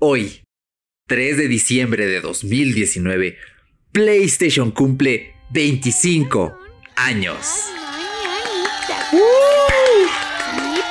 [0.00, 0.44] Hoy,
[1.08, 3.36] 3 de diciembre de 2019,
[3.90, 6.56] PlayStation cumple 25
[6.94, 7.38] años.
[9.10, 9.18] Sí,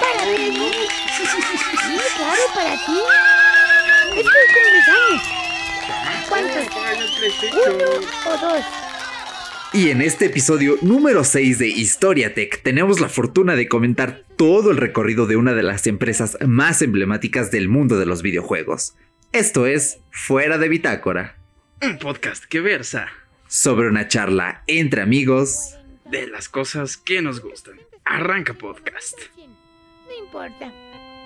[0.02, 0.26] para.
[0.26, 0.74] Sí,
[2.18, 3.00] claro, para ti.
[4.18, 5.24] Es que hoy cumples años.
[6.28, 6.68] ¿Cuántos?
[7.54, 7.86] ¿Uno
[8.26, 8.87] o dos?
[9.78, 14.72] Y en este episodio número 6 de Historia Tech tenemos la fortuna de comentar todo
[14.72, 18.96] el recorrido de una de las empresas más emblemáticas del mundo de los videojuegos.
[19.34, 21.38] Esto es Fuera de Bitácora,
[21.84, 23.10] Un podcast que versa
[23.48, 25.76] sobre una charla entre amigos.
[26.10, 27.76] de las cosas que nos gustan.
[28.06, 29.20] Arranca podcast.
[29.38, 30.72] No importa.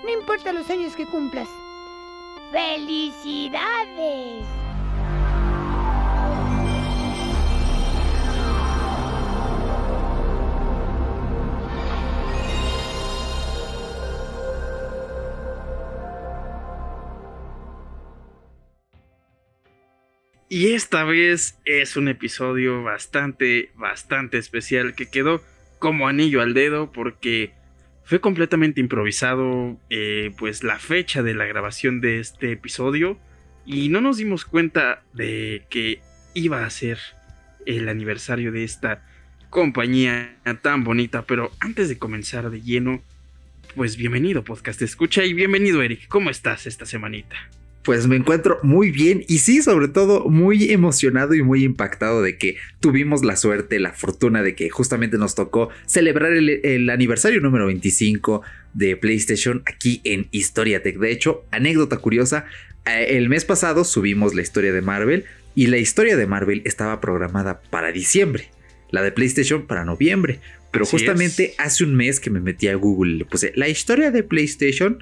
[0.04, 1.48] No importa los años que cumplas.
[2.52, 4.44] ¡Felicidades!
[20.54, 25.42] Y esta vez es un episodio bastante, bastante especial que quedó
[25.78, 27.52] como anillo al dedo porque
[28.04, 33.16] fue completamente improvisado eh, pues la fecha de la grabación de este episodio.
[33.64, 36.02] Y no nos dimos cuenta de que
[36.34, 36.98] iba a ser
[37.64, 39.06] el aniversario de esta
[39.48, 43.02] compañía tan bonita, pero antes de comenzar de lleno,
[43.74, 47.36] pues bienvenido podcast escucha y bienvenido Eric, ¿cómo estás esta semanita?
[47.82, 52.38] Pues me encuentro muy bien y sí, sobre todo muy emocionado y muy impactado de
[52.38, 57.40] que tuvimos la suerte, la fortuna de que justamente nos tocó celebrar el, el aniversario
[57.40, 58.42] número 25
[58.74, 60.96] de PlayStation aquí en Historia Tech.
[60.98, 62.46] De hecho, anécdota curiosa,
[62.86, 65.24] eh, el mes pasado subimos la historia de Marvel
[65.54, 68.50] y la historia de Marvel estaba programada para diciembre,
[68.90, 70.40] la de PlayStation para noviembre.
[70.70, 71.54] Pero Así justamente es.
[71.58, 74.98] hace un mes que me metí a Google y le puse la historia de PlayStation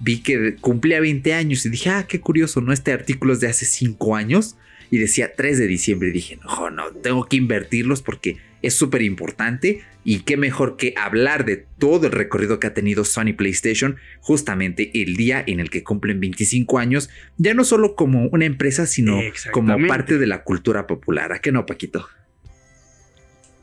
[0.00, 2.72] vi que cumplía 20 años y dije, ah, qué curioso, ¿no?
[2.72, 4.56] Este artículo es de hace 5 años
[4.90, 9.02] y decía 3 de diciembre y dije, no, no, tengo que invertirlos porque es súper
[9.02, 13.96] importante y qué mejor que hablar de todo el recorrido que ha tenido Sony PlayStation
[14.20, 18.86] justamente el día en el que cumplen 25 años, ya no solo como una empresa,
[18.86, 19.20] sino
[19.52, 21.32] como parte de la cultura popular.
[21.32, 22.08] ¿A qué no, Paquito?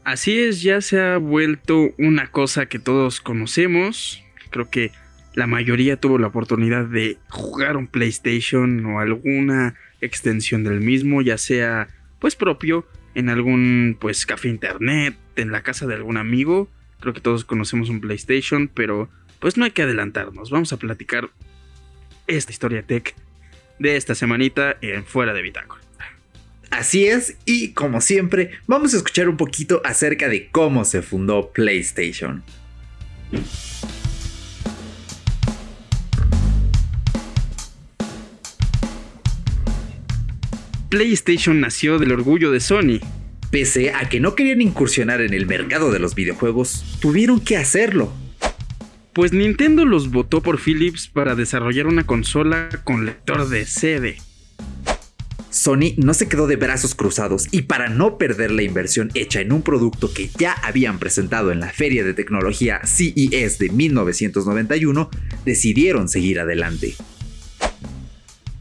[0.04, 4.24] Así es, ya se ha vuelto una cosa que todos conocemos.
[4.52, 4.92] Creo que
[5.36, 11.38] la mayoría tuvo la oportunidad de jugar un PlayStation o alguna extensión del mismo, ya
[11.38, 16.70] sea pues propio en algún pues café internet, en la casa de algún amigo.
[17.02, 19.10] Creo que todos conocemos un PlayStation, pero
[19.40, 20.50] pues no hay que adelantarnos.
[20.50, 21.30] Vamos a platicar
[22.28, 23.14] esta historia tech
[23.78, 25.82] de esta semanita en fuera de Bitácora.
[26.72, 31.52] Así es, y como siempre, vamos a escuchar un poquito acerca de cómo se fundó
[31.52, 32.44] PlayStation.
[40.96, 43.02] PlayStation nació del orgullo de Sony,
[43.52, 48.14] Pese a que no querían incursionar en el mercado de los videojuegos, tuvieron que hacerlo.
[49.12, 54.16] Pues Nintendo los votó por Philips para desarrollar una consola con lector de CD.
[55.50, 59.52] Sony no se quedó de brazos cruzados y para no perder la inversión hecha en
[59.52, 65.10] un producto que ya habían presentado en la feria de tecnología CES de 1991,
[65.44, 66.96] decidieron seguir adelante.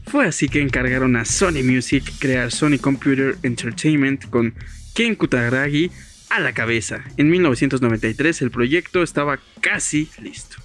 [0.07, 4.53] Fue así que encargaron a Sony Music crear Sony Computer Entertainment con
[4.93, 5.91] Ken Kutaragi
[6.29, 7.03] a la cabeza.
[7.17, 10.57] En 1993 el proyecto estaba casi listo.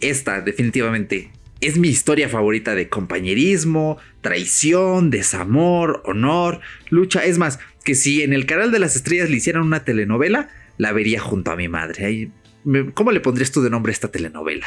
[0.00, 1.30] Esta definitivamente
[1.60, 7.24] es mi historia favorita de compañerismo, traición, desamor, honor, lucha.
[7.24, 10.92] Es más, que si en el canal de las estrellas le hicieran una telenovela, la
[10.92, 12.30] vería junto a mi madre.
[12.94, 14.66] ¿Cómo le pondrías tú de nombre a esta telenovela?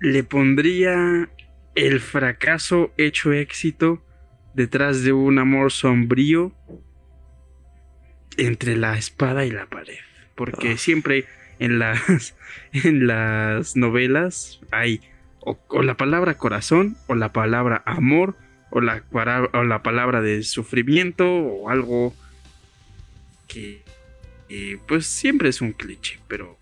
[0.00, 1.28] Le pondría
[1.76, 4.02] el fracaso hecho éxito
[4.54, 6.52] detrás de un amor sombrío
[8.36, 9.98] entre la espada y la pared.
[10.34, 10.76] Porque Ah.
[10.76, 11.26] siempre
[11.58, 12.34] en las,
[12.72, 15.00] en las novelas hay
[15.40, 18.36] o, o la palabra corazón, o la palabra amor,
[18.70, 19.04] o la,
[19.52, 22.12] o la palabra de sufrimiento, o algo
[23.46, 23.82] que
[24.48, 26.58] eh, pues siempre es un cliché, pero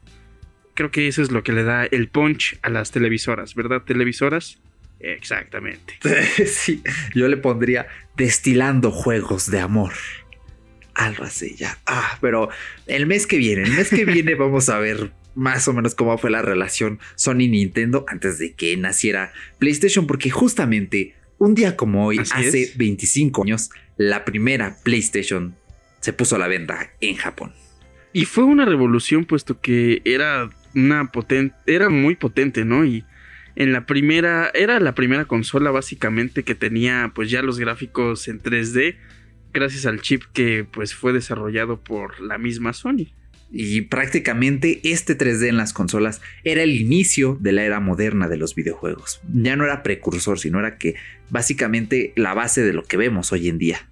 [0.74, 3.82] creo que eso es lo que le da el punch a las televisoras, ¿verdad?
[3.82, 4.60] Televisoras.
[5.00, 5.94] Exactamente.
[6.46, 6.82] sí,
[7.14, 7.86] yo le pondría
[8.16, 9.92] destilando juegos de amor.
[10.94, 11.78] Algo así, ya.
[11.86, 12.48] Ah, pero
[12.86, 16.16] el mes que viene, el mes que viene vamos a ver más o menos cómo
[16.16, 22.18] fue la relación Sony-Nintendo antes de que naciera PlayStation, porque justamente un día como hoy,
[22.18, 22.76] Así hace es.
[22.76, 25.56] 25 años, la primera PlayStation
[26.00, 27.52] se puso a la venta en Japón.
[28.12, 32.84] Y fue una revolución puesto que era una potente, era muy potente, ¿no?
[32.84, 33.04] Y
[33.56, 38.40] en la primera, era la primera consola básicamente que tenía pues ya los gráficos en
[38.40, 38.96] 3D
[39.54, 43.06] gracias al chip que pues fue desarrollado por la misma Sony.
[43.50, 48.36] Y prácticamente este 3D en las consolas era el inicio de la era moderna de
[48.36, 49.20] los videojuegos.
[49.32, 50.96] Ya no era precursor, sino era que
[51.30, 53.88] básicamente la base de lo que vemos hoy en día.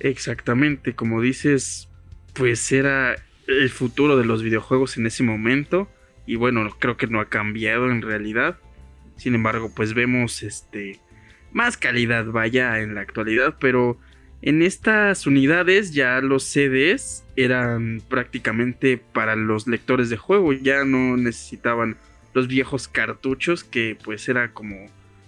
[0.00, 1.88] Exactamente, como dices,
[2.34, 3.14] pues era
[3.46, 5.88] el futuro de los videojuegos en ese momento.
[6.26, 8.58] Y bueno, creo que no ha cambiado en realidad.
[9.20, 10.98] Sin embargo, pues vemos este
[11.52, 13.98] más calidad vaya en la actualidad, pero
[14.40, 21.18] en estas unidades ya los CDs eran prácticamente para los lectores de juego, ya no
[21.18, 21.98] necesitaban
[22.32, 24.86] los viejos cartuchos que pues era como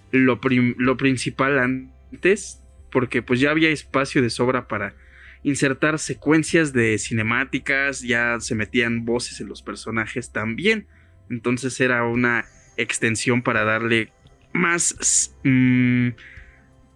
[0.09, 0.39] lo,
[0.77, 4.95] lo principal antes, porque pues ya había espacio de sobra para
[5.43, 10.87] insertar secuencias de cinemáticas, ya se metían voces en los personajes también,
[11.29, 12.45] entonces era una
[12.77, 14.11] extensión para darle
[14.53, 15.35] más...
[15.43, 16.09] Mm,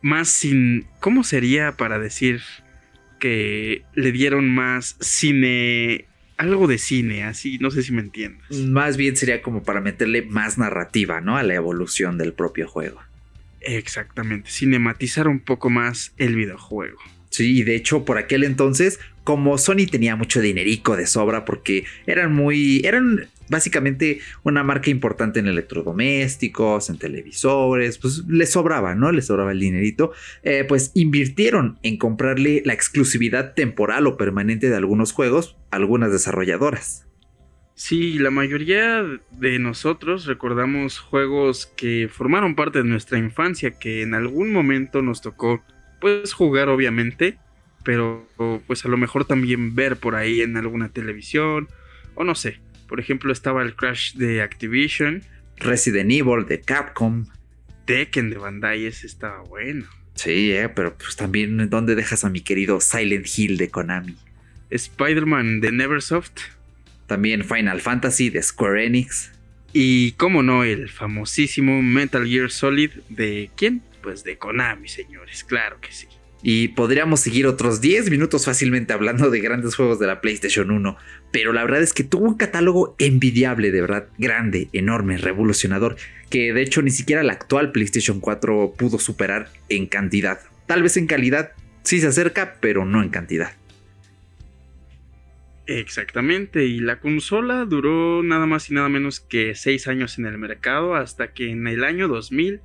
[0.01, 0.85] más sin...
[1.00, 2.41] ¿Cómo sería para decir
[3.19, 6.06] que le dieron más cine...
[6.38, 8.45] Algo de cine, así, no sé si me entiendes.
[8.51, 11.35] Más bien sería como para meterle más narrativa, ¿no?
[11.35, 13.01] A la evolución del propio juego.
[13.62, 17.00] Exactamente, cinematizar un poco más el videojuego.
[17.31, 21.83] Sí, y de hecho por aquel entonces, como Sony tenía mucho dinerico de sobra porque
[22.06, 29.12] eran muy, eran básicamente una marca importante en electrodomésticos, en televisores, pues les sobraba, ¿no?
[29.12, 30.13] Les sobraba el dinerito,
[30.44, 36.09] eh, pues invirtieron en comprarle la exclusividad temporal o permanente de algunos juegos a algunas
[36.13, 37.06] desarrolladoras.
[37.75, 44.13] Sí, la mayoría de nosotros recordamos juegos que formaron parte de nuestra infancia, que en
[44.13, 45.62] algún momento nos tocó,
[46.00, 47.38] pues jugar obviamente,
[47.87, 48.27] pero
[48.67, 51.69] pues a lo mejor también ver por ahí en alguna televisión,
[52.15, 55.23] o no sé, por ejemplo, estaba el Crash de Activision.
[55.55, 57.27] Resident Evil de Capcom.
[57.85, 59.85] Tekken de Bandai, ese estaba bueno.
[60.15, 64.17] Sí, eh, pero pues también, ¿dónde dejas a mi querido Silent Hill de Konami?
[64.69, 66.41] Spider-Man de Neversoft.
[67.05, 69.31] También Final Fantasy de Square Enix.
[69.71, 73.81] Y, cómo no, el famosísimo Metal Gear Solid de quién?
[74.03, 76.07] Pues de Konami, señores, claro que sí.
[76.43, 80.97] Y podríamos seguir otros 10 minutos fácilmente hablando de grandes juegos de la PlayStation 1.
[81.31, 85.97] Pero la verdad es que tuvo un catálogo envidiable, de verdad, grande, enorme, revolucionador,
[86.29, 90.39] que de hecho ni siquiera la actual PlayStation 4 pudo superar en cantidad.
[90.67, 91.53] Tal vez en calidad
[91.83, 93.53] sí se acerca, pero no en cantidad.
[95.65, 100.37] Exactamente, y la consola duró nada más y nada menos que 6 años en el
[100.37, 102.61] mercado hasta que en el año 2000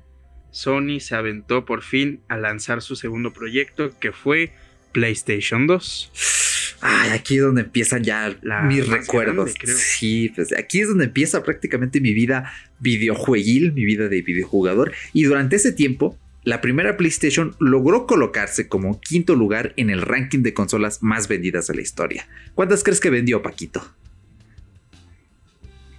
[0.53, 4.53] Sony se aventó por fin a lanzar su segundo proyecto que fue
[4.91, 6.77] PlayStation 2.
[6.81, 9.53] Ay, aquí es donde empiezan ya mis recuerdos.
[9.65, 14.93] sí, pues aquí es donde empieza prácticamente mi vida videojueguil, mi vida de videojugador.
[15.11, 20.43] Y durante ese tiempo, la primera PlayStation logró colocarse como quinto lugar en el ranking
[20.43, 22.27] de consolas más vendidas de la historia.
[22.53, 23.81] ¿Cuántas crees que vendió, Paquito?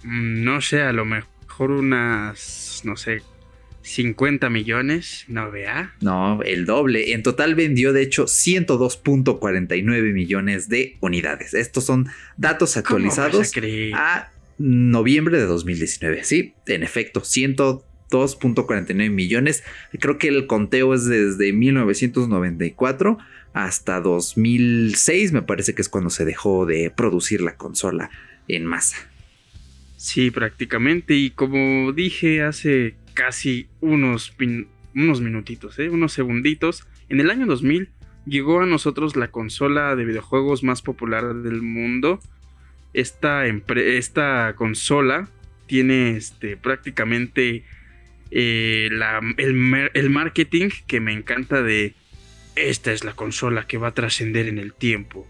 [0.03, 3.21] Mm, no sé, a lo mejor unas, no sé,
[3.85, 5.93] 50 millones, no vea.
[6.01, 7.13] No, el doble.
[7.13, 11.53] En total vendió de hecho 102.49 millones de unidades.
[11.53, 13.51] Estos son datos actualizados
[13.93, 16.23] a, noviembre de 2019.
[16.23, 19.63] Sí, en efecto, 102.49 millones.
[19.99, 23.19] Creo que el conteo es desde 1994
[23.53, 28.09] hasta 2006, me parece que es cuando se dejó de producir la consola
[28.47, 28.97] en masa.
[29.95, 31.13] Sí, prácticamente.
[31.13, 34.35] Y como dije hace casi unos,
[34.93, 35.89] unos minutitos, ¿eh?
[35.89, 36.85] unos segunditos.
[37.09, 37.89] En el año 2000
[38.27, 42.19] llegó a nosotros la consola de videojuegos más popular del mundo.
[42.93, 45.27] Esta, esta consola
[45.65, 47.63] tiene este, prácticamente
[48.29, 48.89] eh,
[49.37, 51.95] el, el marketing que me encanta de
[52.55, 55.27] esta es la consola que va a trascender en el tiempo.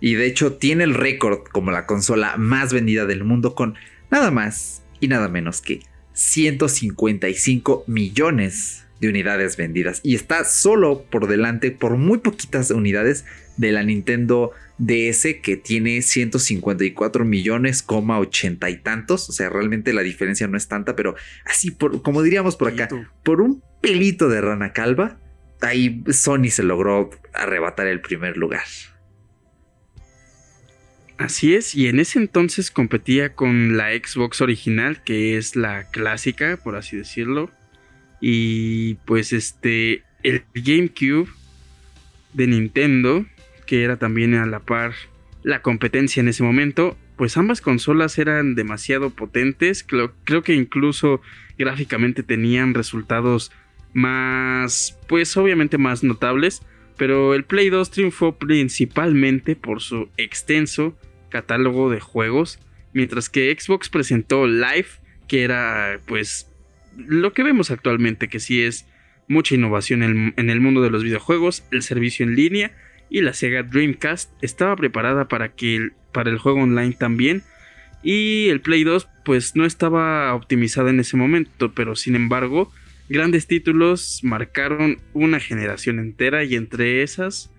[0.00, 3.74] Y de hecho tiene el récord como la consola más vendida del mundo con
[4.10, 5.80] nada más y nada menos que
[6.20, 10.00] 155 millones de unidades vendidas.
[10.02, 13.24] Y está solo por delante por muy poquitas unidades
[13.56, 19.94] de la Nintendo DS que tiene 154 millones, coma 80 y tantos, o sea, realmente
[19.94, 21.14] la diferencia no es tanta, pero
[21.46, 22.88] así por como diríamos por acá,
[23.22, 25.18] por un pelito de rana calva,
[25.62, 28.64] ahí Sony se logró arrebatar el primer lugar.
[31.20, 36.58] Así es, y en ese entonces competía con la Xbox original, que es la clásica,
[36.64, 37.50] por así decirlo.
[38.22, 41.28] Y pues este, el GameCube
[42.32, 43.26] de Nintendo,
[43.66, 44.94] que era también a la par
[45.42, 49.84] la competencia en ese momento, pues ambas consolas eran demasiado potentes.
[49.84, 51.20] Creo, creo que incluso
[51.58, 53.52] gráficamente tenían resultados
[53.92, 56.62] más, pues obviamente más notables,
[56.96, 60.96] pero el Play 2 triunfó principalmente por su extenso
[61.30, 62.58] catálogo de juegos,
[62.92, 64.88] mientras que Xbox presentó Live,
[65.28, 66.50] que era pues
[66.96, 68.86] lo que vemos actualmente, que sí es
[69.28, 72.72] mucha innovación en, el mundo de los videojuegos, el servicio en línea
[73.08, 77.42] y la Sega Dreamcast estaba preparada para, que para el juego online también.
[78.02, 82.72] Y el Play 2 pues no estaba optimizada en ese momento, pero sin embargo
[83.08, 87.52] grandes títulos marcaron una generación entera y entre esas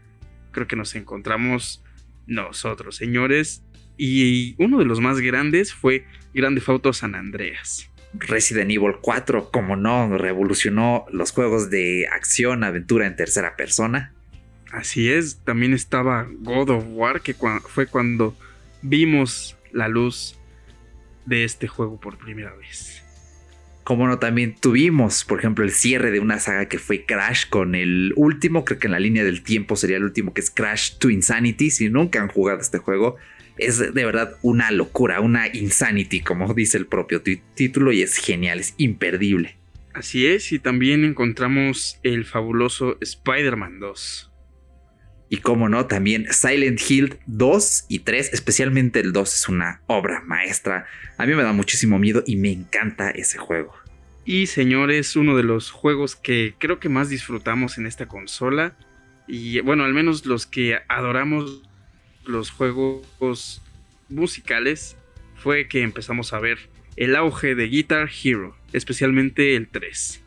[0.52, 1.84] creo que nos encontramos
[2.28, 3.64] nosotros, señores.
[3.98, 7.90] Y uno de los más grandes fue Grande Auto San Andreas.
[8.14, 14.14] Resident Evil 4, como no, revolucionó los juegos de acción, aventura en tercera persona.
[14.72, 17.36] Así es, también estaba God of War, que
[17.68, 18.36] fue cuando
[18.82, 20.38] vimos la luz
[21.26, 23.01] de este juego por primera vez.
[23.84, 27.74] Como no, también tuvimos, por ejemplo, el cierre de una saga que fue Crash con
[27.74, 30.98] el último, creo que en la línea del tiempo sería el último, que es Crash
[30.98, 31.72] to Insanity.
[31.72, 33.18] Si nunca han jugado este juego,
[33.58, 38.60] es de verdad una locura, una insanity, como dice el propio título, y es genial,
[38.60, 39.58] es imperdible.
[39.94, 44.31] Así es, y también encontramos el fabuloso Spider-Man 2.
[45.34, 50.22] Y como no, también Silent Hill 2 y 3, especialmente el 2 es una obra
[50.26, 50.88] maestra.
[51.18, 53.74] A mí me da muchísimo miedo y me encanta ese juego.
[54.26, 58.76] Y señores, uno de los juegos que creo que más disfrutamos en esta consola,
[59.26, 61.62] y bueno, al menos los que adoramos
[62.26, 63.62] los juegos
[64.10, 64.98] musicales,
[65.38, 66.58] fue que empezamos a ver
[66.98, 70.22] el auge de Guitar Hero, especialmente el 3.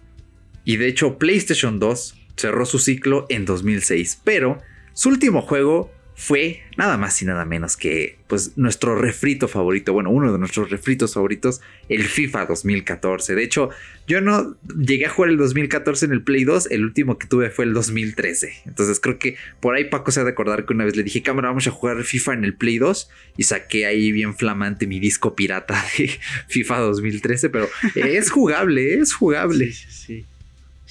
[0.65, 4.63] Y de hecho, PlayStation 2 cerró su ciclo en 2006, pero
[4.95, 10.11] su último juego fue nada más y nada menos que pues nuestro refrito favorito, bueno,
[10.11, 13.35] uno de nuestros refritos favoritos, el FIFA 2014.
[13.35, 13.71] De hecho,
[14.07, 17.51] yo no llegué a jugar el 2014 en el Play 2, el último que tuve
[17.51, 18.63] fue el 2013.
[18.67, 21.23] Entonces creo que por ahí Paco se ha de acordar que una vez le dije,
[21.23, 25.01] cámara, vamos a jugar FIFA en el Play 2 y saqué ahí bien flamante mi
[25.01, 26.11] disco pirata de
[26.49, 29.73] FIFA 2013, pero es jugable, es jugable.
[29.73, 30.27] Sí.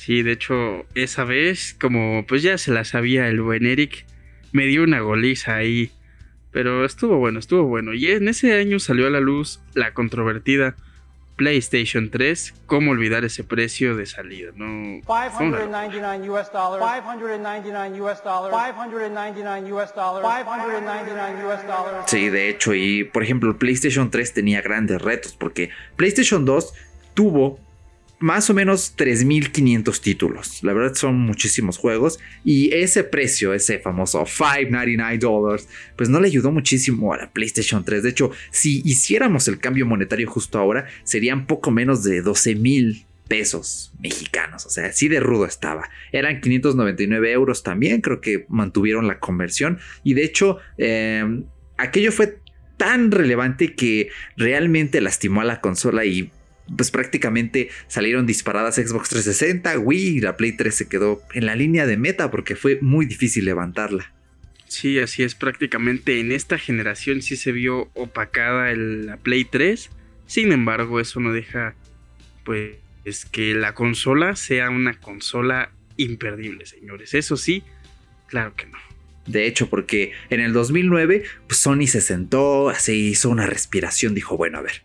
[0.08, 4.06] De hecho, esa vez, como pues ya se la sabía el buen Eric,
[4.52, 5.92] me dio una goliza ahí.
[6.52, 7.94] Pero estuvo bueno, estuvo bueno.
[7.94, 10.76] Y en ese año salió a la luz la controvertida
[11.36, 12.54] PlayStation 3.
[12.68, 14.52] ¿Cómo olvidar ese precio de salida?
[14.56, 15.02] No.
[15.02, 17.04] 599 US dollars.
[17.06, 18.56] 599 US dollars.
[18.76, 20.46] 599 US dollars.
[20.46, 22.04] 599 US dollars.
[22.12, 26.74] Sí, de hecho, y por ejemplo, PlayStation 3 tenía grandes retos porque PlayStation 2
[27.16, 27.60] tuvo
[28.20, 30.64] más o menos 3.500 títulos.
[30.64, 35.68] La verdad son muchísimos juegos y ese precio, ese famoso 5.99 dólares,
[35.98, 38.04] pues no le ayudó muchísimo a la PlayStation 3.
[38.04, 43.92] De hecho, si hiciéramos el cambio monetario justo ahora, serían poco menos de 12.000 pesos
[44.00, 44.66] mexicanos.
[44.66, 45.90] O sea, así de rudo estaba.
[46.12, 51.46] Eran 599 euros también, creo que mantuvieron la conversión y de hecho em,
[51.78, 52.38] aquello fue
[52.78, 56.32] tan relevante que realmente lastimó a la consola y
[56.76, 61.56] pues prácticamente salieron disparadas Xbox 360, Wii y la Play 3 se quedó en la
[61.56, 64.14] línea de meta porque fue muy difícil levantarla.
[64.68, 69.90] Sí, así es, prácticamente en esta generación sí se vio opacada la Play 3,
[70.26, 71.76] sin embargo eso no deja
[72.44, 72.78] pues
[73.32, 77.64] que la consola sea una consola imperdible, señores, eso sí,
[78.28, 78.80] claro que no.
[79.28, 84.38] De hecho, porque en el 2009 pues Sony se sentó, así hizo una respiración, dijo,
[84.38, 84.82] bueno, a ver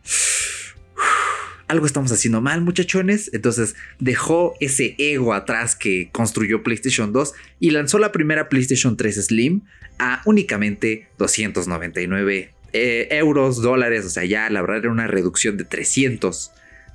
[1.68, 3.30] algo estamos haciendo mal, muchachones.
[3.32, 9.26] Entonces dejó ese ego atrás que construyó PlayStation 2 y lanzó la primera PlayStation 3
[9.26, 9.62] Slim
[9.98, 14.04] a únicamente 299 eh, euros, dólares.
[14.04, 16.52] O sea, ya la verdad era una reducción de 300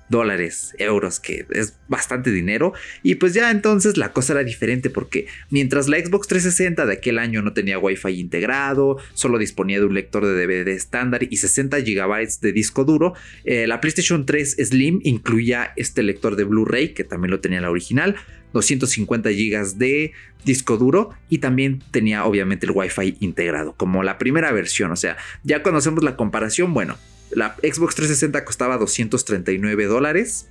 [0.09, 2.73] dólares, euros, que es bastante dinero.
[3.01, 7.19] Y pues ya entonces la cosa era diferente porque mientras la Xbox 360 de aquel
[7.19, 11.79] año no tenía Wi-Fi integrado, solo disponía de un lector de DVD estándar y 60
[11.79, 17.03] GB de disco duro, eh, la PlayStation 3 Slim incluía este lector de Blu-ray, que
[17.03, 18.15] también lo tenía la original,
[18.53, 20.13] 250 GB de
[20.45, 24.91] disco duro y también tenía obviamente el Wi-Fi integrado, como la primera versión.
[24.91, 26.97] O sea, ya conocemos la comparación, bueno,
[27.35, 30.49] la Xbox 360 costaba 239 dólares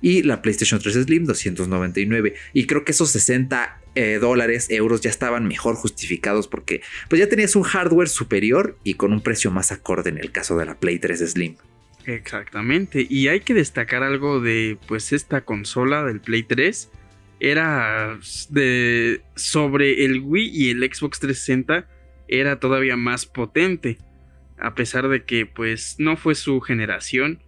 [0.00, 2.34] y la PlayStation 3 Slim 299.
[2.52, 7.28] Y creo que esos 60 eh, dólares, euros ya estaban mejor justificados porque pues ya
[7.28, 10.78] tenías un hardware superior y con un precio más acorde en el caso de la
[10.78, 11.56] Play 3 Slim.
[12.06, 16.90] Exactamente, y hay que destacar algo de pues esta consola del Play 3
[17.40, 18.18] era
[18.50, 21.88] de sobre el Wii y el Xbox 360
[22.28, 23.96] era todavía más potente
[24.58, 27.40] a pesar de que pues no fue su generación,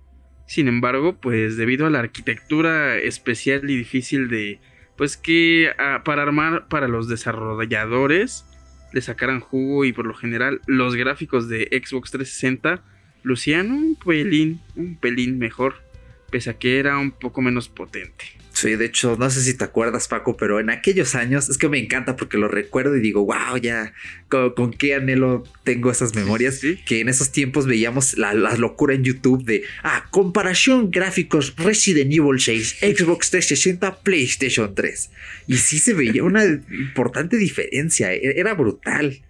[0.49, 4.61] Sin embargo, pues debido a la arquitectura especial y difícil de,
[4.97, 8.45] pues que ah, para armar para los desarrolladores
[8.93, 12.83] le sacaran jugo y por lo general los gráficos de Xbox 360
[13.25, 15.83] lucían un pelín, un pelín mejor,
[16.31, 18.36] pese a que era un poco menos potente.
[18.57, 21.69] Sí, de hecho, no sé si te acuerdas, Paco, pero en aquellos años es que
[21.69, 23.93] me encanta porque lo recuerdo y digo, wow, ya,
[24.29, 26.63] con, qué anhelo tengo esas memorias.
[26.87, 32.41] Que en esos tiempos veíamos la, locura en YouTube de, ah, comparación gráficos Resident Evil
[32.41, 35.11] 6, Xbox 360, PlayStation 3.
[35.49, 39.21] Y sí se veía una importante diferencia, e, era brutal.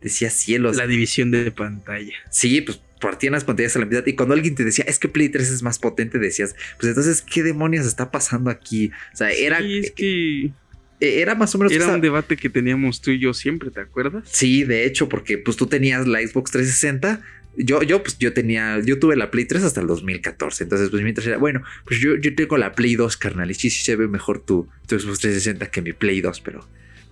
[0.00, 0.78] Decía cielos.
[0.78, 2.14] La división de pantalla.
[2.30, 5.08] Sí, pues partían las pantallas a la mitad y cuando alguien te decía es que
[5.08, 9.30] Play 3 es más potente decías pues entonces qué demonios está pasando aquí o sea
[9.30, 10.52] era es que
[11.00, 13.80] e, era más o menos era un debate que teníamos tú y yo siempre te
[13.80, 17.22] acuerdas sí de hecho porque pues tú tenías la Xbox 360
[17.56, 20.62] yo, yo, pues yo tenía, yo tuve la Play 3 hasta el 2014.
[20.64, 23.50] Entonces, pues mientras era, bueno, pues yo, yo tengo la Play 2, carnal.
[23.50, 26.66] Y sí, sí se ve mejor tu, tu Xbox 360 que mi Play 2, pero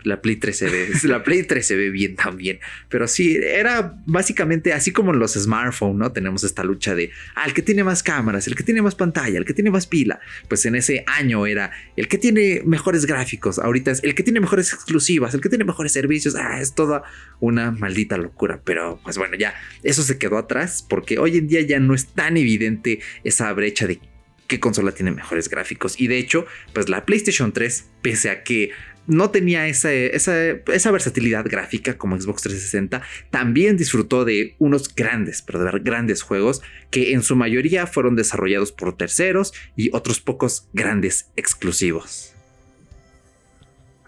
[0.04, 2.60] la Play 3 se ve, la Play 3 se ve bien también.
[2.88, 6.12] Pero sí, era básicamente así como en los smartphones, ¿no?
[6.12, 9.38] Tenemos esta lucha de ah, el que tiene más cámaras, el que tiene más pantalla,
[9.38, 10.20] el que tiene más pila.
[10.48, 13.58] Pues en ese año era el que tiene mejores gráficos.
[13.58, 16.34] Ahorita es el que tiene mejores exclusivas, el que tiene mejores servicios.
[16.34, 17.02] Ah, es toda
[17.40, 18.60] una maldita locura.
[18.64, 22.06] Pero pues bueno, ya eso se quedó atrás porque hoy en día ya no es
[22.06, 24.00] tan evidente esa brecha de
[24.48, 26.00] qué consola tiene mejores gráficos.
[26.00, 28.70] Y de hecho, pues la PlayStation 3, pese a que
[29.08, 35.58] no tenía esa, esa, versatilidad gráfica como Xbox 360, también disfrutó de unos grandes, pero
[35.58, 40.68] de verdad grandes juegos que en su mayoría fueron desarrollados por terceros y otros pocos
[40.74, 42.34] grandes exclusivos.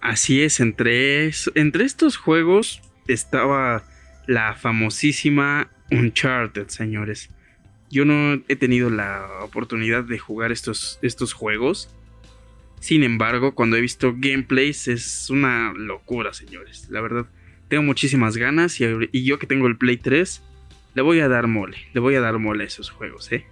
[0.02, 3.84] Así es, entre, entre estos juegos estaba
[4.26, 7.30] la famosísima Uncharted, señores.
[7.90, 11.88] Yo no he tenido la oportunidad de jugar estos, estos juegos,
[12.80, 16.88] sin embargo, cuando he visto gameplays es una locura, señores.
[16.90, 17.26] La verdad,
[17.68, 20.42] tengo muchísimas ganas y, yo que tengo el Play 3,
[20.94, 23.46] le voy a dar mole, le voy a dar mole a esos juegos, ¿eh?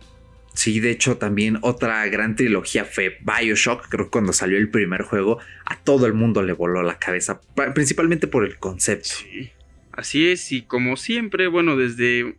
[0.55, 5.03] Sí, de hecho también otra gran trilogía fue Bioshock, creo que cuando salió el primer
[5.03, 7.41] juego a todo el mundo le voló la cabeza,
[7.75, 9.11] principalmente por el concepto.
[9.11, 9.53] Sí,
[9.93, 12.35] así es, y como siempre, bueno, desde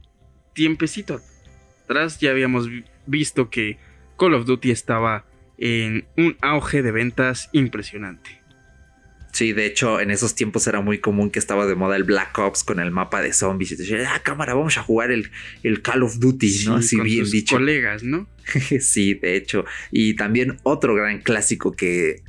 [0.53, 1.21] tiempecito
[1.85, 2.67] atrás ya habíamos
[3.05, 3.77] visto que
[4.17, 5.28] Call of Duty estaba
[5.59, 8.39] en un auge de ventas impresionante.
[9.31, 12.37] Sí, de hecho, en esos tiempos era muy común que estaba de moda el Black
[12.39, 13.71] Ops con el mapa de zombies.
[13.71, 15.29] Y te decía, ah, cámara, vamos a jugar el,
[15.61, 16.75] el Call of Duty, ¿no?
[16.77, 17.55] Así bien dicho.
[17.57, 18.27] colegas, ¿no?
[18.79, 19.65] sí, de hecho.
[19.91, 22.23] Y también otro gran clásico que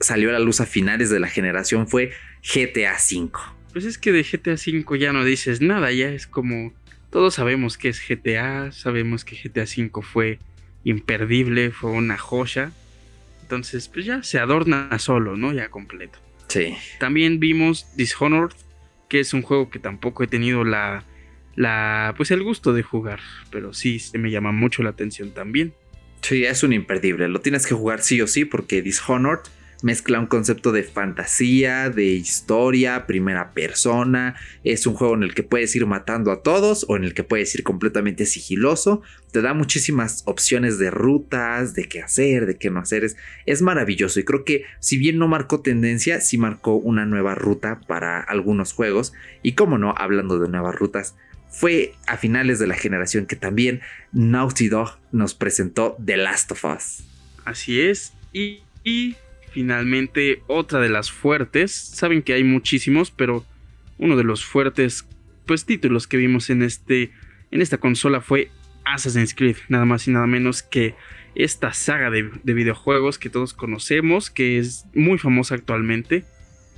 [0.00, 2.12] salió a la luz a finales de la generación fue
[2.42, 3.30] GTA V.
[3.72, 6.72] Pues es que de GTA V ya no dices nada, ya es como.
[7.10, 10.38] Todos sabemos que es GTA, sabemos que GTA V fue
[10.88, 12.72] imperdible, fue una joya.
[13.42, 15.52] Entonces, pues ya se adorna solo, ¿no?
[15.52, 16.18] Ya completo.
[16.48, 16.76] Sí.
[16.98, 18.54] También vimos Dishonored,
[19.08, 21.04] que es un juego que tampoco he tenido la,
[21.56, 23.20] la, pues el gusto de jugar,
[23.50, 25.74] pero sí se me llama mucho la atención también.
[26.22, 29.40] Sí, es un imperdible, lo tienes que jugar sí o sí porque Dishonored
[29.82, 34.34] mezcla un concepto de fantasía, de historia, primera persona.
[34.64, 37.22] Es un juego en el que puedes ir matando a todos o en el que
[37.22, 39.02] puedes ir completamente sigiloso.
[39.30, 43.08] Te da muchísimas opciones de rutas, de qué hacer, de qué no hacer.
[43.46, 47.80] Es, maravilloso y creo que si bien no marcó tendencia, sí marcó una nueva ruta
[47.86, 49.12] para algunos juegos.
[49.42, 51.14] Y como no, hablando de nuevas rutas,
[51.50, 53.80] fue a finales de la generación que también
[54.12, 57.04] Naughty Dog nos presentó The Last of Us.
[57.44, 58.12] Así es.
[58.32, 59.16] Y, y
[59.52, 61.72] finalmente otra de las fuertes.
[61.72, 63.44] Saben que hay muchísimos, pero
[63.98, 65.06] uno de los fuertes
[65.46, 67.10] pues títulos que vimos en este
[67.50, 68.50] en esta consola fue
[68.84, 70.94] Assassin's Creed, nada más y nada menos que
[71.34, 76.24] esta saga de, de videojuegos que todos conocemos, que es muy famosa actualmente.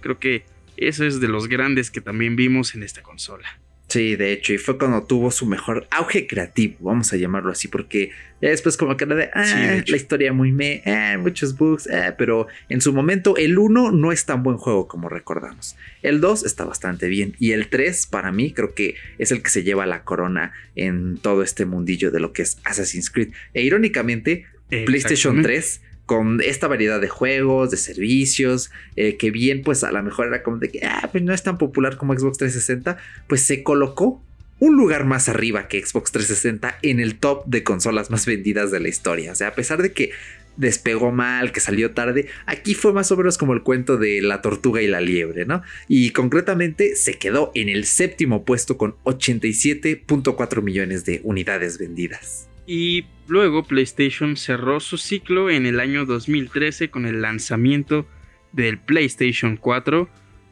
[0.00, 0.44] Creo que
[0.76, 3.60] eso es de los grandes que también vimos en esta consola.
[3.90, 7.66] Sí, de hecho, y fue cuando tuvo su mejor auge creativo, vamos a llamarlo así,
[7.66, 12.14] porque después como que era de, ah, la historia muy me, ah, muchos bugs, ah",
[12.16, 15.74] pero en su momento el 1 no es tan buen juego como recordamos.
[16.02, 19.50] El 2 está bastante bien y el 3 para mí creo que es el que
[19.50, 23.32] se lleva la corona en todo este mundillo de lo que es Assassin's Creed.
[23.54, 29.84] E irónicamente, PlayStation 3 con esta variedad de juegos, de servicios, eh, que bien pues
[29.84, 32.38] a lo mejor era como de que ah, pues no es tan popular como Xbox
[32.38, 32.96] 360,
[33.28, 34.20] pues se colocó
[34.58, 38.80] un lugar más arriba que Xbox 360 en el top de consolas más vendidas de
[38.80, 39.30] la historia.
[39.30, 40.10] O sea, a pesar de que
[40.56, 44.42] despegó mal, que salió tarde, aquí fue más o menos como el cuento de la
[44.42, 45.62] tortuga y la liebre, ¿no?
[45.86, 52.49] Y concretamente se quedó en el séptimo puesto con 87.4 millones de unidades vendidas.
[52.66, 58.06] Y luego PlayStation cerró su ciclo en el año 2013 con el lanzamiento
[58.52, 60.08] del PlayStation 4.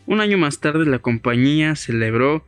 [0.06, 2.44] Un año más tarde la compañía celebró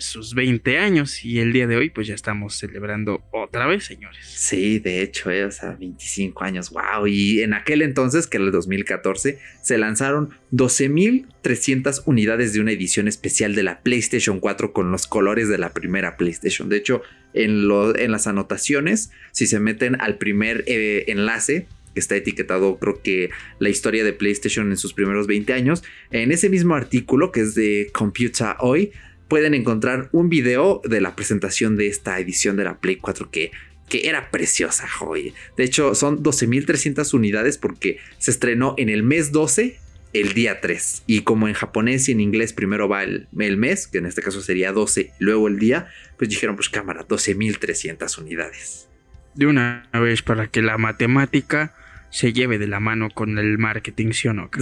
[0.00, 4.24] sus 20 años y el día de hoy pues ya estamos celebrando otra vez, señores.
[4.24, 7.06] Sí, de hecho, eh, o sea, 25 años, wow.
[7.06, 13.08] Y en aquel entonces, que era el 2014, se lanzaron 12.300 unidades de una edición
[13.08, 16.68] especial de la PlayStation 4 con los colores de la primera PlayStation.
[16.68, 17.02] De hecho,
[17.34, 23.00] en, en las anotaciones, si se meten al primer eh, enlace, que está etiquetado creo
[23.02, 25.82] que la historia de PlayStation en sus primeros 20 años.
[26.10, 28.92] En ese mismo artículo que es de Computer Hoy,
[29.28, 33.52] pueden encontrar un video de la presentación de esta edición de la Play 4 que,
[33.88, 35.34] que era preciosa, joy.
[35.56, 39.78] De hecho, son 12.300 unidades porque se estrenó en el mes 12
[40.12, 41.04] el día 3.
[41.06, 44.40] Y como en japonés y en inglés primero va el, mes, que en este caso
[44.40, 48.88] sería 12, luego el día, pues dijeron, pues cámara, 12.300 unidades.
[49.34, 51.74] De una vez para que la matemática
[52.10, 54.50] se lleve de la mano con el marketing, ¿sí o no?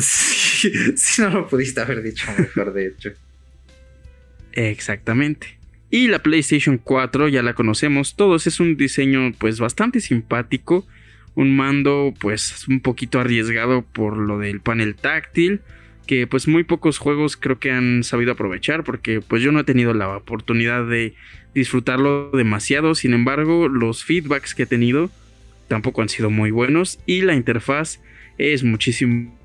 [0.57, 0.73] Sí,
[1.21, 3.13] no lo pudiste haber dicho mejor, de hecho.
[4.57, 5.59] Exactamente.
[5.91, 10.85] Y la PlayStation 4 ya la conocemos todos, es un diseño pues bastante simpático,
[11.35, 15.61] un mando pues un poquito arriesgado por lo del panel táctil,
[16.07, 19.65] que pues muy pocos juegos creo que han sabido aprovechar porque pues yo no he
[19.65, 21.15] tenido la oportunidad de
[21.55, 25.11] disfrutarlo demasiado, sin embargo los feedbacks que he tenido
[25.69, 28.01] tampoco han sido muy buenos y la interfaz
[28.39, 29.37] es muchísimo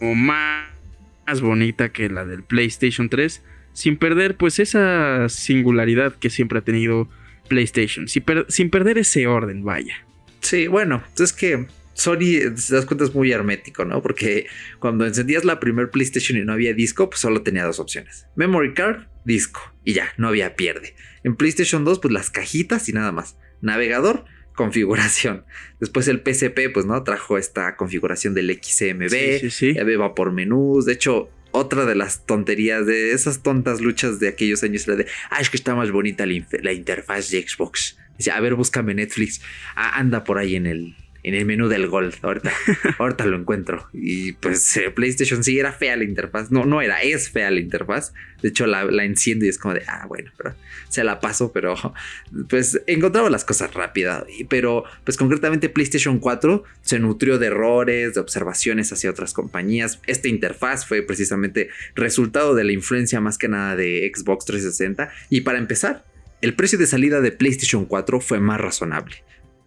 [0.00, 3.42] más bonita que la del PlayStation 3
[3.74, 7.10] sin perder pues esa singularidad que siempre ha tenido
[7.48, 10.06] PlayStation, sin, perder ese orden, vaya.
[10.40, 14.00] Sí, bueno, es que Sony, si te das cuenta, es muy hermético, ¿no?
[14.00, 14.46] Porque
[14.78, 18.26] cuando encendías la primer PlayStation y no había disco, pues solo tenía dos opciones.
[18.36, 19.60] Memory card, disco.
[19.84, 20.94] Y ya, no había pierde.
[21.22, 23.36] En PlayStation 2, pues las cajitas y nada más.
[23.60, 25.44] Navegador, configuración.
[25.80, 27.02] Después el PCP, pues, ¿no?
[27.02, 29.08] Trajo esta configuración del XMB.
[29.08, 29.72] Sí, sí, sí.
[29.74, 30.86] va por menús.
[30.86, 35.06] De hecho, otra de las tonterías de esas tontas luchas de aquellos años era de,
[35.30, 37.96] ah, es que está más bonita la, interfaz de Xbox.
[38.18, 39.40] Dice, a ver, búscame Netflix.
[39.76, 42.14] Ah, anda por ahí en el, en el menú del Gold.
[42.22, 42.52] Ahorita,
[42.98, 43.88] ahorita lo encuentro.
[43.92, 46.52] Y pues eh, PlayStation sí era fea la interfaz.
[46.52, 48.12] No, no era, es fea la interfaz.
[48.42, 50.54] De hecho, la, la, enciendo y es como de, ah, bueno, pero
[50.90, 51.74] se la paso, pero
[52.48, 54.24] pues encontraba las cosas rápidas.
[54.50, 60.00] Pero pues concretamente PlayStation 4 se nutrió de errores, de observaciones hacia otras compañías.
[60.06, 65.10] Esta interfaz fue precisamente resultado de la influencia más que nada de Xbox 360.
[65.30, 66.04] Y para empezar,
[66.42, 69.24] el precio de salida de PlayStation 4 fue más razonable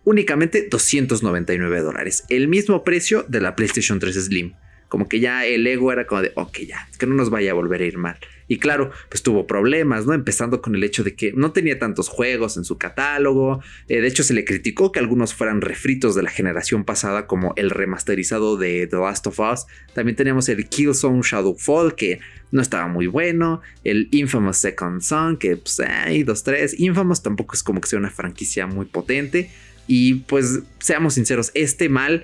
[0.08, 4.54] únicamente 299 dólares, el mismo precio de la PlayStation 3 Slim.
[4.88, 7.54] Como que ya el ego era como de, ok, ya, que no nos vaya a
[7.54, 8.17] volver a ir mal.
[8.48, 10.13] Y claro, pues tuvo problemas, ¿no?
[10.13, 13.62] Empezando con el hecho de que no tenía tantos juegos en su catálogo.
[13.89, 17.54] Eh, de hecho, se le criticó que algunos fueran refritos de la generación pasada, como
[17.58, 19.65] el remasterizado de The Last of Us.
[19.93, 23.60] También teníamos el Killzone Shadowfall, que no estaba muy bueno.
[23.84, 26.80] El Infamous Second Son, que pues hay dos, tres.
[26.80, 29.52] Infamous tampoco es como que sea una franquicia muy potente.
[29.88, 32.23] Y pues seamos sinceros, este mal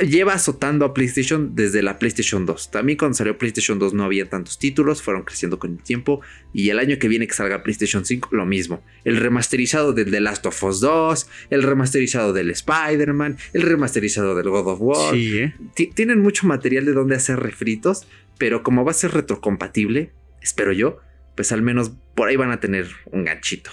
[0.00, 2.70] lleva azotando a PlayStation desde la PlayStation 2.
[2.70, 6.20] También cuando salió PlayStation 2 no había tantos títulos, fueron creciendo con el tiempo.
[6.52, 8.82] Y el año que viene que salga PlayStation 5, lo mismo.
[9.04, 14.48] El remasterizado del The Last of Us 2, el remasterizado del Spider-Man, el remasterizado del
[14.48, 15.14] God of War.
[15.14, 15.54] Sí, ¿eh?
[15.94, 18.06] Tienen mucho material de donde hacer refritos,
[18.38, 20.98] pero como va a ser retrocompatible, espero yo,
[21.36, 23.70] pues al menos por ahí van a tener un ganchito.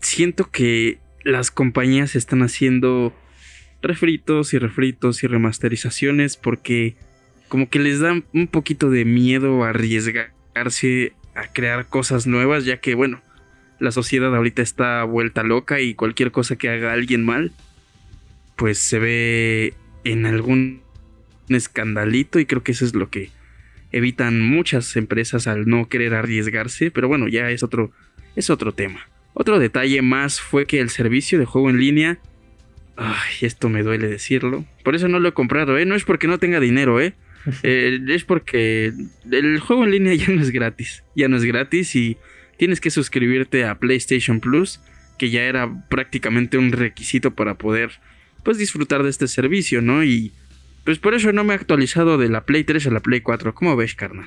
[0.00, 3.14] Siento que las compañías están haciendo
[3.82, 6.96] refritos y refritos y remasterizaciones porque
[7.48, 12.94] como que les da un poquito de miedo arriesgarse a crear cosas nuevas ya que
[12.94, 13.20] bueno,
[13.78, 17.52] la sociedad ahorita está vuelta loca y cualquier cosa que haga alguien mal
[18.56, 20.82] pues se ve en algún
[21.48, 23.30] escandalito y creo que eso es lo que
[23.90, 27.92] evitan muchas empresas al no querer arriesgarse, pero bueno, ya es otro
[28.34, 29.06] es otro tema.
[29.34, 32.18] Otro detalle más fue que el servicio de juego en línea...
[32.96, 34.66] Ay, esto me duele decirlo.
[34.84, 35.86] Por eso no lo he comprado, ¿eh?
[35.86, 37.14] No es porque no tenga dinero, ¿eh?
[37.62, 38.92] eh es porque
[39.30, 41.02] el juego en línea ya no es gratis.
[41.16, 42.18] Ya no es gratis y
[42.58, 44.80] tienes que suscribirte a PlayStation Plus,
[45.18, 47.92] que ya era prácticamente un requisito para poder
[48.42, 50.04] pues disfrutar de este servicio, ¿no?
[50.04, 50.32] Y
[50.84, 53.54] pues por eso no me he actualizado de la Play 3 a la Play 4.
[53.54, 54.26] ¿Cómo ves, carnal?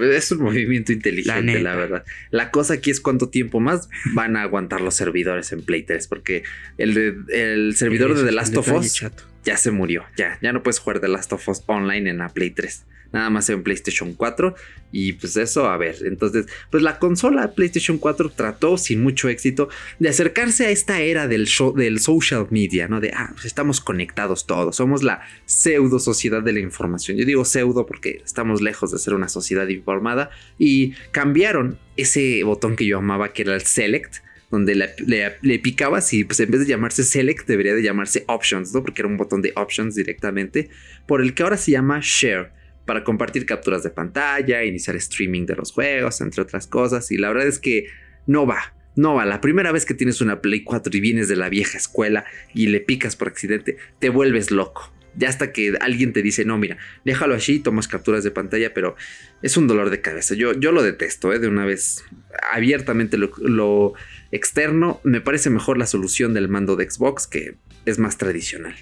[0.00, 2.04] Es un movimiento inteligente, la, verdad.
[2.30, 6.08] La cosa aquí es cuánto tiempo más van a aguantar los servidores en Play 3.
[6.08, 6.42] Porque
[6.78, 9.04] el, el servidor de The Last of Us
[9.44, 10.04] ya se murió.
[10.16, 12.84] Ya, ya no puedes jugar The Last of Us online en la Play 3.
[13.12, 14.54] Nada más en PlayStation 4
[14.90, 19.68] y pues eso, a ver, entonces, pues la consola PlayStation 4 trató sin mucho éxito
[19.98, 23.00] de acercarse a esta era del, show, del social media, ¿no?
[23.00, 27.16] De, ah, pues estamos conectados todos, somos la pseudo sociedad de la información.
[27.16, 32.76] Yo digo pseudo porque estamos lejos de ser una sociedad informada y cambiaron ese botón
[32.76, 34.16] que yo amaba que era el select
[34.52, 38.82] donde le, picabas y pues en vez de llamarse Select debería de llamarse Options, ¿no?
[38.82, 40.68] Porque era un botón de Options directamente,
[41.06, 42.52] por el que ahora se llama Share,
[42.86, 47.28] para compartir capturas de pantalla, iniciar streaming de los juegos, entre otras cosas, y la
[47.28, 47.86] verdad es que
[48.26, 48.74] no va.
[48.94, 51.78] No va, la primera vez que tienes una Play 4 y vienes de la vieja
[51.78, 54.92] escuela y le picas por accidente, te vuelves loco.
[55.14, 58.96] Ya hasta que alguien te dice, no, mira, déjalo allí, tomas capturas de pantalla, pero
[59.42, 60.34] es un dolor de cabeza.
[60.34, 61.38] Yo, yo lo detesto, ¿eh?
[61.38, 62.04] de una vez
[62.50, 63.94] abiertamente lo
[64.30, 68.74] externo, me parece mejor la solución del mando de Xbox que es más tradicional.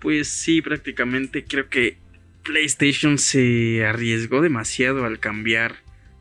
[0.00, 1.98] Pues sí, prácticamente creo que
[2.42, 5.76] PlayStation se arriesgó demasiado al cambiar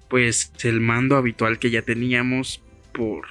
[0.09, 2.61] pues el mando habitual que ya teníamos
[2.93, 3.27] por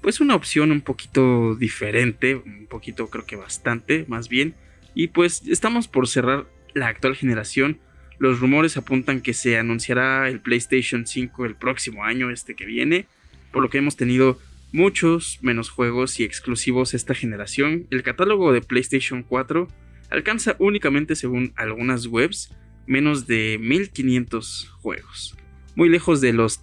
[0.00, 4.54] pues una opción un poquito diferente, un poquito creo que bastante más bien
[4.94, 7.78] y pues estamos por cerrar la actual generación.
[8.18, 13.06] Los rumores apuntan que se anunciará el PlayStation 5 el próximo año, este que viene
[13.50, 14.38] por lo que hemos tenido
[14.72, 17.86] muchos menos juegos y exclusivos esta generación.
[17.90, 19.68] El catálogo de PlayStation 4
[20.10, 22.54] alcanza únicamente, según algunas webs,
[22.86, 25.36] menos de 1500 juegos,
[25.76, 26.60] muy lejos de los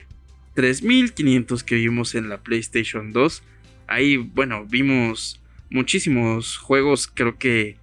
[0.56, 3.44] 3500 que vimos en la PlayStation 2.
[3.88, 7.78] Ahí, bueno, vimos muchísimos juegos, creo que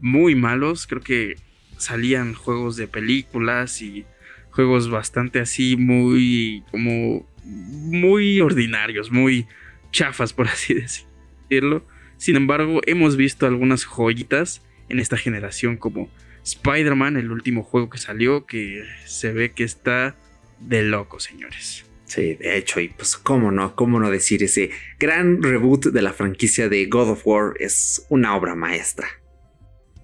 [0.00, 1.36] muy malos, creo que
[1.76, 4.04] salían juegos de películas y
[4.50, 9.46] juegos bastante así, muy como muy ordinarios, muy
[9.90, 10.74] chafas, por así
[11.48, 11.84] decirlo.
[12.16, 16.10] Sin embargo, hemos visto algunas joyitas en esta generación como
[16.44, 20.16] Spider-Man, el último juego que salió, que se ve que está
[20.58, 21.84] de loco, señores.
[22.04, 26.12] Sí, de hecho, y pues cómo no, cómo no decir ese gran reboot de la
[26.12, 29.06] franquicia de God of War es una obra maestra.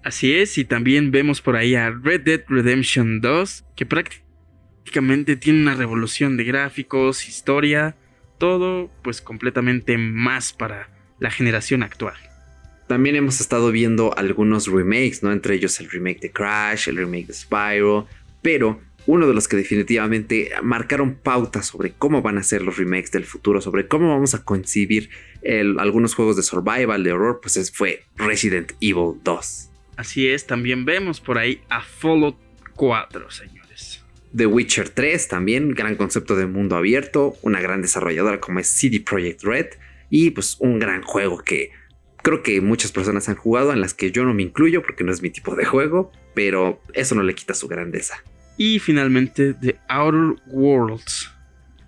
[0.03, 5.61] Así es, y también vemos por ahí a Red Dead Redemption 2, que prácticamente tiene
[5.61, 7.97] una revolución de gráficos, historia,
[8.37, 12.15] todo pues completamente más para la generación actual.
[12.87, 15.31] También hemos estado viendo algunos remakes, ¿no?
[15.31, 18.07] Entre ellos el remake de Crash, el remake de Spyro,
[18.41, 23.11] pero uno de los que definitivamente marcaron pautas sobre cómo van a ser los remakes
[23.11, 25.09] del futuro, sobre cómo vamos a concebir
[25.79, 29.69] algunos juegos de survival, de horror, pues fue Resident Evil 2.
[29.95, 32.37] Así es, también vemos por ahí a Fallout
[32.75, 33.57] 4, señor.
[34.35, 38.99] The Witcher 3 también, gran concepto de mundo abierto, una gran desarrolladora como es CD
[38.99, 39.67] Projekt Red
[40.09, 41.71] y pues un gran juego que
[42.27, 45.13] creo que muchas personas han jugado en las que yo no me incluyo porque no
[45.13, 48.21] es mi tipo de juego, pero eso no le quita su grandeza.
[48.57, 51.31] Y finalmente The Outer Worlds.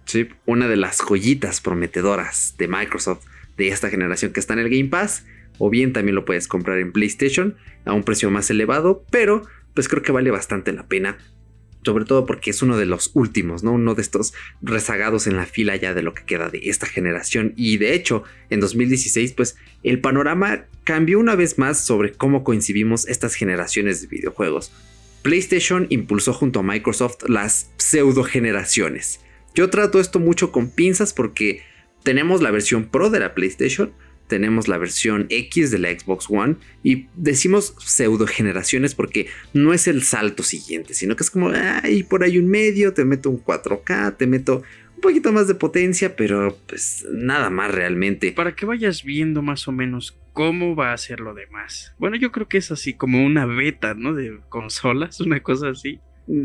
[0.06, 3.26] Sí, una de las joyitas prometedoras de Microsoft
[3.58, 5.26] de esta generación que está en el Game Pass,
[5.58, 9.42] o bien también lo puedes comprar en PlayStation a un precio más elevado, pero
[9.74, 11.18] pues creo que vale bastante la pena
[11.84, 13.72] sobre todo porque es uno de los últimos, ¿no?
[13.74, 17.54] Uno de estos rezagados en la fila ya de lo que queda de esta generación.
[17.56, 23.08] Y de hecho, en 2016, pues el panorama cambió una vez más sobre cómo coincidimos
[23.08, 24.72] estas generaciones de videojuegos.
[25.22, 29.20] PlayStation impulsó junto a Microsoft las pseudo generaciones.
[29.54, 31.62] Yo trato esto mucho con pinzas porque
[32.04, 33.92] tenemos la versión Pro de la PlayStation,
[34.30, 39.88] tenemos la versión X de la Xbox One y decimos pseudo generaciones porque no es
[39.88, 43.44] el salto siguiente, sino que es como, ay, por ahí un medio, te meto un
[43.44, 44.62] 4K, te meto
[44.96, 48.32] un poquito más de potencia, pero pues nada más realmente.
[48.32, 51.94] Para que vayas viendo más o menos cómo va a ser lo demás.
[51.98, 54.14] Bueno, yo creo que es así como una beta, ¿no?
[54.14, 56.00] De consolas, una cosa así.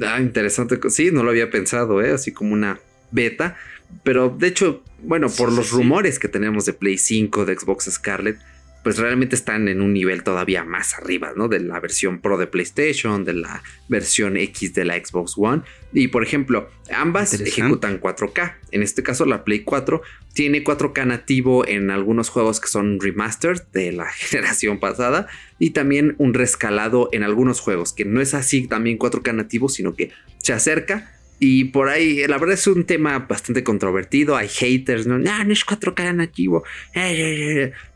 [0.06, 0.80] Ah, interesante.
[0.88, 2.12] Sí, no lo había pensado, ¿eh?
[2.12, 3.56] Así como una beta.
[4.02, 8.38] Pero de hecho, bueno, por los rumores que tenemos de Play 5, de Xbox Scarlet,
[8.84, 11.48] pues realmente están en un nivel todavía más arriba, ¿no?
[11.48, 15.62] De la versión Pro de PlayStation, de la versión X de la Xbox One.
[15.94, 18.56] Y por ejemplo, ambas ejecutan 4K.
[18.72, 20.02] En este caso, la Play 4
[20.34, 25.28] tiene 4K nativo en algunos juegos que son remastered de la generación pasada.
[25.58, 29.94] Y también un rescalado en algunos juegos, que no es así también 4K nativo, sino
[29.94, 34.36] que se acerca y por ahí, la verdad es un tema bastante controvertido.
[34.36, 36.64] Hay haters, no, no, no es 4K nativo.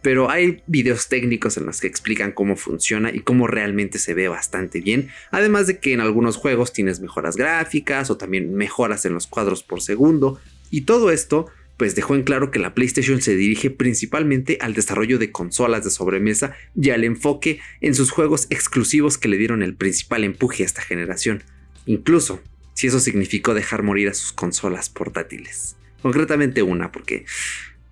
[0.03, 4.29] Pero hay videos técnicos en los que explican cómo funciona y cómo realmente se ve
[4.29, 5.11] bastante bien.
[5.31, 9.63] Además de que en algunos juegos tienes mejoras gráficas o también mejoras en los cuadros
[9.63, 10.41] por segundo.
[10.71, 11.47] Y todo esto,
[11.77, 15.91] pues dejó en claro que la PlayStation se dirige principalmente al desarrollo de consolas de
[15.91, 20.67] sobremesa y al enfoque en sus juegos exclusivos que le dieron el principal empuje a
[20.67, 21.45] esta generación.
[21.87, 22.43] incluso
[22.79, 25.77] si eso significó dejar morir a sus consolas portátiles.
[26.01, 27.25] Concretamente una, porque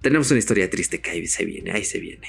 [0.00, 2.28] tenemos una historia triste que ahí se viene, ahí se viene.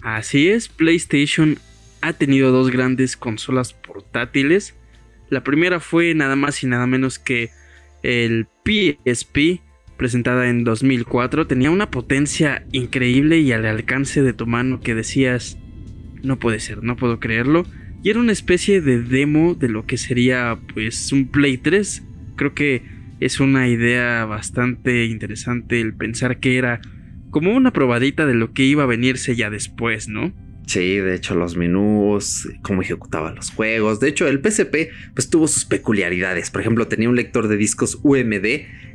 [0.00, 1.58] Así es, PlayStation
[2.00, 4.74] ha tenido dos grandes consolas portátiles.
[5.28, 7.50] La primera fue nada más y nada menos que
[8.02, 9.60] el PSP,
[9.98, 11.46] presentada en 2004.
[11.46, 15.58] Tenía una potencia increíble y al alcance de tu mano que decías,
[16.22, 17.66] no puede ser, no puedo creerlo.
[18.04, 22.02] Y era una especie de demo de lo que sería pues un Play 3.
[22.36, 22.82] Creo que
[23.18, 26.82] es una idea bastante interesante el pensar que era
[27.30, 30.34] como una probadita de lo que iba a venirse ya después, ¿no?
[30.66, 34.00] Sí, de hecho los menús, cómo ejecutaba los juegos.
[34.00, 36.50] De hecho, el PSP pues tuvo sus peculiaridades.
[36.50, 38.46] Por ejemplo, tenía un lector de discos UMD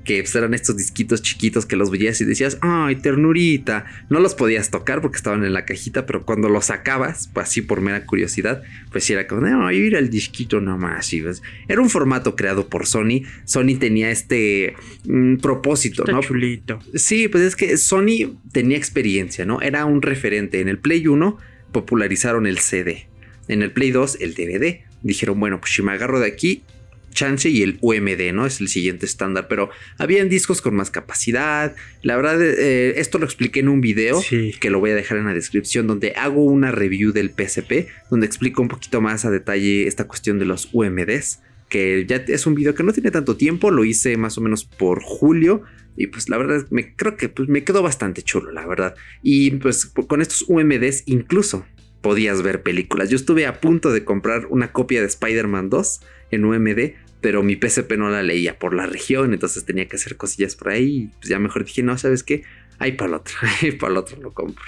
[0.04, 3.86] que pues, eran estos disquitos chiquitos que los veías y decías, ay, ternurita.
[4.10, 7.62] No los podías tocar porque estaban en la cajita, pero cuando los sacabas, pues así
[7.62, 11.14] por mera curiosidad, pues era como, no, ir el disquito nomás.
[11.14, 13.22] Y, pues, era un formato creado por Sony.
[13.46, 14.74] Sony tenía este
[15.06, 16.22] mm, propósito, Está ¿no?
[16.22, 16.80] chulito.
[16.96, 19.62] Sí, pues es que Sony tenía experiencia, ¿no?
[19.62, 20.60] Era un referente.
[20.60, 21.38] En el Play 1
[21.72, 23.08] popularizaron el CD.
[23.48, 24.82] En el Play 2 el DVD.
[25.02, 26.64] Dijeron, bueno, pues si me agarro de aquí,
[27.12, 28.46] chance y el UMD, ¿no?
[28.46, 31.76] Es el siguiente estándar, pero habían discos con más capacidad.
[32.04, 34.54] La verdad, eh, esto lo expliqué en un video Sí.
[34.60, 38.26] que lo voy a dejar en la descripción, donde hago una review del PSP, donde
[38.28, 42.56] explico un poquito más a detalle esta cuestión de los UMDs, que ya es un
[42.56, 45.64] video que no tiene tanto tiempo, lo hice más o menos por julio.
[45.96, 48.96] Y pues la verdad, me creo que pues, me quedó bastante chulo, la verdad.
[49.22, 51.66] Y pues con estos UMDs incluso
[52.02, 53.10] podías ver películas.
[53.10, 56.02] Yo estuve a punto de comprar una copia de Spider-Man 2
[56.32, 60.16] en UMD, pero mi PSP no la leía por la región, entonces tenía que hacer
[60.16, 60.86] cosillas por ahí.
[60.86, 62.44] Y pues ya mejor dije, no, ¿sabes qué?
[62.80, 63.36] Ahí para el otro,
[63.80, 64.66] para el otro lo compro.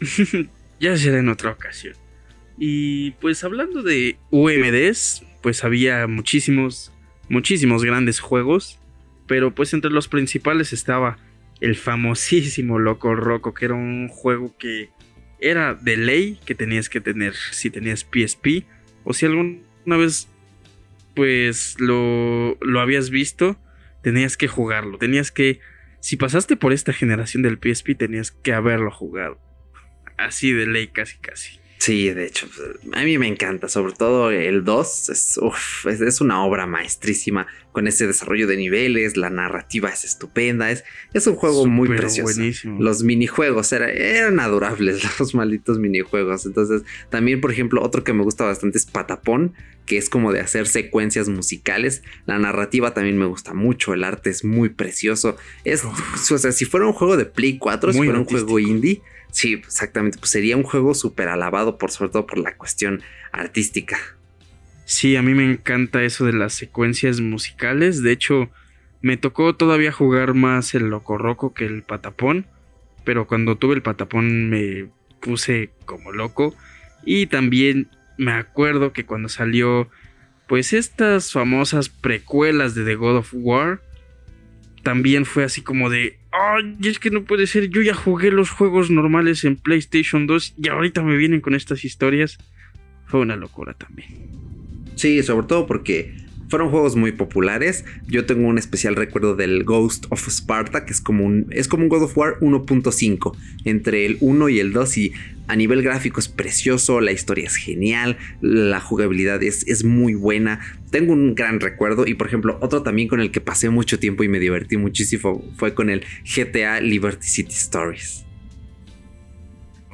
[0.80, 1.94] ya será en otra ocasión.
[2.58, 6.92] Y pues hablando de UMDs, pues había muchísimos,
[7.28, 8.78] muchísimos grandes juegos.
[9.26, 11.18] Pero pues entre los principales estaba
[11.60, 14.90] el famosísimo Loco Roco, que era un juego que
[15.40, 18.64] era de ley que tenías que tener si tenías PSP.
[19.04, 20.28] O si alguna vez
[21.14, 23.58] pues lo, lo habías visto,
[24.02, 24.98] tenías que jugarlo.
[24.98, 25.60] Tenías que...
[26.00, 29.40] Si pasaste por esta generación del PSP, tenías que haberlo jugado.
[30.16, 31.58] Así de ley, casi, casi.
[31.78, 32.48] Sí, de hecho,
[32.92, 37.46] a mí me encanta, sobre todo el 2, es, uf, es, es, una obra maestrísima
[37.72, 42.34] con ese desarrollo de niveles, la narrativa es estupenda, es, es un juego muy precioso.
[42.34, 42.80] buenísimo.
[42.80, 46.46] Los minijuegos era, eran adorables, los malditos minijuegos.
[46.46, 49.52] Entonces, también, por ejemplo, otro que me gusta bastante es Patapón,
[49.84, 52.02] que es como de hacer secuencias musicales.
[52.24, 55.36] La narrativa también me gusta mucho, el arte es muy precioso.
[55.64, 59.02] Es, o sea, si fuera un juego de Play 4, si fuera un juego indie,
[59.30, 63.98] sí, exactamente, pues sería un juego súper alabado, por sobre todo por la cuestión artística.
[64.84, 68.02] Sí, a mí me encanta eso de las secuencias musicales.
[68.02, 68.50] De hecho,
[69.02, 72.46] me tocó todavía jugar más el Loco Roco que el Patapón.
[73.04, 74.88] Pero cuando tuve el Patapón me
[75.20, 76.54] puse como loco.
[77.04, 79.88] Y también me acuerdo que cuando salió,
[80.46, 83.80] pues estas famosas precuelas de The God of War,
[84.86, 88.50] también fue así como de, ay, es que no puede ser, yo ya jugué los
[88.50, 92.38] juegos normales en PlayStation 2 y ahorita me vienen con estas historias.
[93.06, 94.10] Fue una locura también.
[94.94, 96.14] Sí, sobre todo porque
[96.48, 97.84] fueron juegos muy populares.
[98.06, 101.84] Yo tengo un especial recuerdo del Ghost of Sparta, que es como un, es como
[101.84, 105.12] un God of War 1.5, entre el 1 y el 2 y
[105.48, 110.60] a nivel gráfico es precioso, la historia es genial, la jugabilidad es, es muy buena.
[110.90, 114.24] Tengo un gran recuerdo y por ejemplo otro también con el que pasé mucho tiempo
[114.24, 118.24] y me divertí muchísimo fue con el GTA Liberty City Stories.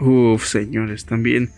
[0.01, 1.51] Uf, señores, también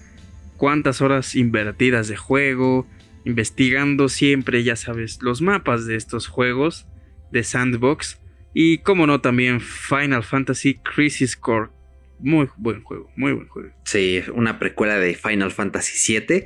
[0.57, 2.87] cuántas horas invertidas de juego,
[3.25, 6.87] investigando siempre, ya sabes, los mapas de estos juegos
[7.33, 8.21] de Sandbox
[8.55, 11.71] y como no también Final Fantasy Crisis Core.
[12.21, 13.71] Muy buen juego, muy buen juego.
[13.85, 16.45] Sí, una precuela de Final Fantasy VII.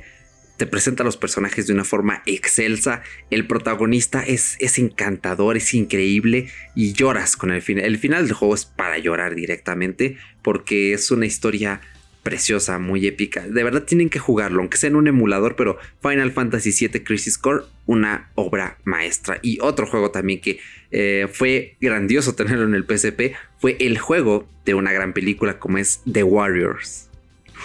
[0.57, 3.01] Te presenta a los personajes de una forma excelsa.
[3.29, 7.85] El protagonista es, es encantador, es increíble y lloras con el final.
[7.85, 11.79] El final del juego es para llorar directamente porque es una historia
[12.29, 13.47] preciosa, muy épica.
[13.47, 17.39] De verdad tienen que jugarlo, aunque sea en un emulador, pero Final Fantasy VII Crisis
[17.39, 19.39] Core, una obra maestra.
[19.41, 20.59] Y otro juego también que
[20.91, 25.79] eh, fue grandioso tenerlo en el PSP, fue el juego de una gran película como
[25.79, 27.09] es The Warriors.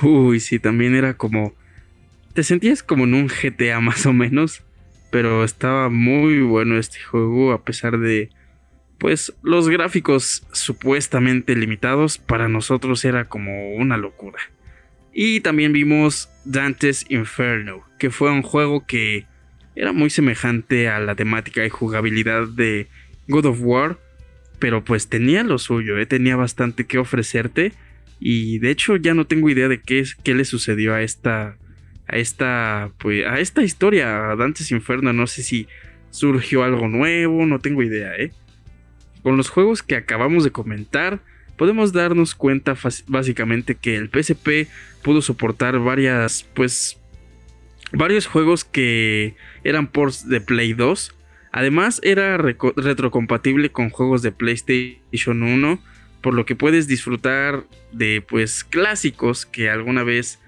[0.03, 1.53] Uy, sí, también era como...
[2.33, 4.63] Te sentías como en un GTA más o menos,
[5.11, 8.31] pero estaba muy bueno este juego a pesar de...
[9.05, 14.39] Pues los gráficos supuestamente limitados para nosotros era como una locura.
[15.13, 19.27] Y también vimos Dante's Inferno, que fue un juego que
[19.77, 22.89] era muy semejante a la temática y jugabilidad de
[23.29, 23.99] God of War,
[24.59, 26.07] pero pues tenía lo suyo, ¿eh?
[26.07, 27.75] tenía bastante que ofrecerte
[28.21, 31.59] y de hecho ya no tengo idea de qué, qué le sucedió a esta
[32.09, 35.69] a esta pues a esta historia a Dante's Inferno, no sé si
[36.09, 38.33] surgió algo nuevo, no tengo idea, ¿eh?
[39.25, 41.19] Con los juegos que acabamos de comentar,
[41.57, 44.69] podemos darnos cuenta básicamente que el PSP
[45.03, 46.99] pudo soportar varias pues
[47.91, 51.15] varios juegos que eran ports de Play 2.
[51.53, 55.79] Además era retrocompatible con juegos de PlayStation 1,
[56.21, 60.39] por lo que puedes disfrutar de pues clásicos que alguna vez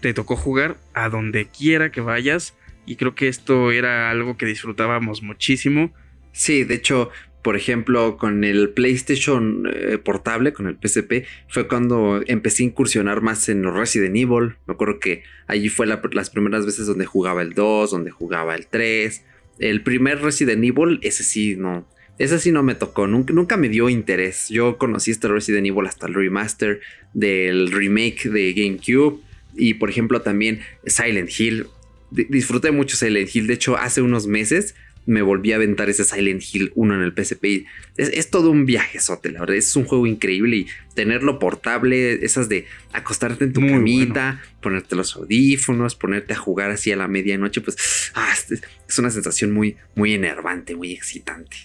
[0.00, 2.54] te tocó jugar a donde quiera que vayas
[2.86, 5.92] y creo que esto era algo que disfrutábamos muchísimo.
[6.32, 7.10] Sí, de hecho,
[7.44, 13.20] por ejemplo, con el PlayStation eh, portable, con el PSP, fue cuando empecé a incursionar
[13.20, 14.54] más en los Resident Evil.
[14.66, 18.66] Me acuerdo que allí fue las primeras veces donde jugaba el 2, donde jugaba el
[18.66, 19.22] 3.
[19.58, 21.86] El primer Resident Evil, ese sí no.
[22.18, 24.48] Ese sí no me tocó, nunca, nunca me dio interés.
[24.48, 26.80] Yo conocí este Resident Evil hasta el remaster
[27.12, 29.20] del remake de GameCube.
[29.54, 31.66] Y por ejemplo también Silent Hill.
[32.10, 33.48] disfruté mucho Silent Hill.
[33.48, 34.74] De hecho, hace unos meses
[35.06, 37.66] me volví a aventar ese Silent Hill 1 en el PSP.
[37.96, 39.56] Es, todo un viajezote, la verdad.
[39.56, 45.14] Es un juego increíble y tenerlo portable, esas de acostarte en tu camita, ponerte los
[45.16, 48.32] audífonos, ponerte a jugar así a la medianoche, pues ah,
[48.88, 51.56] es una sensación muy, muy enervante, muy excitante.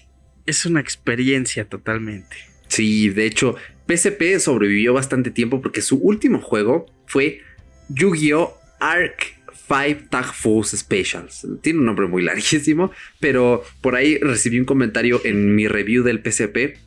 [0.46, 2.38] Es una experiencia totalmente.
[2.68, 3.56] Sí, de hecho,
[3.88, 7.42] PSP sobrevivió bastante tiempo porque su último juego fue
[7.90, 8.60] Yu-Gi-Oh!
[8.80, 9.39] Arc
[9.70, 11.48] Five Tag Force Specials.
[11.62, 16.22] Tiene un nombre muy larguísimo, pero por ahí recibí un comentario en mi review del
[16.22, 16.80] PCP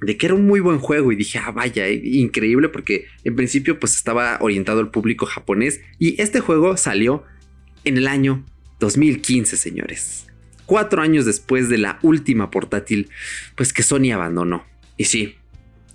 [0.00, 3.36] de que era un muy buen juego y dije, ah, vaya, eh, increíble porque en
[3.36, 7.24] principio pues estaba orientado al público japonés y este juego salió
[7.84, 8.44] en el año
[8.80, 10.26] 2015, señores.
[10.66, 13.10] Cuatro años después de la última portátil,
[13.54, 14.64] pues que Sony abandonó.
[14.96, 15.36] Y sí,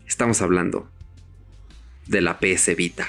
[0.08, 0.90] estamos hablando
[2.08, 3.08] de la PS Vita.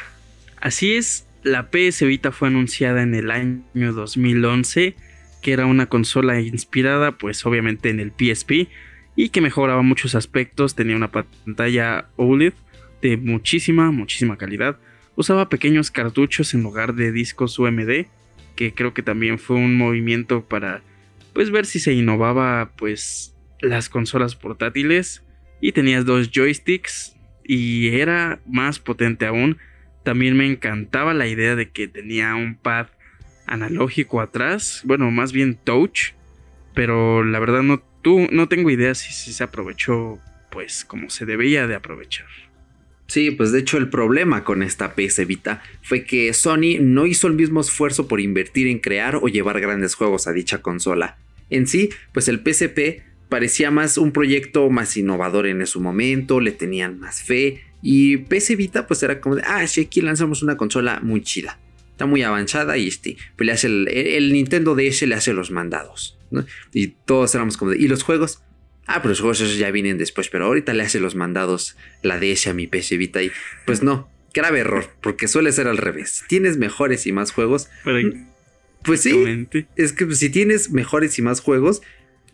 [0.59, 4.95] Así es, la PS Vita fue anunciada en el año 2011,
[5.43, 8.69] que era una consola inspirada pues obviamente en el PSP
[9.17, 12.53] y que mejoraba muchos aspectos, tenía una pantalla OLED
[13.03, 14.79] de muchísima, muchísima calidad,
[15.17, 18.07] usaba pequeños cartuchos en lugar de discos UMD,
[18.57, 20.83] que creo que también fue un movimiento para
[21.33, 25.25] pues ver si se innovaba pues las consolas portátiles.
[25.63, 29.59] Y tenías dos joysticks y era más potente aún
[30.03, 32.89] también me encantaba la idea de que tenía un pad
[33.47, 36.13] analógico atrás, bueno, más bien touch,
[36.75, 40.19] pero la verdad no, tú, no tengo idea si, se aprovechó
[40.51, 42.27] pues como se debía de aprovechar.
[43.07, 47.27] Sí, pues de hecho el problema con esta PS Vita fue que Sony no hizo
[47.27, 51.19] el mismo esfuerzo por invertir en crear o llevar grandes juegos a dicha consola.
[51.51, 56.53] En sí, pues el PSP parecía más un proyecto más innovador en su momento, le
[56.53, 60.57] tenían más fe y PS Vita, pues era como de, ah, sí, aquí lanzamos una
[60.57, 61.59] consola muy chida.
[61.93, 65.51] Está muy avanzada y este, pues le hace el, el Nintendo DS le hace los
[65.51, 66.19] mandados.
[66.73, 68.43] Y todos éramos como de, ¿y los juegos?
[68.87, 72.19] Ah, pero los juegos esos ya vienen después, pero ahorita le hace los mandados la
[72.19, 73.31] DS a mi PS Vita y
[73.67, 76.25] pues no, grave error, porque suele ser al revés.
[76.29, 77.69] Tienes mejores y más juegos.
[78.83, 81.83] pues sí, es que si tienes mejores y más juegos,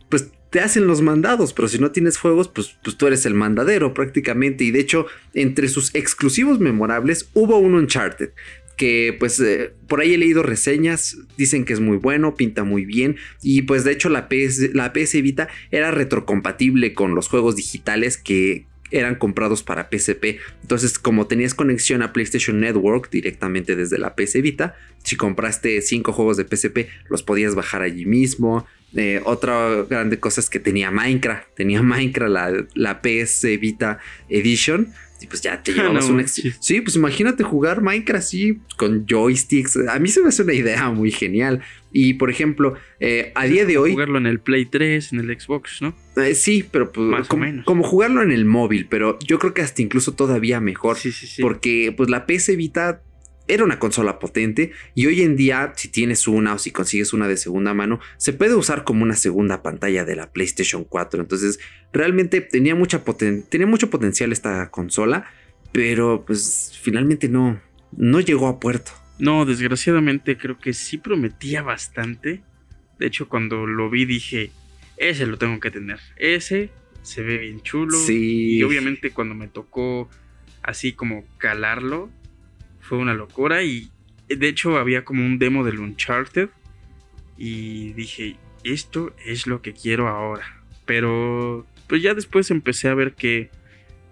[0.08, 3.34] pues te hacen los mandados, pero si no tienes juegos, pues, pues tú eres el
[3.34, 4.64] mandadero prácticamente.
[4.64, 8.30] Y de hecho, entre sus exclusivos memorables hubo un Uncharted,
[8.76, 12.84] que pues eh, por ahí he leído reseñas, dicen que es muy bueno, pinta muy
[12.84, 17.56] bien y pues de hecho la PS, la PS Vita era retrocompatible con los juegos
[17.56, 20.38] digitales que eran comprados para PSP.
[20.62, 26.12] Entonces como tenías conexión a PlayStation Network directamente desde la PS Vita, si compraste 5
[26.12, 28.66] juegos de PSP los podías bajar allí mismo.
[28.96, 31.54] Eh, otra grande cosa es que tenía Minecraft.
[31.54, 34.92] Tenía Minecraft la, la PS Vita Edition.
[35.20, 36.80] Y pues ya te llevabas un sí.
[36.80, 39.76] pues imagínate jugar Minecraft así con joysticks.
[39.88, 41.62] A mí se me hace una idea muy genial.
[41.92, 43.92] Y por ejemplo, eh, a día de hoy.
[43.92, 45.96] Jugarlo en el Play 3, en el Xbox, ¿no?
[46.16, 47.64] Eh, sí, pero pues, Más como, o menos.
[47.64, 50.96] como jugarlo en el móvil, pero yo creo que hasta incluso todavía mejor.
[50.98, 51.40] Sí, sí, sí.
[51.40, 53.02] Porque pues la PS Vita
[53.48, 57.28] era una consola potente y hoy en día si tienes una o si consigues una
[57.28, 61.58] de segunda mano se puede usar como una segunda pantalla de la PlayStation 4 entonces
[61.92, 63.02] realmente tenía, mucha
[63.48, 65.30] tenía mucho potencial esta consola
[65.72, 67.60] pero pues finalmente no
[67.96, 68.92] no llegó a puerto.
[69.18, 72.42] No desgraciadamente creo que sí prometía bastante.
[72.98, 74.50] De hecho cuando lo vi dije
[74.96, 76.00] ese lo tengo que tener.
[76.16, 76.70] Ese
[77.02, 78.56] se ve bien chulo sí.
[78.56, 80.08] y obviamente cuando me tocó
[80.62, 82.10] así como calarlo
[82.86, 83.90] fue una locura y
[84.28, 86.48] de hecho había como un demo del Uncharted
[87.36, 90.62] y dije, esto es lo que quiero ahora.
[90.84, 93.50] Pero pues ya después empecé a ver que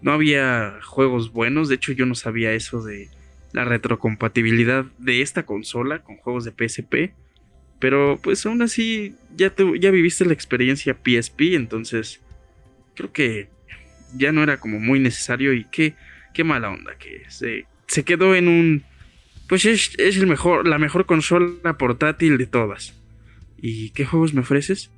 [0.03, 3.09] no había juegos buenos, de hecho yo no sabía eso de
[3.53, 7.15] la retrocompatibilidad de esta consola con juegos de PSP.
[7.79, 12.21] Pero pues aún así ya, ya viviste la experiencia PSP, entonces
[12.95, 13.49] creo que
[14.17, 15.95] ya no era como muy necesario y qué,
[16.33, 18.85] qué mala onda que se, se quedó en un...
[19.49, 22.95] Pues es, es el mejor, la mejor consola portátil de todas.
[23.59, 24.91] ¿Y qué juegos me ofreces?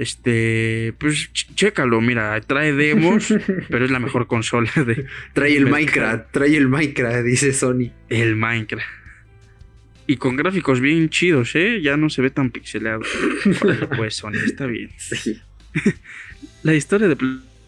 [0.00, 3.34] Este, pues chécalo, mira, trae demos,
[3.68, 5.04] pero es la mejor consola de.
[5.34, 7.92] Trae el Minecraft, trae el Minecraft, dice Sony.
[8.08, 8.88] El Minecraft.
[10.06, 11.82] Y con gráficos bien chidos, ¿eh?
[11.82, 13.02] Ya no se ve tan pixelado.
[13.96, 14.90] pues Sony está bien.
[14.96, 15.38] Sí.
[16.62, 17.18] la historia de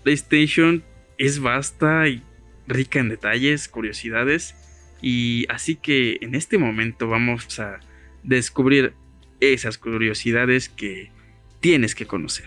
[0.02, 0.82] PlayStation
[1.18, 2.22] es vasta y
[2.66, 4.54] rica en detalles, curiosidades.
[5.00, 7.80] Y así que en este momento vamos a
[8.22, 8.94] descubrir
[9.40, 11.10] esas curiosidades que
[11.60, 12.46] tienes que conocer.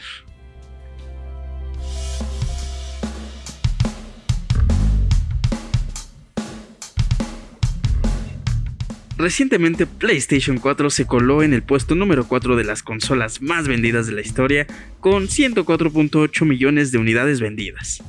[9.18, 14.08] Recientemente PlayStation 4 se coló en el puesto número 4 de las consolas más vendidas
[14.08, 14.68] de la historia
[15.00, 18.04] con 104.8 millones de unidades vendidas.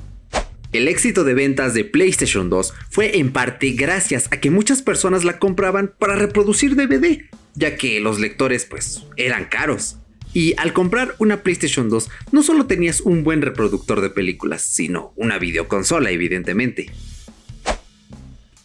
[0.77, 5.25] El éxito de ventas de PlayStation 2 fue en parte gracias a que muchas personas
[5.25, 7.23] la compraban para reproducir DVD,
[7.55, 9.97] ya que los lectores pues eran caros.
[10.35, 15.15] Y al comprar una PlayStation 2 no solo tenías un buen reproductor de películas, sino
[15.17, 16.93] una videoconsola evidentemente.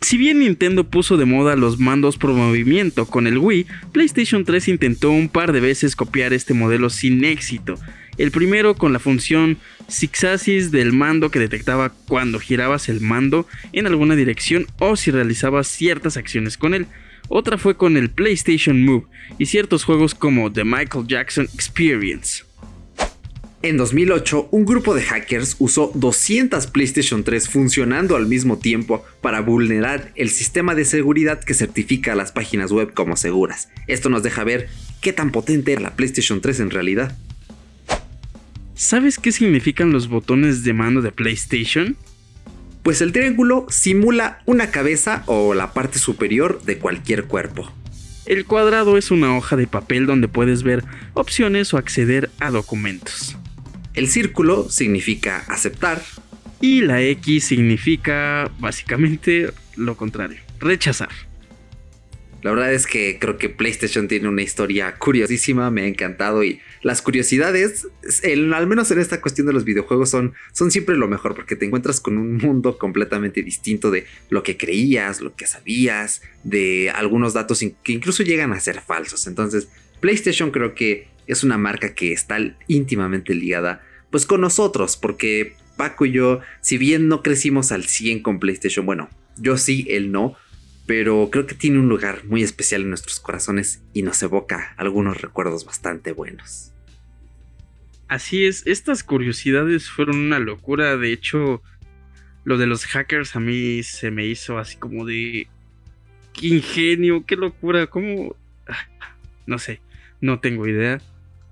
[0.01, 4.68] Si bien Nintendo puso de moda los mandos por movimiento con el Wii, PlayStation 3
[4.68, 7.80] intentó un par de veces copiar este modelo sin éxito.
[8.18, 9.57] El primero con la función
[9.88, 15.68] Sixasis del mando que detectaba cuando girabas el mando en alguna dirección o si realizabas
[15.68, 16.88] ciertas acciones con él.
[17.30, 19.05] Otra fue con el PlayStation Move
[19.38, 22.43] y ciertos juegos como The Michael Jackson Experience.
[23.64, 29.41] En 2008, un grupo de hackers usó 200 PlayStation 3 funcionando al mismo tiempo para
[29.41, 33.70] vulnerar el sistema de seguridad que certifica a las páginas web como seguras.
[33.86, 34.68] Esto nos deja ver
[34.99, 37.16] qué tan potente era la PlayStation 3 en realidad.
[38.82, 41.95] ¿Sabes qué significan los botones de mando de PlayStation?
[42.82, 47.71] pues el triángulo simula una cabeza o la parte superior de cualquier cuerpo.
[48.25, 53.38] El cuadrado es una hoja de papel donde puedes ver opciones o acceder a documentos.
[53.93, 56.01] El círculo significa aceptar.
[56.59, 61.09] Y la X significa básicamente lo contrario, rechazar.
[62.41, 66.59] La verdad es que creo que PlayStation tiene una historia curiosísima, me ha encantado y
[66.82, 67.88] las curiosidades,
[68.23, 70.34] al menos en esta cuestión de los videojuegos, son,
[70.69, 75.21] siempre lo mejor porque te encuentras con un mundo completamente distinto de lo que creías,
[75.21, 79.27] lo que sabías, de algunos datos que incluso llegan a ser falsos.
[79.27, 79.67] Entonces,
[79.99, 86.05] PlayStation creo que es una marca que está íntimamente ligada pues con nosotros porque Paco
[86.05, 90.36] y yo, si bien no crecimos al 100 con PlayStation, bueno, yo sí, él no,
[90.86, 95.21] pero creo que tiene un lugar muy especial en nuestros corazones y nos evoca algunos
[95.21, 96.70] recuerdos bastante buenos.
[98.12, 101.62] Así es, estas curiosidades fueron una locura, de hecho,
[102.43, 105.47] lo de los hackers a mí se me hizo así como de...
[106.34, 107.26] ¡Qué ingenio!
[107.26, 107.88] ¡Qué locura!
[107.88, 108.36] ¿Cómo...?
[109.45, 109.80] No sé,
[110.20, 110.99] no tengo idea.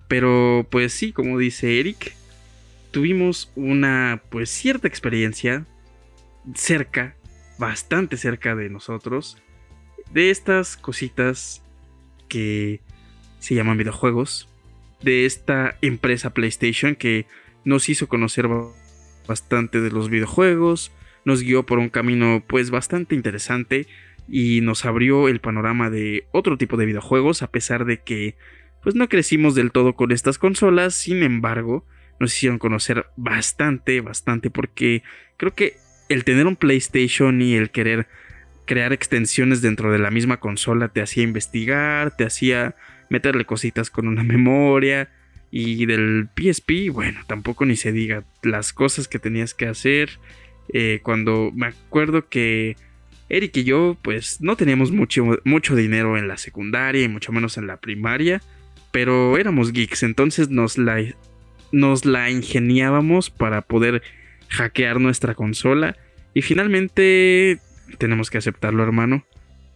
[0.10, 2.14] Pero pues sí, como dice Eric,
[2.91, 5.66] tuvimos una pues cierta experiencia
[6.55, 7.16] cerca
[7.57, 9.41] bastante cerca de nosotros
[10.12, 11.64] de estas cositas
[12.28, 12.82] que
[13.39, 14.49] se llaman videojuegos,
[15.02, 17.26] de esta empresa PlayStation que
[17.64, 18.47] nos hizo conocer
[19.28, 20.91] bastante de los videojuegos,
[21.26, 23.88] nos guió por un camino pues bastante interesante
[24.28, 28.36] y nos abrió el panorama de otro tipo de videojuegos a pesar de que
[28.82, 31.86] pues no crecimos del todo con estas consolas, sin embargo,
[32.20, 35.04] nos hicieron conocer bastante, bastante porque
[35.38, 35.78] creo que
[36.08, 38.08] el tener un PlayStation y el querer
[38.66, 42.76] crear extensiones dentro de la misma consola te hacía investigar, te hacía
[43.10, 45.10] meterle cositas con una memoria.
[45.51, 50.12] Y del PSP, bueno, tampoco ni se diga las cosas que tenías que hacer.
[50.72, 52.76] Eh, cuando me acuerdo que
[53.30, 57.57] Eric y yo, pues no teníamos mucho, mucho dinero en la secundaria y mucho menos
[57.57, 58.41] en la primaria.
[58.91, 61.03] Pero éramos geeks, entonces nos la,
[61.72, 64.03] nos la ingeniábamos para poder
[64.49, 65.95] hackear nuestra consola.
[66.34, 67.60] Y finalmente,
[67.97, 69.26] tenemos que aceptarlo, hermano.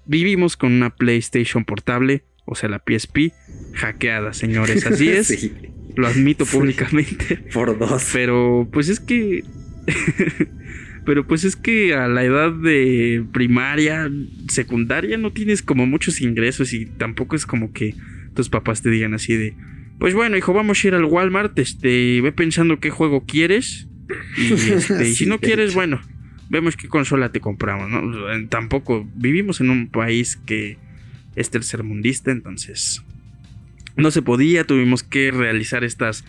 [0.06, 3.34] Vivimos con una PlayStation portable, o sea, la PSP,
[3.74, 4.86] hackeada, señores.
[4.86, 5.52] Así es.
[5.96, 7.38] Lo admito públicamente.
[7.54, 8.10] Por dos.
[8.14, 9.44] Pero, pues es que.
[11.06, 14.10] Pero pues es que a la edad de primaria,
[14.48, 17.94] secundaria, no tienes como muchos ingresos y tampoco es como que
[18.34, 19.54] tus papás te digan así de,
[20.00, 23.90] pues bueno, hijo, vamos a ir al Walmart, este, ve pensando qué juego quieres.
[24.38, 26.00] Y, este, y si no quieres, bueno,
[26.50, 28.48] vemos qué consola te compramos, ¿no?
[28.48, 30.78] Tampoco vivimos en un país que
[31.36, 33.04] es tercermundista, entonces
[33.96, 36.26] no se podía, tuvimos que realizar estas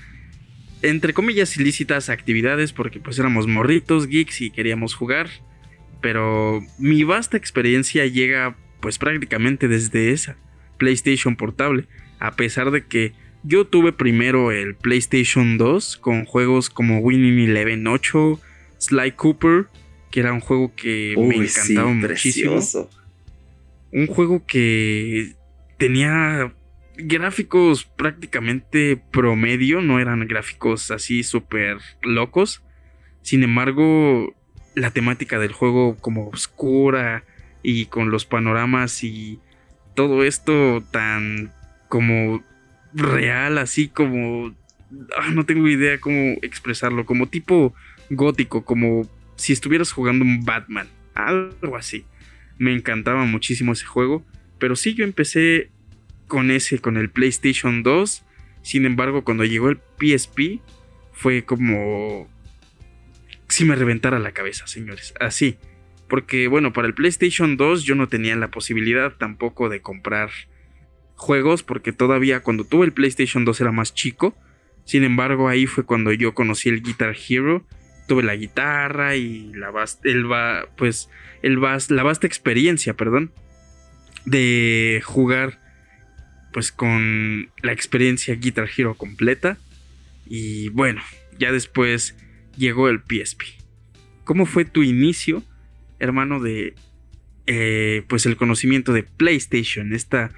[0.83, 5.31] entre comillas ilícitas actividades porque pues éramos morritos, geeks y queríamos jugar,
[6.03, 10.37] pero mi vasta experiencia llega pues prácticamente desde esa
[10.77, 11.87] PlayStation portable,
[12.19, 17.87] a pesar de que yo tuve primero el PlayStation 2 con juegos como Winning Eleven
[17.87, 18.41] 8,
[18.79, 19.67] Sly Cooper,
[20.11, 22.61] que era un juego que me encantaba muchísimo.
[23.95, 25.35] Un juego que
[25.79, 26.53] tenía
[26.97, 32.63] gráficos prácticamente promedio, no eran gráficos así súper locos.
[33.23, 34.35] Sin embargo,
[34.75, 37.25] la temática del juego como oscura
[37.63, 39.39] y con los panoramas y
[39.95, 41.53] todo esto tan
[41.89, 42.45] como
[42.93, 44.55] real, así como...
[45.17, 47.75] Ah, no tengo idea cómo expresarlo, como tipo
[48.11, 52.05] gótico, como si estuvieras jugando un Batman, algo así.
[52.59, 54.25] Me encantaba muchísimo ese juego,
[54.59, 55.71] pero sí yo empecé
[56.27, 58.25] con ese, con el PlayStation 2.
[58.63, 60.61] Sin embargo, cuando llegó el PSP,
[61.13, 62.29] fue como
[63.49, 65.15] si me reventara la cabeza, señores.
[65.21, 65.57] Así.
[66.09, 70.31] Porque, bueno, para el PlayStation 2 yo no tenía la posibilidad tampoco de comprar
[71.15, 74.37] juegos, porque todavía cuando tuve el PlayStation 2 era más chico.
[74.85, 77.67] Sin embargo, ahí fue cuando yo conocí el Guitar Hero.
[78.07, 79.73] Tuve la guitarra y la,
[80.05, 80.27] el,
[80.77, 81.09] pues,
[81.43, 83.33] el la vasta experiencia, perdón,
[84.25, 85.61] de jugar
[86.55, 89.59] pues con la experiencia Guitar Hero completa.
[90.25, 91.03] Y bueno,
[91.37, 92.17] ya después
[92.57, 93.43] llegó el PSP.
[94.23, 95.43] ¿Cómo fue tu inicio,
[95.99, 96.75] hermano, de
[97.47, 99.93] eh, pues el conocimiento de PlayStation?
[99.93, 100.31] Esta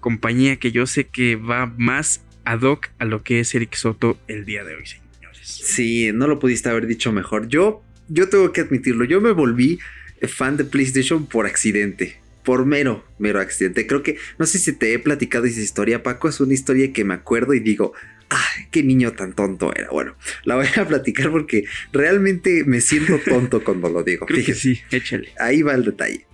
[0.00, 4.18] compañía que yo sé que va más ad hoc a lo que es Eric Soto
[4.26, 5.07] el día de hoy, señores.
[5.48, 7.48] Sí, no lo pudiste haber dicho mejor.
[7.48, 9.78] Yo, yo tengo que admitirlo, yo me volví
[10.26, 13.86] fan de PlayStation por accidente por mero, mero accidente.
[13.86, 17.04] Creo que, no sé si te he platicado esa historia, Paco, es una historia que
[17.04, 17.92] me acuerdo y digo,
[18.30, 19.90] ay, qué niño tan tonto era.
[19.90, 24.24] Bueno, la voy a platicar porque realmente me siento tonto cuando lo digo.
[24.24, 25.28] Creo que sí, échale.
[25.38, 26.24] Ahí va el detalle.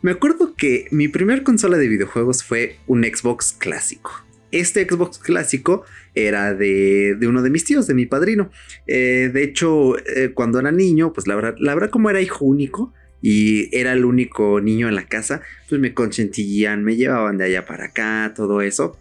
[0.00, 4.24] Me acuerdo que mi primer consola de videojuegos fue un Xbox clásico.
[4.50, 5.84] Este Xbox clásico
[6.14, 8.50] era de, uno de mis tíos, de mi padrino.
[8.86, 12.44] Eh, de hecho, eh, cuando era niño, pues la verdad, la verdad como era hijo
[12.44, 17.44] único, y era el único niño en la casa, pues me consentían, me llevaban de
[17.46, 18.96] allá para acá, todo eso.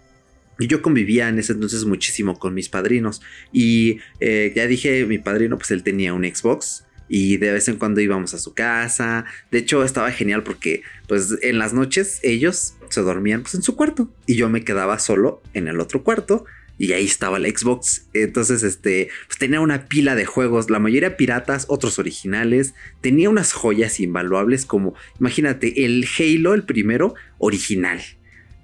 [0.60, 3.22] Y yo convivía en ese entonces muchísimo con mis padrinos.
[3.54, 6.86] Y eh, ya dije, mi padrino, pues él tenía un Xbox.
[7.10, 9.26] Y de vez en cuando íbamos a su casa.
[9.51, 13.76] De hecho, estaba genial porque, pues, en las noches ellos se dormían pues, en su
[13.76, 14.10] cuarto.
[14.26, 16.45] Y yo me quedaba solo en el otro cuarto
[16.78, 18.08] y ahí estaba la Xbox.
[18.14, 22.76] Entonces, este, pues tenía una pila de juegos, la mayoría piratas, otros originales.
[23.01, 28.01] Tenía unas joyas invaluables como, imagínate, el Halo, el primero, original.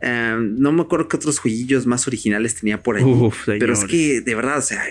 [0.02, 3.06] Em, no me acuerdo qué otros jueguillos más originales tenía por ahí.
[3.46, 4.84] pero es que de verdad, o sea,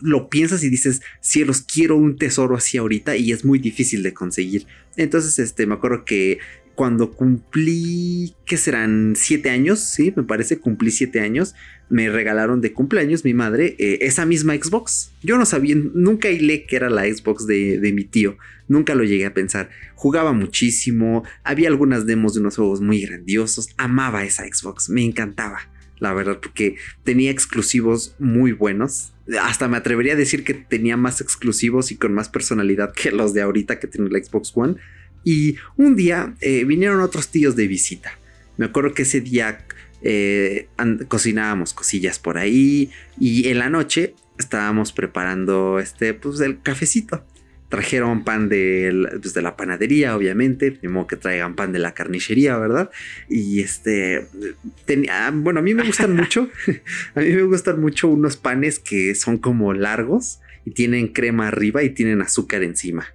[0.00, 4.14] lo piensas y dices, cielos, quiero un tesoro así ahorita y es muy difícil de
[4.14, 4.66] conseguir.
[4.96, 6.38] Entonces, este, me acuerdo que
[6.74, 9.14] cuando cumplí, ¿qué serán?
[9.16, 11.54] Siete años, sí, me parece, cumplí siete años
[11.92, 15.12] me regalaron de cumpleaños mi madre eh, esa misma Xbox.
[15.22, 19.26] Yo no sabía, nunca hilé que era la Xbox de, mi tío, nunca lo llegué
[19.26, 19.68] a pensar.
[19.94, 25.68] Jugaba muchísimo, había algunas demos de unos juegos muy grandiosos, amaba esa Xbox, me encantaba,
[25.98, 29.12] la verdad, porque tenía exclusivos muy buenos.
[29.40, 33.34] Hasta me atrevería a decir que tenía más exclusivos y con más personalidad que los
[33.34, 34.76] de ahorita que tiene la Xbox One.
[35.24, 38.18] Y un día eh, vinieron otros tíos de visita.
[38.56, 39.64] Me acuerdo que ese día
[40.02, 40.68] eh,
[41.08, 47.24] cocinábamos cosillas por ahí y en la noche estábamos preparando este, pues el cafecito.
[47.72, 52.58] Trajeron pan de, pues, de la panadería, obviamente, mismo que traigan pan de la carnicería,
[52.58, 52.90] ¿verdad?
[53.30, 54.26] Y este,
[54.84, 56.50] tenía, bueno, a mí me gustan mucho,
[57.14, 61.82] a mí me gustan mucho unos panes que son como largos y tienen crema arriba
[61.82, 63.06] y tienen azúcar encima.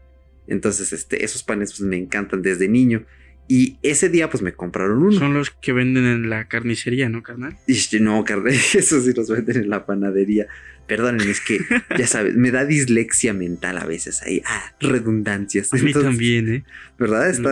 [0.48, 3.06] Entonces, este, esos panes pues, me encantan desde niño.
[3.48, 5.18] Y ese día, pues me compraron uno.
[5.20, 7.58] Son los que venden en la carnicería, ¿no, carnal?
[8.02, 10.48] no, carnal, eso sí los venden en la panadería.
[10.88, 11.60] Perdonen, es que,
[11.98, 14.42] ya sabes, me da dislexia mental a veces ahí.
[14.46, 15.74] Ah, redundancias.
[15.74, 16.64] A mí también, ¿eh?
[16.98, 17.30] ¿Verdad?
[17.30, 17.52] Está,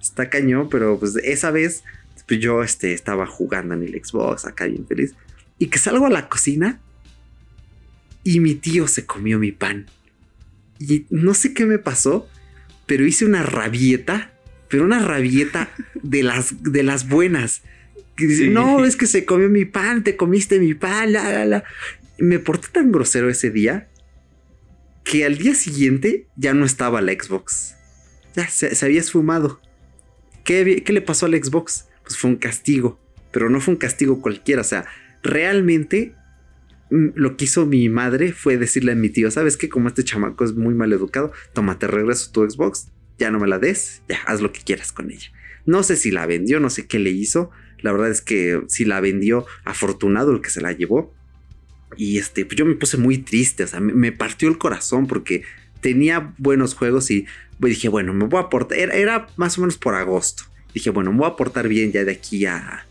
[0.00, 1.82] está cañón, pero pues esa vez,
[2.26, 5.14] pues yo este, estaba jugando en el Xbox, acá bien feliz.
[5.58, 6.80] Y que salgo a la cocina
[8.22, 9.86] y mi tío se comió mi pan.
[10.78, 12.28] Y no sé qué me pasó,
[12.86, 14.32] pero hice una rabieta
[14.68, 15.70] pero una rabieta
[16.02, 17.62] de las, de las buenas.
[18.16, 18.50] Que dice, Sí.
[18.50, 21.64] no, es que se comió mi pan, te comiste mi pan, la, la, la.
[22.18, 23.88] Me porté tan grosero ese día
[25.04, 27.74] que al día siguiente ya no estaba la Xbox.
[28.34, 29.60] Ya se, había esfumado.
[30.44, 31.86] ¿Qué, había- ¿Qué le pasó al Xbox?
[32.02, 32.98] Pues fue un castigo,
[33.32, 34.60] pero no fue un castigo cualquiera.
[34.62, 34.86] O sea,
[35.22, 36.14] realmente
[36.90, 39.68] mm, lo que hizo mi madre fue decirle a mi tío, ¿sabes qué?
[39.68, 42.88] Como este chamaco es muy mal educado, tómate regreso tu Xbox,
[43.18, 45.28] ya no me la des, ya haz lo que quieras con ella.
[45.66, 47.50] No sé si la vendió, no sé qué le hizo.
[47.80, 51.14] La verdad es que si la vendió, afortunado el que se la llevó.
[51.96, 55.42] Y este, pues yo me puse muy triste, o sea, me, partió el corazón porque
[55.80, 57.26] tenía buenos juegos y
[57.58, 60.44] pues, dije, bueno, me voy a portar, era, era más o menos por agosto.
[60.74, 62.86] Dije, bueno, me voy a portar bien ya de aquí a,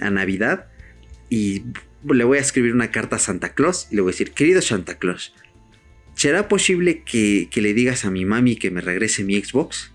[0.00, 0.66] a Navidad
[1.30, 1.62] y
[2.04, 4.60] le voy a escribir una carta a Santa Claus y le voy a decir, querido
[4.60, 5.34] Santa Claus,
[6.14, 9.93] ¿será posible que, que le digas a mi mami que me regrese mi Xbox?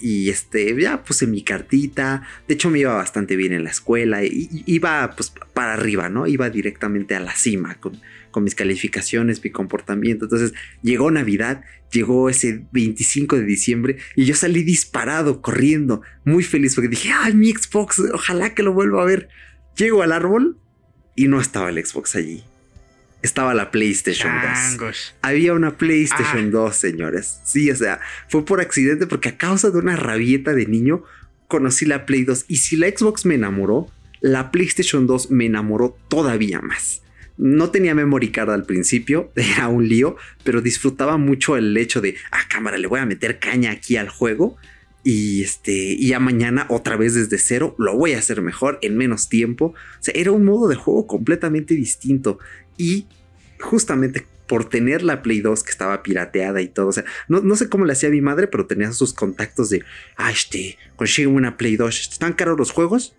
[0.00, 2.22] Y este, ya puse mi cartita.
[2.48, 4.24] De hecho, me iba bastante bien en la escuela.
[4.24, 6.26] y- iba pues para arriba, ¿no?
[6.26, 10.24] Iba directamente a la cima con, con mis calificaciones, mi comportamiento.
[10.26, 16.74] Entonces, llegó Navidad, llegó ese 25 de diciembre y yo salí disparado, corriendo, muy feliz
[16.74, 19.28] porque dije, ay, mi Xbox, ojalá que lo vuelva a ver.
[19.76, 20.58] Llego al árbol
[21.16, 22.42] y no estaba el Xbox allí.
[23.24, 24.42] Estaba la PlayStation 2.
[24.42, 25.14] Changos.
[25.22, 26.50] Había una PlayStation Ah.
[26.50, 27.40] 2, señores.
[27.42, 27.98] Sí, o sea,
[28.28, 31.02] fue por accidente porque a causa de una rabieta de niño
[31.48, 32.44] conocí la Play 2.
[32.48, 33.88] Y si la Xbox me enamoró,
[34.20, 37.00] la PlayStation 2 me enamoró todavía más.
[37.38, 42.16] No tenía memory card al principio, era un lío, pero disfrutaba mucho el hecho de,
[42.30, 44.58] ah, cámara, le voy a meter caña aquí al juego.
[45.06, 48.96] Y este, y ya mañana otra vez desde cero lo voy a hacer mejor en
[48.96, 49.66] menos tiempo.
[49.66, 52.38] O sea, era un modo de juego completamente distinto.
[52.76, 53.06] Y
[53.60, 56.88] justamente por tener la Play 2 que estaba pirateada y todo.
[56.88, 59.82] O sea, no, no sé cómo le hacía mi madre, pero tenía sus contactos de,
[60.16, 62.00] ah, este, consigue una Play 2.
[62.12, 63.14] ¿Están caros los juegos?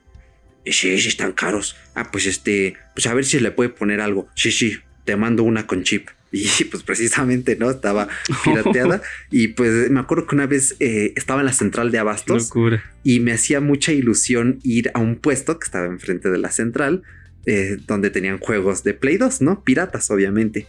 [0.66, 1.76] "Eh, Sí, sí, están caros.
[1.96, 4.28] Ah, pues este, pues a ver si le puede poner algo.
[4.36, 6.10] Sí, sí, te mando una con chip.
[6.32, 7.70] Y pues precisamente, ¿no?
[7.72, 8.10] Estaba
[8.44, 9.02] pirateada.
[9.32, 12.84] y pues me acuerdo que una vez eh, estaba en la central de abastos locura.
[13.04, 17.04] y me hacía mucha ilusión ir a un puesto que estaba enfrente de la central,
[17.46, 19.64] eh, donde tenían juegos de Play 2, ¿no?
[19.64, 20.68] Piratas, obviamente.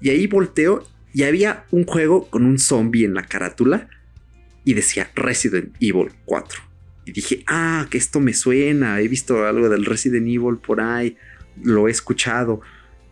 [0.00, 3.88] Y ahí volteo y había un juego con un zombie en la carátula
[4.64, 6.60] y decía Resident Evil 4.
[7.04, 11.16] Y dije, ah, que esto me suena, he visto algo del Resident Evil por ahí,
[11.62, 12.62] lo he escuchado.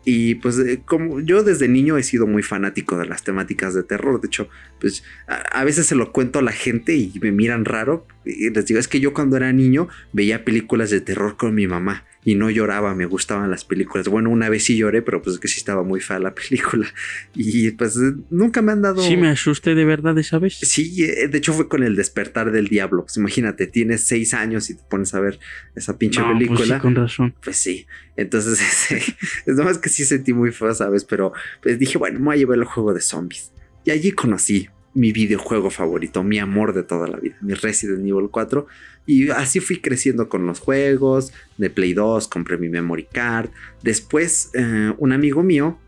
[0.04, 3.84] Y pues eh, como yo desde niño he sido muy fanático de las temáticas de
[3.84, 4.48] terror, de hecho,
[4.80, 8.06] pues a, a veces se lo cuento a la gente y me miran raro.
[8.24, 11.68] Y les digo, es que yo cuando era niño veía películas de terror con mi
[11.68, 14.08] mamá y no lloraba, me gustaban las películas.
[14.08, 16.86] Bueno, una vez sí lloré, pero pues es que sí estaba muy fea la película.
[17.34, 19.02] Y pues eh, nunca me han dado...
[19.02, 20.58] Sí, me asusté de verdad esa vez.
[20.60, 23.02] Sí, eh, de hecho fue con el despertar del diablo.
[23.04, 25.40] Pues imagínate, tienes seis años y te pones a ver
[25.74, 26.78] esa pinche No, pues sí, película.
[26.80, 27.34] con razón.
[27.42, 28.60] Pues sí, entonces
[29.46, 31.04] es nomás que sí sentí muy feo, ¿sabes?
[31.04, 33.50] Pero pues dije, bueno, me voy a llevar el juego de zombies.
[33.84, 38.28] Y allí conocí mi videojuego favorito, mi amor de toda la vida, mi Resident Evil
[38.30, 38.66] 4.
[39.06, 43.50] Y así fui creciendo con los juegos de Play 2, compré mi memory card.
[43.82, 45.78] Después, eh, un amigo mío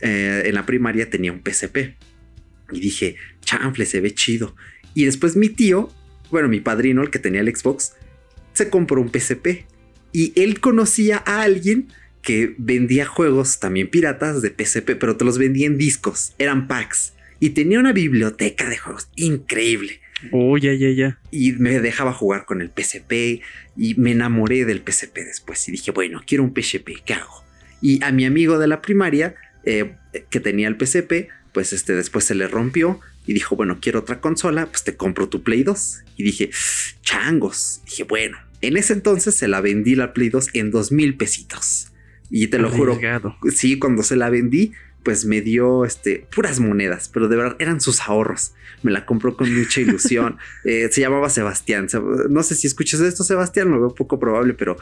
[0.00, 1.96] eh, en la primaria tenía un PSP.
[2.70, 4.54] Y dije, chanfle, se ve chido.
[4.94, 5.90] Y después mi tío,
[6.30, 7.94] bueno, mi padrino, el que tenía el Xbox,
[8.52, 9.66] se compró un PSP.
[10.12, 11.88] Y él conocía a alguien
[12.22, 17.12] que vendía juegos también piratas de PSP, pero te los vendía en discos, eran packs.
[17.40, 20.00] Y tenía una biblioteca de juegos increíble.
[20.32, 21.18] Oh, ya, ya, ya.
[21.30, 23.42] Y me dejaba jugar con el PSP
[23.76, 25.68] y me enamoré del PSP después.
[25.68, 27.44] Y dije, bueno, quiero un PSP, ¿qué hago?
[27.80, 29.94] Y a mi amigo de la primaria, eh,
[30.30, 34.20] que tenía el PSP, pues este después se le rompió y dijo, bueno, quiero otra
[34.20, 36.02] consola, pues te compro tu Play 2.
[36.16, 36.50] Y dije,
[37.02, 37.80] changos.
[37.86, 41.90] Dije, bueno, en ese entonces se la vendí la Play 2 en dos mil pesitos.
[42.30, 42.98] Y te lo juro,
[43.54, 44.72] sí, cuando se la vendí,
[45.04, 48.54] pues me dio este, puras monedas, pero de verdad eran sus ahorros.
[48.82, 50.38] Me la compró con mucha ilusión.
[50.64, 51.88] Eh, se llamaba Sebastián.
[51.88, 52.00] Se-
[52.30, 54.76] No sé si escuchas esto, Sebastián, lo veo poco probable, pero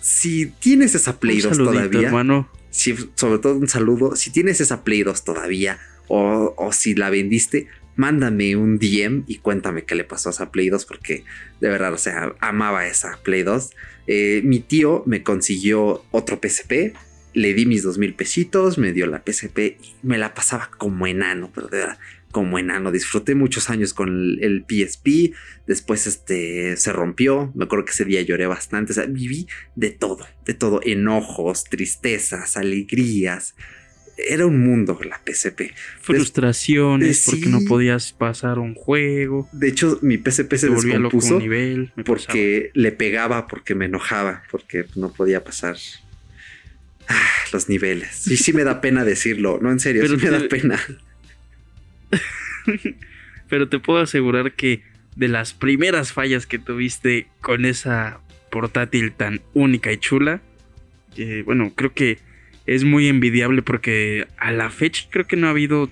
[0.00, 2.48] si tienes esa Play Un 2 saludito, todavía, hermano.
[2.70, 7.08] si- sobre todo un saludo, si tienes esa Play 2 todavía o, o si la
[7.10, 11.24] vendiste, mándame un DM y cuéntame qué le pasó a esa Play 2 porque
[11.60, 13.70] de verdad, o sea, amaba esa Play 2.
[14.08, 16.94] Eh, mi tío me consiguió otro PSP,
[17.34, 21.06] le di mis dos mil pesitos, me dio la PSP y me la pasaba como
[21.06, 21.98] enano, pero de verdad,
[22.32, 22.90] como enano.
[22.90, 25.34] Disfruté muchos años con el, el PSP,
[25.66, 29.90] después este se rompió, me acuerdo que ese día lloré bastante, o sea, viví de
[29.90, 33.54] todo, de todo, enojos, tristezas, alegrías.
[34.16, 35.72] era un mundo la PSP.
[36.00, 39.48] Frustraciones porque no podías pasar un juego.
[39.52, 41.92] De hecho, mi PSP se descompuso nivel.
[42.04, 45.76] porque le pegaba, porque me enojaba, porque no podía pasar
[47.08, 48.26] ah, los niveles.
[48.28, 50.80] Y sí me da pena decirlo, no en serio, Pero sí me da pena.
[53.48, 54.82] Pero te puedo asegurar que
[55.16, 60.40] de las primeras fallas que tuviste con esa portátil tan única y chula,
[61.16, 62.18] eh, bueno, creo que
[62.66, 65.90] es muy envidiable porque a la fecha creo que no ha habido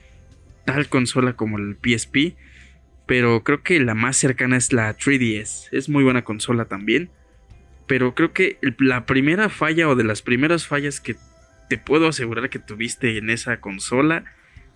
[0.65, 2.37] tal consola como el PSP.
[3.07, 5.69] Pero creo que la más cercana es la 3DS.
[5.73, 7.11] Es muy buena consola también.
[7.91, 11.17] Pero creo que la primera falla o de las primeras fallas que
[11.69, 14.27] te puedo asegurar que tuviste en esa consola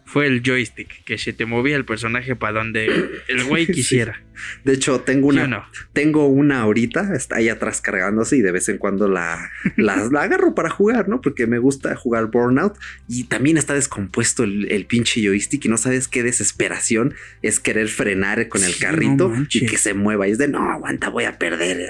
[0.04, 2.86] fue el joystick, que se te movía el personaje para donde
[3.28, 3.72] el güey Sí.
[3.72, 4.20] quisiera.
[4.64, 5.64] De hecho, tengo ¿Sí una, no?
[5.92, 10.22] tengo una ahorita, está ahí atrás cargándose y de vez en cuando la, la, la
[10.22, 11.20] agarro para jugar, ¿no?
[11.20, 12.76] Porque me gusta jugar Burnout
[13.08, 17.88] y también está descompuesto el, el pinche joystick y no sabes qué desesperación es querer
[17.88, 20.28] frenar con el carrito no y que se mueva.
[20.28, 21.88] Y es de no, aguanta, voy a perder.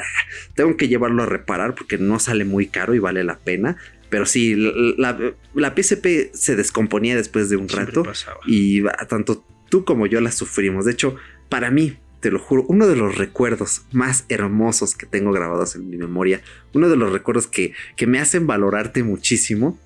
[0.54, 3.76] Tengo que llevarlo a reparar porque no sale muy caro y vale la pena.
[4.14, 4.54] Pero sí,
[4.96, 5.18] la,
[5.56, 8.38] la, PSP se descomponía después de un Siempre rato pasaba.
[8.46, 10.84] y tanto tú como yo la sufrimos.
[10.84, 11.16] De hecho,
[11.48, 15.90] para mí, te lo juro, uno de los recuerdos más hermosos que tengo grabados en
[15.90, 16.42] mi memoria,
[16.74, 19.76] uno de los recuerdos que, que me hacen valorarte muchísimo,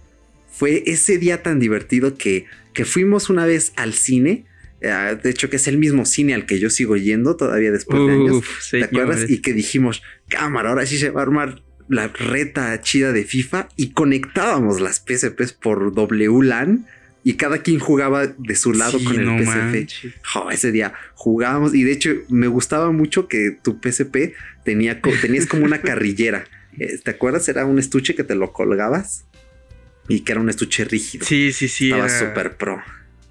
[0.53, 4.45] fue ese día tan divertido que, que fuimos una vez al cine.
[4.83, 8.07] eh, de hecho, que es el mismo cine al que yo sigo yendo todavía después
[8.07, 8.45] de años.
[8.71, 9.31] ¿Te acuerdas?
[9.31, 13.69] Y que dijimos, cámara, ahora sí se va a armar la reta chida de FIFA
[13.77, 16.87] y conectábamos las PSPs por WLAN
[17.25, 19.89] y cada quien jugaba de su lado Sí, con el no PSP.
[20.25, 24.35] Jo, ese día jugábamos y de hecho me gustaba mucho que tu PSP
[24.65, 26.45] tenía co- tenías como una carrillera.
[26.79, 27.49] Eh, ¿Te acuerdas?
[27.49, 29.25] Era un estuche que te lo colgabas
[30.09, 31.27] y que era un estuche rígido.
[31.27, 31.91] Sí, sí, sí.
[31.91, 32.83] Estaba súper pro.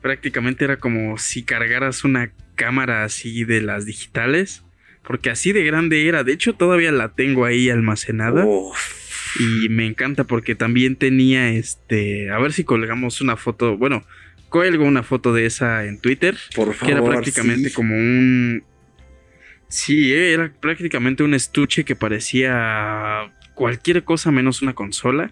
[0.01, 4.63] prácticamente era como si cargaras una cámara así de las digitales.
[5.07, 6.23] Porque así de grande era.
[6.23, 8.45] De hecho, todavía la tengo ahí almacenada.
[8.45, 8.77] Uf.
[9.39, 12.29] Y me encanta porque también tenía este.
[12.31, 13.77] A ver si colgamos una foto.
[13.77, 14.03] Bueno,
[14.49, 16.35] cuelgo una foto de esa en Twitter.
[16.55, 17.11] por Que era favor.
[17.13, 17.75] prácticamente sí.
[17.75, 18.63] como un.
[19.69, 25.31] Sí, eh, era prácticamente un estuche que parecía cualquier cosa menos una consola.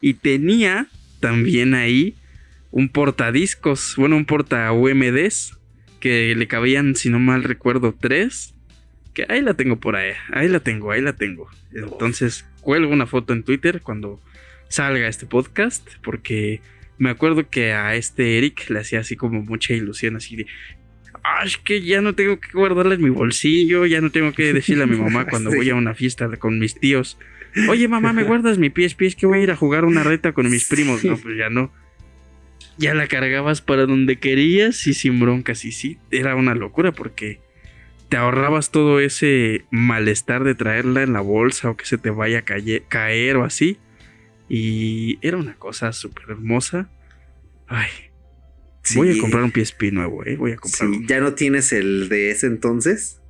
[0.00, 0.86] Y tenía
[1.20, 2.14] también ahí
[2.70, 5.56] un portadiscos, bueno, un porta UMDs
[6.00, 8.52] que le cabían, si no mal recuerdo, tres.
[9.16, 11.48] Que ahí la tengo por ahí, ahí la tengo, ahí la tengo.
[11.74, 14.20] Entonces cuelgo una foto en Twitter cuando
[14.68, 16.60] salga este podcast, porque
[16.98, 20.46] me acuerdo que a este Eric le hacía así como mucha ilusión, así de,
[21.24, 24.52] "Ah, es que ya no tengo que guardarla en mi bolsillo, ya no tengo que
[24.52, 25.56] decirle a mi mamá cuando Sí.
[25.56, 27.16] voy a una fiesta con mis tíos.
[27.70, 29.06] Oye, mamá, ¿me guardas mi PSP?
[29.06, 31.02] Es que voy a ir a jugar una reta con mis primos.
[31.04, 31.72] No, pues ya no.
[32.76, 35.64] Ya la cargabas para donde querías y sin broncas.
[35.64, 37.40] Y sí, era una locura porque
[38.08, 42.40] te ahorrabas todo ese malestar de traerla en la bolsa o que se te vaya
[42.40, 43.78] a caer o así.
[44.48, 46.88] Y era una cosa súper hermosa.
[47.66, 47.88] Ay,
[48.94, 50.36] voy a comprar un PSP nuevo, ¿eh?
[50.36, 53.20] Voy a comprar Sí, ¿Ya no tienes el de ese entonces?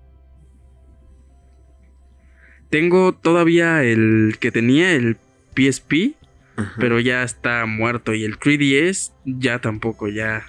[2.68, 5.16] Tengo todavía el que tenía, el
[5.55, 6.16] PSP,
[6.57, 6.74] Ajá.
[6.79, 8.12] pero ya está muerto.
[8.12, 10.45] Y el 3DS ya tampoco, ya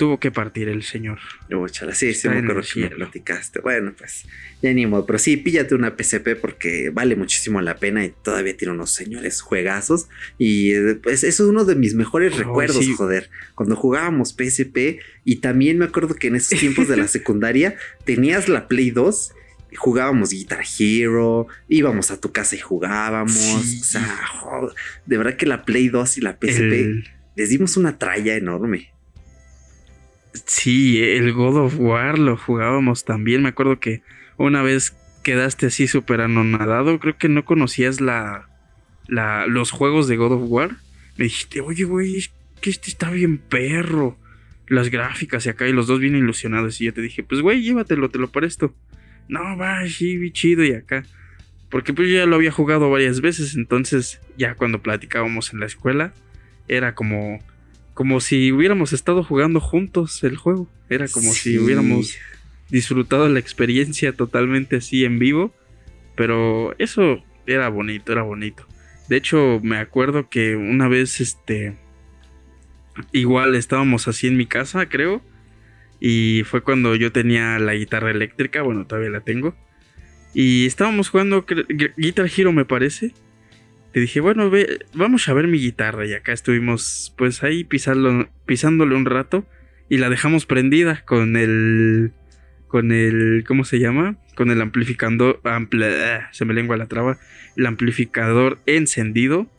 [0.00, 1.18] tuvo que partir el señor.
[1.50, 3.60] Úchala, sí, sí, me acuerdo que me platicaste.
[3.60, 4.24] Bueno, pues
[4.62, 5.04] ya ni modo.
[5.06, 9.40] Pero sí, píllate una PSP porque vale muchísimo la pena y todavía tiene unos señores
[9.42, 10.08] juegazos.
[10.38, 12.94] Y eh, pues eso es uno de mis mejores Ay, recuerdos, sí.
[12.96, 13.30] joder.
[13.54, 18.48] Cuando jugábamos PSP y también me acuerdo que en esos tiempos de la secundaria tenías
[18.48, 19.32] la Play 2.
[19.72, 23.32] y Jugábamos Guitar Hero, íbamos a tu casa y jugábamos.
[23.34, 23.80] Sí.
[23.80, 24.74] O sea, joder,
[25.06, 28.92] de verdad que la Play 2 y la PSP El- les dimos una tralla enorme.
[30.32, 33.42] Sí, el God of War lo jugábamos también.
[33.42, 34.02] Me acuerdo que
[34.36, 36.98] una vez quedaste así súper anonadado.
[36.98, 38.48] Creo que no conocías la,
[39.08, 40.70] la, los juegos de God of War.
[41.16, 42.24] Me dijiste, oye, güey,
[42.60, 44.18] que este está bien perro.
[44.68, 46.80] Las gráficas y acá, y los dos bien ilusionados.
[46.80, 48.74] Y yo te dije, pues, güey, llévatelo, te lo presto.
[49.28, 51.04] No, va, sí, chido y acá.
[51.70, 53.54] Porque pues yo ya lo había jugado varias veces.
[53.54, 56.12] Entonces, ya cuando platicábamos en la escuela,
[56.68, 57.38] era como.
[58.00, 60.66] Como si hubiéramos estado jugando juntos el juego.
[60.88, 61.50] Era como Sí.
[61.50, 62.16] si hubiéramos
[62.70, 65.54] disfrutado la experiencia totalmente así en vivo.
[66.16, 68.66] Pero eso era bonito, era bonito.
[69.10, 71.76] De hecho, me acuerdo que una vez, este,
[73.12, 75.20] igual estábamos así en mi casa, creo.
[76.00, 79.54] Y fue cuando yo tenía la guitarra eléctrica, bueno, todavía la tengo.
[80.32, 81.44] Y estábamos jugando
[81.98, 83.12] Guitar Hero, me parece.
[83.92, 86.06] Te dije, bueno, ve, vamos a ver mi guitarra.
[86.06, 89.44] Y acá estuvimos, pues ahí pisarlo, pisándole un rato.
[89.88, 92.12] Y la dejamos prendida con el.
[92.68, 93.44] Con el.
[93.46, 94.16] ¿Cómo se llama?
[94.36, 95.40] Con el amplificador.
[95.42, 97.18] Ampli- se me lengua la traba.
[97.56, 99.50] El amplificador encendido.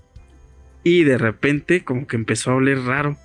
[0.83, 3.17] Y de repente, como que empezó a oler raro.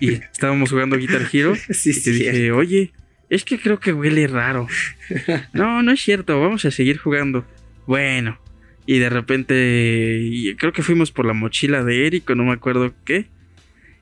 [0.00, 1.54] Y estábamos jugando Guitar Hero.
[1.70, 2.92] Sí, Y te dije, oye,
[3.28, 4.66] es que creo que huele raro.
[5.52, 7.46] No, no es cierto, vamos a seguir jugando.
[7.86, 8.38] Bueno,
[8.90, 12.94] y de repente, creo que fuimos por la mochila de Eric, o no me acuerdo
[13.04, 13.26] qué.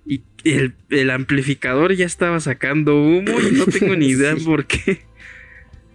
[0.07, 4.45] Y el, el amplificador ya estaba sacando humo y no tengo ni idea Sí.
[4.45, 5.01] por qué.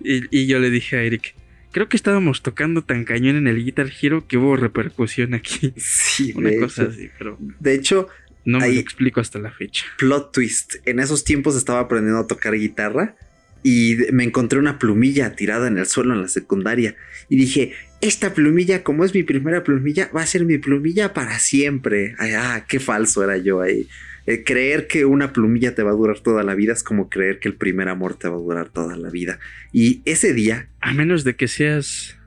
[0.03, 1.35] Y, y yo le dije a Eric,
[1.71, 5.73] creo que estábamos tocando tan cañón en el Guitar Hero que hubo repercusión aquí.
[5.77, 6.91] Sí, Una cosa hecho.
[6.91, 8.09] así, pero De hecho,
[8.43, 9.85] no me lo explico hasta la fecha.
[9.99, 10.75] plot twist.
[10.85, 13.15] En esos tiempos estaba aprendiendo a tocar guitarra
[13.63, 16.95] y me encontré una plumilla tirada en el suelo en la secundaria
[17.29, 21.37] y dije, esta plumilla, como es mi primera plumilla, va a ser mi plumilla para
[21.39, 22.15] siempre.
[22.17, 23.87] Ay, ah, qué falso era yo ahí.
[24.25, 27.39] Eh, creer que una plumilla te va a durar toda la vida es como creer
[27.39, 29.39] que el primer amor te va a durar toda la vida.
[29.71, 32.17] Y ese día A menos de que seas...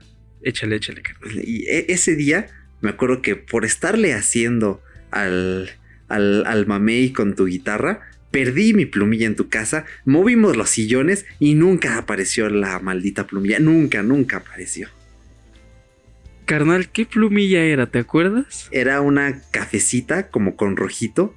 [0.41, 1.01] Échale, échale,
[1.43, 2.47] y e- ese día
[2.81, 5.71] me acuerdo que por estarle haciendo al,
[6.07, 8.01] al, al mamey con tu guitarra,
[8.35, 13.59] perdí mi plumilla en tu casa, movimos los sillones y nunca apareció la maldita plumilla.
[13.59, 14.89] Nunca, nunca apareció.
[16.43, 17.87] Carnal, ¿qué plumilla era?
[17.87, 18.67] ¿Te acuerdas?
[18.71, 21.33] Era una cafecita como con rojito,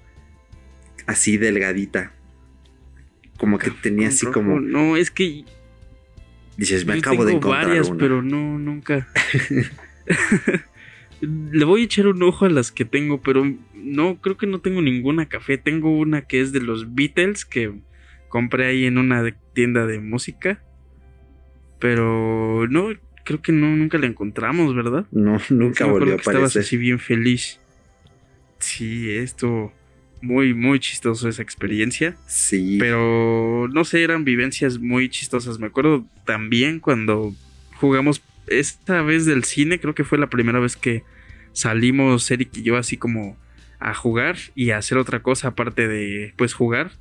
[1.06, 2.14] así delgadita.
[3.36, 4.58] Como que tenía así como...
[4.58, 5.44] No, es que
[6.56, 7.98] Dices, me yo acabo de tengo encontrar varias, una.
[8.00, 9.06] pero no, nunca.
[11.20, 13.44] Le voy a echar un ojo a las que tengo, pero
[13.74, 15.58] no, creo que no tengo ninguna café.
[15.58, 17.72] Tengo una que es de los Beatles que
[18.28, 20.62] compré ahí en una tienda de música.
[21.80, 22.88] Pero no,
[23.24, 25.06] creo que no, nunca la encontramos, ¿verdad?
[25.10, 26.62] No, nunca Sí, me volvió acuerdo a que estabas aparecer.
[26.62, 27.60] así bien feliz.
[28.58, 29.72] Sí, esto
[30.20, 32.16] muy, muy chistoso esa experiencia.
[32.26, 32.76] Sí.
[32.80, 35.58] Pero no sé, eran vivencias muy chistosas.
[35.58, 37.34] Me acuerdo también cuando
[37.76, 41.04] jugamos esta vez del cine, creo que fue la primera vez que
[41.52, 43.36] salimos Eric y yo así como
[43.80, 46.92] a jugar y a hacer otra cosa aparte de pues jugar.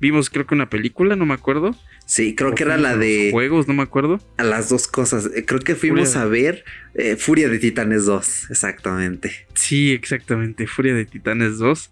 [0.00, 1.74] Vimos creo que una película, no me acuerdo.
[2.06, 3.30] Sí, creo O que era la de...
[3.32, 4.20] juegos, no me acuerdo.
[4.36, 5.28] A las dos cosas.
[5.34, 9.46] Eh, Creo que fuimos Furia a ver eh, Furia de Titanes 2, exactamente.
[9.54, 11.90] Sí, exactamente, Furia de Titanes 2.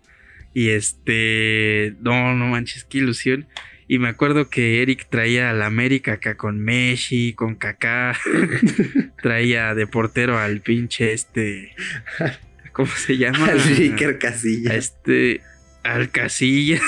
[0.55, 3.47] Y este, no, no manches, qué ilusión.
[3.89, 8.17] Y me acuerdo que Eric traía al América acá con Messi, con Kaká.
[9.23, 11.75] traía de portero al pinche este.
[12.73, 13.47] ¿Cómo se llama?
[13.47, 14.73] Al Casilla.
[14.73, 15.41] A este.
[15.85, 16.81] Al Casilla.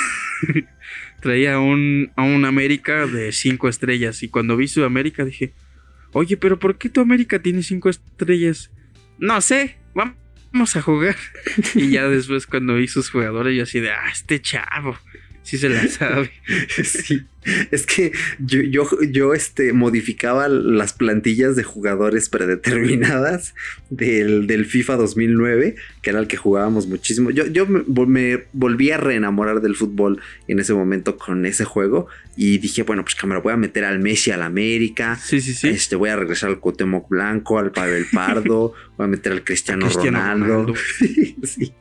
[1.21, 4.23] traía un, a un América de cinco estrellas.
[4.25, 5.53] Y cuando vi su América dije:
[6.13, 8.73] Oye, pero ¿por qué tu América tiene cinco estrellas?
[9.19, 11.17] No sé, vamos a jugar.
[11.77, 14.99] y ya después, cuando vi sus jugadores, yo así de: Ah, este chavo.
[15.49, 16.31] Sí se la sabe.
[16.85, 17.23] Sí.
[17.71, 23.55] Es que yo, yo, yo este, modificaba las plantillas de jugadores predeterminadas
[23.89, 27.31] del, del FIFA 2009, que era el que jugábamos muchísimo.
[27.31, 31.65] Yo, yo me, vol- me volví a reenamorar del fútbol en ese momento con ese
[31.65, 35.17] juego y dije, bueno, pues cámara, voy a meter al Messi al América.
[35.17, 35.69] Sí, sí, sí.
[35.69, 39.87] Este, voy a regresar al Cuauhtémoc Blanco, al Pavel Pardo, voy a meter al Cristiano,
[39.87, 40.47] Cristiano Ronaldo.
[40.47, 40.75] Ronaldo.
[41.45, 41.73] sí.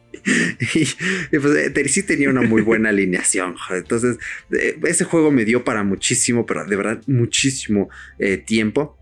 [0.74, 0.82] Y,
[1.32, 3.56] y pues eh, sí tenía una muy buena alineación.
[3.70, 4.18] Entonces,
[4.52, 7.90] eh, ese juego me dio para muchísimo, pero de verdad muchísimo
[8.20, 8.98] eh, tiempo.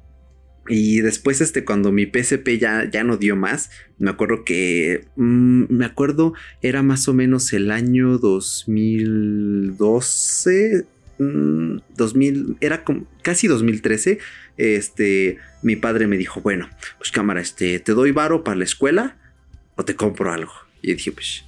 [0.68, 5.06] Y después, este, cuando mi PSP ya, ya no dio más, me acuerdo que.
[5.16, 10.88] mm, me acuerdo, era más o menos el año 2012.
[11.20, 14.18] mm, 2000, era como casi 2013.
[14.58, 19.18] Este, mi padre me dijo: Bueno, pues cámara, este, te doy varo para la escuela
[19.76, 20.65] o te compro algo.
[20.86, 21.44] Y dije: Pues,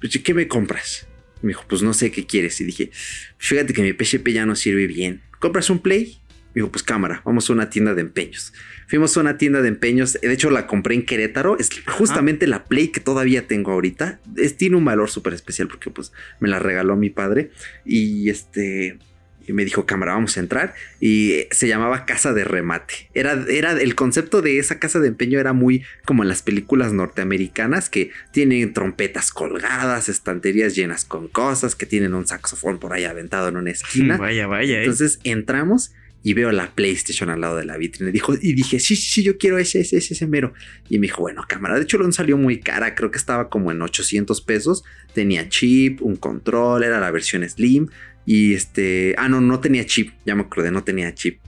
[0.00, 1.06] pues ¿qué me compras?
[1.42, 2.60] Me dijo: Pues no sé qué quieres.
[2.60, 2.90] Y dije:
[3.38, 5.22] Fíjate que mi PSP ya no sirve bien.
[5.38, 6.18] ¿Compras un Play?
[6.54, 8.52] Me dijo, pues cámara, vamos a una tienda de empeños.
[8.86, 12.64] Fuimos a una tienda de empeños, de hecho la compré en Querétaro, es justamente la
[12.64, 14.20] Play que todavía tengo ahorita.
[14.36, 17.50] Es, tiene un valor súper especial porque pues me la regaló mi padre
[17.84, 18.98] y este...
[19.46, 20.74] Y me dijo, cámara, vamos a entrar.
[21.00, 23.08] Y se llamaba casa de remate.
[23.14, 26.92] Era, era el concepto de esa casa de empeño era muy como en las películas
[26.92, 33.04] norteamericanas que tienen trompetas colgadas, estanterías llenas con cosas, que tienen un saxofón por ahí
[33.04, 34.16] aventado en una esquina.
[34.16, 34.78] Vaya, vaya.
[34.78, 34.80] eh.
[34.80, 35.92] Entonces entramos
[36.26, 38.10] y veo la PlayStation al lado de la vitrina.
[38.10, 40.54] Dijo, y dije, sí, sí, sí, yo quiero ese, ese, ese, ese mero.
[40.88, 41.74] Y me dijo, bueno, cámara.
[41.76, 42.94] De hecho, no salió muy cara.
[42.94, 44.84] Creo que estaba como en 800 pesos.
[45.12, 47.88] Tenía chip, un control, era la versión Slim.
[48.26, 50.12] Y este, ah, no, no tenía chip.
[50.24, 51.40] Ya me acordé, no tenía chip.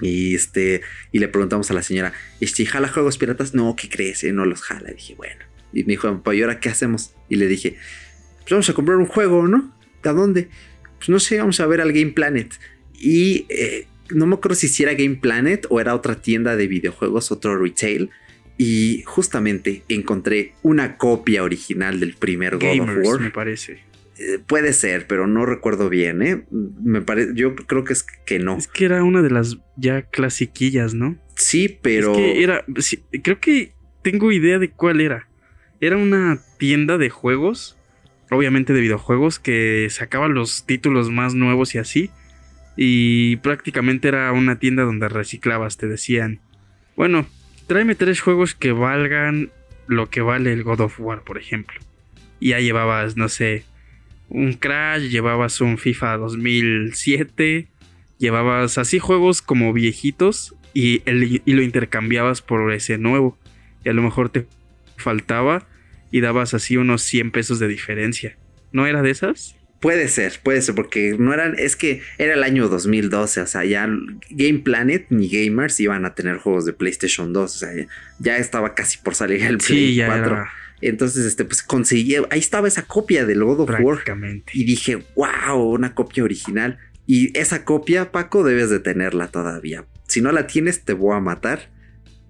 [0.00, 0.82] Y este,
[1.12, 3.54] y le preguntamos a la señora, este, ¿jala juegos piratas?
[3.54, 4.24] No, ¿qué crees?
[4.24, 4.90] Eh, no los jala.
[4.90, 5.44] Y dije, bueno.
[5.72, 7.14] Y me dijo, ¿y ahora qué hacemos?
[7.28, 7.76] Y le dije,
[8.40, 9.72] pues vamos a comprar un juego, ¿no?
[10.02, 10.48] ¿De dónde?
[10.98, 12.52] Pues no sé, vamos a ver al Game Planet.
[12.98, 17.30] Y eh, no me acuerdo si era Game Planet o era otra tienda de videojuegos,
[17.32, 18.10] otro retail.
[18.58, 23.20] Y justamente encontré una copia original del primer God of War.
[23.20, 23.91] me parece.
[24.18, 26.44] Eh, puede ser, pero no recuerdo bien, ¿eh?
[26.50, 28.56] Me parece, yo creo que es que no.
[28.56, 31.16] Es que era una de las ya clasiquillas, ¿no?
[31.34, 32.12] Sí, pero.
[32.12, 32.64] Es que era.
[33.22, 35.28] creo que tengo idea de cuál era.
[35.80, 37.76] Era una tienda de juegos,
[38.30, 42.10] obviamente de videojuegos, que sacaba los títulos más nuevos y así.
[42.76, 46.40] Y prácticamente era una tienda donde reciclabas, te decían.
[46.96, 47.26] Bueno,
[47.66, 49.50] tráeme tres juegos que valgan
[49.86, 51.80] lo que vale el God of War, por ejemplo.
[52.38, 53.64] Y ya llevabas, no sé,
[54.32, 57.68] un Crash, llevabas un FIFA 2007,
[58.18, 63.38] llevabas así juegos como viejitos y, y lo intercambiabas por ese nuevo.
[63.84, 64.46] Y a lo mejor te
[64.96, 65.66] faltaba
[66.10, 68.36] y dabas así unos 100 pesos de diferencia.
[68.72, 69.56] ¿No era de esas?
[69.80, 73.64] Puede ser, puede ser, porque no eran, es que era el año 2012, o sea,
[73.64, 73.88] ya
[74.30, 77.70] Game Planet ni Gamers iban a tener juegos de PlayStation 2, o sea,
[78.20, 80.46] ya estaba casi por salir el Play 4.
[80.82, 84.00] Entonces, este, pues conseguí, ahí estaba esa copia del God of War.
[84.52, 86.78] Y dije, wow, una copia original.
[87.06, 89.86] Y esa copia, Paco, debes de tenerla todavía.
[90.08, 91.70] Si no la tienes, te voy a matar.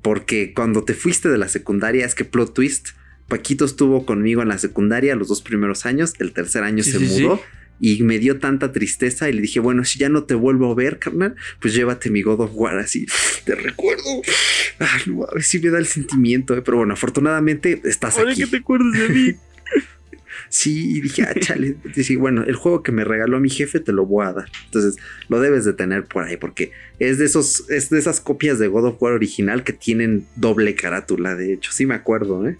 [0.02, 2.88] Porque cuando te fuiste de la secundaria, es que plot twist
[3.32, 7.40] Paquito estuvo conmigo en la secundaria los dos primeros años, el tercer año se mudó.
[7.80, 10.74] Y me dio tanta tristeza y le dije, bueno, si ya no te vuelvo a
[10.74, 13.06] ver, carnal, pues llévate mi God of War así.
[13.44, 14.22] Te recuerdo.
[14.78, 18.32] Ay, no, a ver si me da el sentimiento, eh, pero bueno, afortunadamente estás Ahora
[18.32, 18.42] aquí.
[18.42, 19.34] que te acuerdas de mí.
[20.48, 21.76] sí, y dije, ah, chale.
[21.96, 24.48] Dije, bueno, el juego que me regaló mi jefe te lo voy a dar.
[24.66, 24.96] Entonces,
[25.28, 26.70] lo debes de tener por ahí, porque
[27.00, 30.76] es de esos, es de esas copias de God of War original que tienen doble
[30.76, 31.34] carátula.
[31.34, 32.58] De hecho, sí me acuerdo, ¿eh?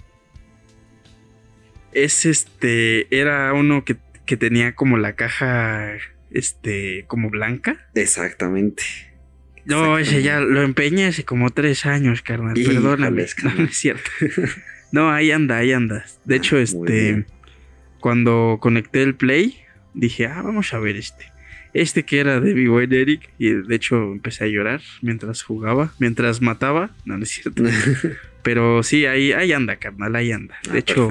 [1.93, 3.97] es este, era uno que,
[4.37, 5.93] tenía como la caja,
[6.31, 7.89] este, como blanca.
[7.95, 8.83] Exactamente.
[9.65, 12.55] No, ese ya lo empeñé hace como tres años, carnal.
[12.55, 13.27] Perdóname.
[13.43, 14.11] No, es cierto.
[14.93, 16.05] no, ahí anda, ahí anda.
[16.25, 17.25] De ah, hecho, este,
[18.01, 19.59] cuando conecté el Play,
[19.95, 21.27] dije, ah, vamos a ver este.
[21.75, 26.43] Este que era de Vivo Eric, y de hecho empecé a llorar mientras jugaba, mientras
[26.43, 26.91] mataba.
[27.05, 27.63] No, no es cierto.
[28.43, 30.59] Pero sí, ahí, ahí anda, carnal, ahí anda.
[30.65, 31.09] De ah, hecho,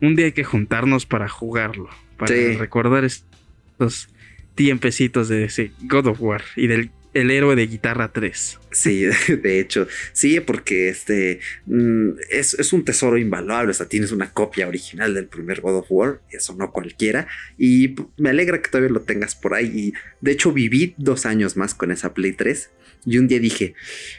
[0.00, 1.88] un día hay que juntarnos para jugarlo,
[2.26, 4.08] para recordar estos
[4.54, 8.58] tiempecitos de ese God of War y del el héroe de guitarra 3.
[8.70, 13.70] Sí, de hecho, sí, porque este mm, es, es, un tesoro invaluable.
[13.70, 17.28] O sea, tienes una copia original del primer God of War, eso no cualquiera.
[17.58, 19.66] Y me alegra que todavía lo tengas por ahí.
[19.66, 22.70] Y de hecho, viví dos años más con esa Play 3.
[23.04, 23.74] Y un día dije,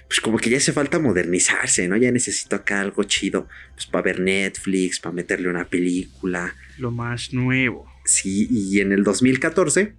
[0.07, 1.95] pues como que ya hace falta modernizarse, ¿no?
[1.95, 6.53] Ya necesito acá algo chido, pues para ver Netflix, para meterle una película.
[6.77, 7.92] Lo más nuevo.
[8.05, 9.93] Sí, y en el 2014,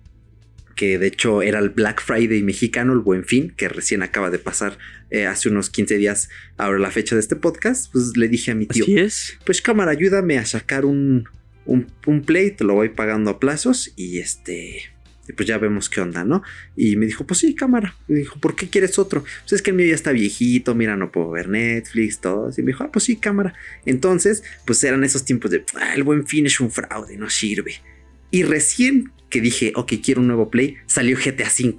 [0.76, 4.38] que de hecho era el Black Friday mexicano, el Buen Fin, que recién acaba de
[4.38, 4.78] pasar
[5.10, 8.54] eh, hace unos 15 días, ahora la fecha de este podcast, pues le dije a
[8.54, 9.38] mi tío, Así es.
[9.46, 11.28] pues cámara, ayúdame a sacar un,
[11.64, 14.94] un, un play, te lo voy pagando a plazos y este
[15.36, 16.42] pues ya vemos qué onda, ¿no?
[16.76, 17.96] Y me dijo, pues sí, cámara.
[18.08, 19.22] Me dijo, ¿por qué quieres otro?
[19.22, 22.50] Pues es que el mío ya está viejito, mira, no puedo ver Netflix, todo.
[22.54, 23.54] Y me dijo, ah, pues sí, cámara.
[23.86, 27.76] Entonces, pues eran esos tiempos de, ah, el buen fin es un fraude, no sirve.
[28.34, 31.76] Y recién que dije, ok, quiero un nuevo play, salió GTA V.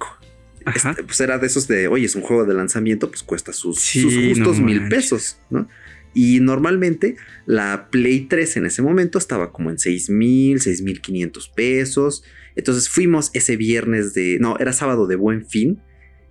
[0.74, 3.78] Este, pues era de esos de, oye, es un juego de lanzamiento, pues cuesta sus,
[3.92, 5.68] justos mil pesos, ¿no?
[6.14, 11.02] Y normalmente la Play 3 en ese momento estaba como en 6 mil, 6 mil
[11.02, 12.24] 500 pesos.
[12.54, 15.82] Entonces fuimos ese viernes de, no, era sábado de buen fin.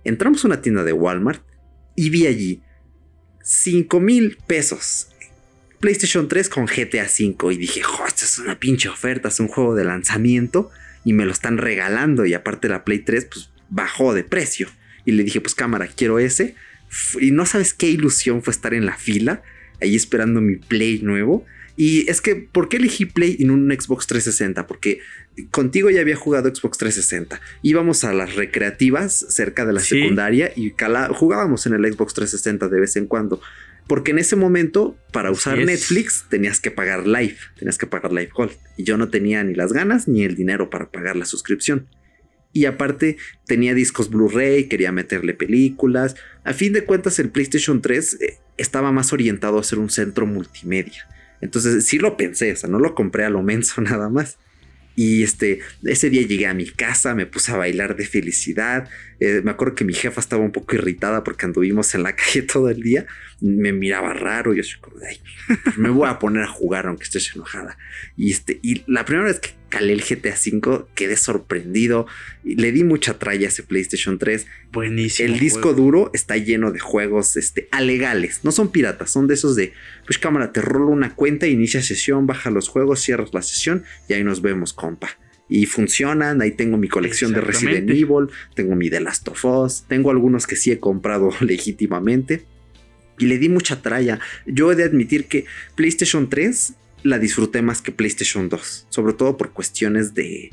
[0.02, 1.46] Entramos a una tienda de Walmart
[1.94, 2.62] y vi allí
[3.44, 5.10] 5 mil pesos.
[5.86, 9.46] PlayStation 3 con GTA 5 y dije, jo, esta es una pinche oferta, es un
[9.46, 10.68] juego de lanzamiento
[11.04, 14.68] y me lo están regalando y aparte la Play 3 pues bajó de precio.
[15.04, 16.56] Y le dije, pues cámara, quiero ese.
[17.20, 19.42] Y no sabes qué ilusión fue estar en la fila,
[19.80, 21.46] ahí esperando mi Play nuevo.
[21.76, 24.66] Y es que, ¿por qué elegí Play en un Xbox 360?
[24.66, 24.98] Porque
[25.52, 27.40] contigo ya había jugado Xbox 360.
[27.62, 30.74] Íbamos a las recreativas cerca de la secundaria y
[31.14, 33.40] jugábamos en el Xbox 360 de vez en cuando.
[33.86, 38.30] Porque en ese momento, para usar Netflix, tenías que pagar Live, tenías que pagar Live
[38.34, 38.52] Gold.
[38.76, 41.86] Y yo no tenía ni las ganas ni el dinero para pagar la suscripción.
[42.52, 46.16] Y aparte, tenía discos Blu-ray, quería meterle películas.
[46.42, 50.26] A fin de cuentas, el PlayStation 3 eh, estaba más orientado a ser un centro
[50.26, 51.06] multimedia.
[51.40, 54.38] Entonces sí lo pensé, o sea, no lo compré a lo menso nada más.
[54.96, 58.88] Y este, ese día llegué a mi casa, me puse a bailar de felicidad.
[59.20, 62.42] Eh, me acuerdo que mi jefa estaba un poco irritada porque anduvimos en la calle
[62.42, 63.06] todo el día.
[63.40, 64.54] Me miraba raro.
[64.54, 64.96] Y yo soy como,
[65.76, 67.76] me voy a poner a jugar aunque estés enojada.
[68.16, 72.06] Y, este, y la primera vez que calé el GTA V quedé sorprendido.
[72.44, 74.46] Le di mucha tralla a ese PlayStation 3.
[74.72, 75.28] Buenísimo.
[75.28, 78.40] El disco duro está lleno de juegos este, alegales.
[78.42, 79.72] No son piratas, son de esos de,
[80.04, 84.14] pues cámara, te rolo una cuenta, inicia sesión, baja los juegos, cierras la sesión y
[84.14, 85.10] ahí nos vemos, compa
[85.48, 86.42] y funcionan.
[86.42, 90.46] Ahí tengo mi colección de Resident Evil, tengo mi The Last of Us, tengo algunos
[90.46, 92.44] que sí he comprado legítimamente.
[93.18, 94.20] Y le di mucha tralla.
[94.44, 96.74] Yo he de admitir que PlayStation 3
[97.06, 100.50] la disfruté más que PlayStation 2, sobre todo por cuestiones de,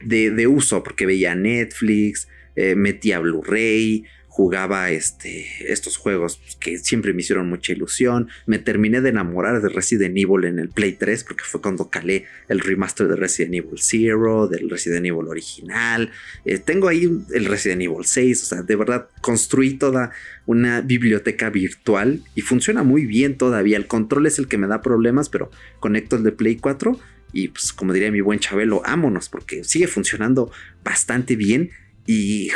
[0.00, 4.04] de, uso, porque veía Netflix, eh, metía Blu-ray,
[4.36, 8.28] jugaba este, estos juegos que siempre me hicieron mucha ilusión.
[8.44, 12.26] Me terminé de enamorar de Resident Evil en el Play 3 porque fue cuando calé
[12.48, 16.10] el remaster de Resident Evil Zero, del Resident Evil original.
[16.44, 20.10] Eh, tengo ahí el Resident Evil 6, o sea, de verdad construí toda
[20.44, 23.78] una biblioteca virtual y funciona muy bien todavía.
[23.78, 25.50] El control es el que me da problemas, pero
[25.80, 27.00] conecto el de Play 4
[27.32, 30.52] y pues como diría mi buen Chabelo, ámonos porque sigue funcionando
[30.84, 31.70] bastante bien
[32.04, 32.50] y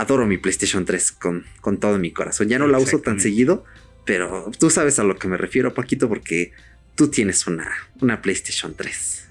[0.00, 2.48] adoro mi PlayStation 3 con, con todo mi corazón.
[2.48, 3.64] Ya no la uso tan seguido,
[4.06, 6.52] pero tú sabes a lo que me refiero, Paquito, porque
[6.94, 7.70] tú tienes una,
[8.00, 9.28] una PlayStation 3.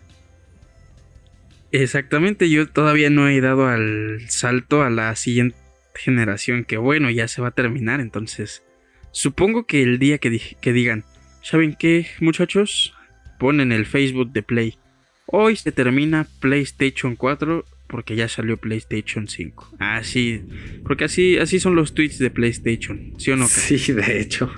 [1.72, 5.58] Exactamente, yo todavía no he dado al salto a la siguiente
[5.96, 8.64] generación, que bueno, ya se va a terminar, entonces
[9.12, 11.04] supongo que el día que, que digan,
[11.42, 12.94] ¿saben qué muchachos?
[13.40, 14.78] Ponen el Facebook de Play.
[15.26, 19.78] Hoy se termina PlayStation 4 porque ya salió PlayStation 5.
[19.80, 20.44] Así,
[20.86, 23.48] porque así, así son los tweets de PlayStation, ¿sí o no?
[23.48, 24.52] Sí, de hecho.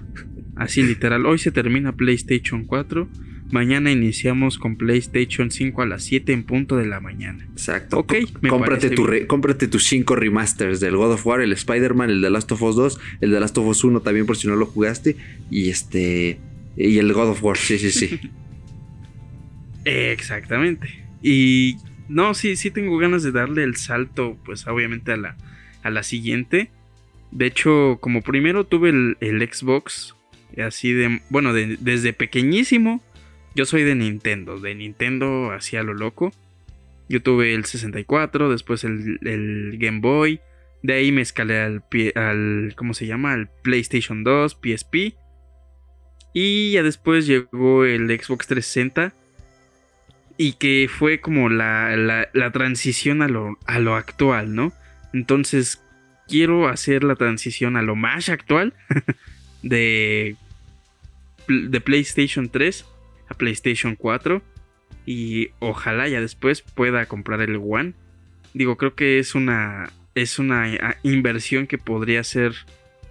[0.56, 3.08] Así literal, hoy se termina PlayStation 4.
[3.52, 7.46] Mañana iniciamos con PlayStation 5 a las 7 en punto de la mañana.
[7.52, 8.00] Exacto.
[8.00, 8.14] Ok,
[8.48, 12.52] cómprate, tu cómprate tus 5 remasters del God of War, el Spider-Man, el de Last
[12.52, 15.18] of Us 2, el de Last of Us 1 también por si no lo jugaste.
[15.50, 16.40] Y este.
[16.78, 18.20] Y el God of War, sí, sí, sí.
[19.86, 20.88] Exactamente.
[21.22, 21.76] Y
[22.12, 25.38] no, sí, sí tengo ganas de darle el salto, pues obviamente a la,
[25.82, 26.70] a la siguiente.
[27.32, 30.16] De hecho, como primero tuve el, Xbox,
[30.58, 33.02] así de, bueno, desde pequeñísimo,
[33.56, 36.34] yo soy de Nintendo, de Nintendo hacia lo loco.
[37.08, 40.42] Yo tuve el 64, después el, Game Boy,
[40.84, 41.84] de ahí me escalé al,
[42.16, 43.32] al, ¿cómo se llama?
[43.32, 45.16] Al PlayStation 2, PSP.
[46.34, 49.21] Y ya después llegó el Xbox 360
[50.42, 51.96] y que fue como la,
[52.34, 54.74] la, transición a lo, a lo actual, ¿no?
[55.14, 55.84] Entonces
[56.28, 58.74] quiero hacer la transición a lo más actual
[59.62, 60.36] de,
[61.48, 62.88] de PlayStation 3
[63.30, 64.42] a PlayStation 4
[65.06, 67.94] y ojalá ya después pueda comprar el One.
[68.56, 72.56] Digo, creo que es una es una inversión que podría ser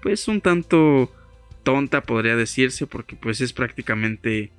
[0.03, 1.15] pues un tanto
[1.63, 4.51] tonta podría decirse porque pues es prácticamente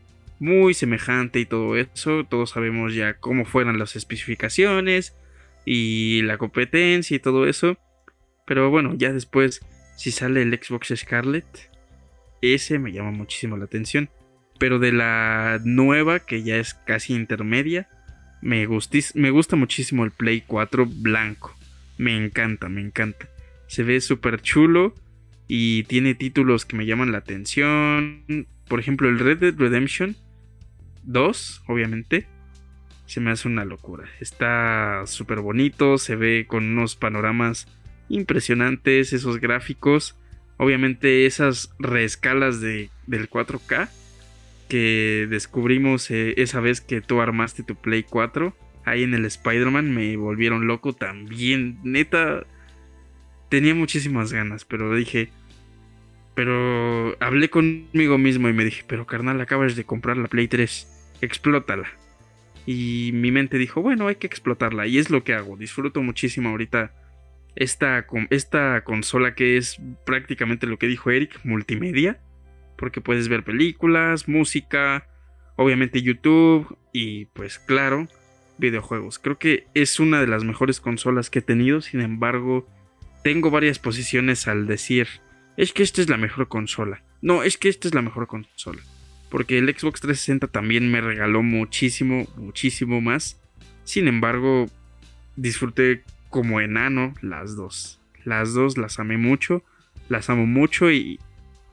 [0.41, 2.25] muy semejante y todo eso.
[2.25, 5.15] Todos sabemos ya cómo fueran las especificaciones
[5.65, 7.77] y la competencia y todo eso.
[8.47, 9.61] Pero bueno, ya después,
[9.95, 11.45] si sale el Xbox Scarlet,
[12.41, 14.09] ese me llama muchísimo la atención.
[14.57, 17.87] Pero de la nueva, que ya es casi intermedia,
[18.41, 18.67] me,
[19.13, 21.55] me gusta muchísimo el Play 4 blanco.
[21.99, 23.29] Me encanta, me encanta.
[23.67, 24.95] Se ve súper chulo
[25.47, 28.47] y tiene títulos que me llaman la atención.
[28.67, 30.15] Por ejemplo, el Red Dead Redemption
[31.03, 32.27] 2, obviamente,
[33.05, 34.05] se me hace una locura.
[34.19, 37.67] Está súper bonito, se ve con unos panoramas
[38.09, 40.17] impresionantes, esos gráficos.
[40.57, 43.89] Obviamente esas reescalas de, del 4K
[44.69, 48.55] que descubrimos eh, esa vez que tú armaste tu Play 4
[48.85, 51.79] ahí en el Spider-Man me volvieron loco también.
[51.83, 52.45] Neta,
[53.49, 55.29] tenía muchísimas ganas, pero dije,
[56.33, 61.17] pero hablé conmigo mismo y me dije, pero carnal, acabas de comprar la Play 3,
[61.21, 61.89] explótala.
[62.65, 64.87] Y mi mente dijo, bueno, hay que explotarla.
[64.87, 65.57] Y es lo que hago.
[65.57, 66.93] Disfruto muchísimo ahorita
[67.55, 72.19] esta, esta consola que es prácticamente lo que dijo Eric, multimedia.
[72.77, 75.07] Porque puedes ver películas, música,
[75.55, 78.07] obviamente YouTube y pues claro,
[78.57, 79.19] videojuegos.
[79.19, 81.81] Creo que es una de las mejores consolas que he tenido.
[81.81, 82.67] Sin embargo,
[83.23, 85.07] tengo varias posiciones al decir
[85.57, 87.03] es que esta es la mejor consola.
[87.21, 88.81] No, es que esta es la mejor consola.
[89.29, 93.39] Porque el Xbox 360 también me regaló muchísimo, muchísimo más.
[93.83, 94.67] Sin embargo,
[95.35, 97.99] disfruté como enano las dos.
[98.23, 99.63] Las dos las amé mucho,
[100.09, 101.19] las amo mucho y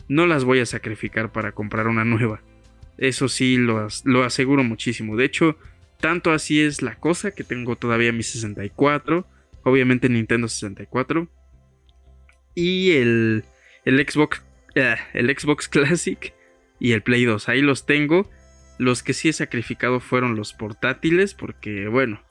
[0.09, 2.41] no las voy a sacrificar para comprar una nueva.
[2.97, 5.17] Eso sí, lo, lo aseguro muchísimo.
[5.17, 5.57] De hecho,
[6.01, 9.27] tanto así es la cosa que tengo todavía mi 64,
[9.65, 11.29] obviamente Nintendo 64,
[12.55, 13.45] y el,
[13.85, 14.43] el Xbox,
[14.75, 16.35] eh, el Xbox Classic
[16.81, 17.49] y el Play 2.
[17.49, 18.31] Ahí los tengo.
[18.79, 22.23] Los que sí he sacrificado fueron los portátiles, porque bueno,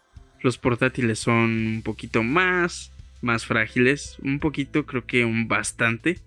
[0.41, 6.19] los portátiles son un poquito más, más frágiles, un poquito, creo que un bastante.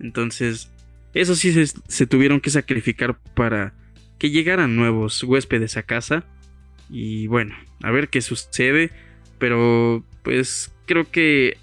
[0.00, 0.70] Entonces,
[1.12, 3.74] eso sí se, se tuvieron que sacrificar para
[4.18, 6.24] que llegaran nuevos huéspedes a casa.
[6.88, 8.90] Y bueno, a ver qué sucede.
[9.38, 11.56] Pero pues creo que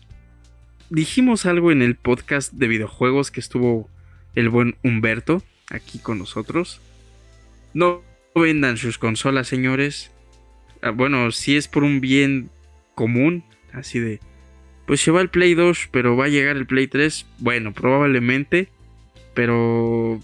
[0.96, 3.90] dijimos algo en el podcast de videojuegos que estuvo
[4.34, 6.80] el buen Humberto aquí con nosotros.
[7.74, 8.02] No
[8.34, 10.12] vendan sus consolas, señores.
[10.82, 12.50] Ah, bueno, si es por un bien
[12.96, 13.44] común,
[13.74, 14.22] así de,
[14.88, 17.26] pues se va el Play 2, pero va a llegar el Play 3.
[17.40, 18.70] Bueno, probablemente,
[19.34, 20.22] pero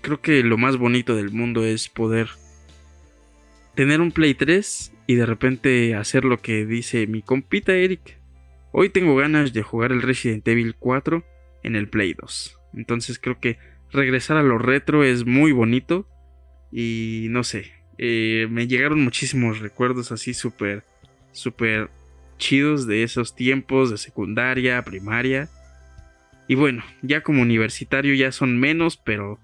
[0.00, 2.30] creo que lo más bonito del mundo es poder
[3.74, 8.23] tener un Play 3 y de repente hacer lo que dice mi compita Eric.
[8.76, 11.24] Hoy tengo ganas de jugar el Resident Evil 4
[11.62, 12.58] en el Play 2.
[12.74, 13.56] Entonces creo que
[13.92, 16.08] regresar a lo retro es muy bonito.
[16.72, 20.82] Y no sé, eh, me llegaron muchísimos recuerdos así súper,
[21.30, 21.88] súper
[22.36, 25.48] chidos de esos tiempos de secundaria, primaria.
[26.48, 29.38] Y bueno, ya como universitario ya son menos, pero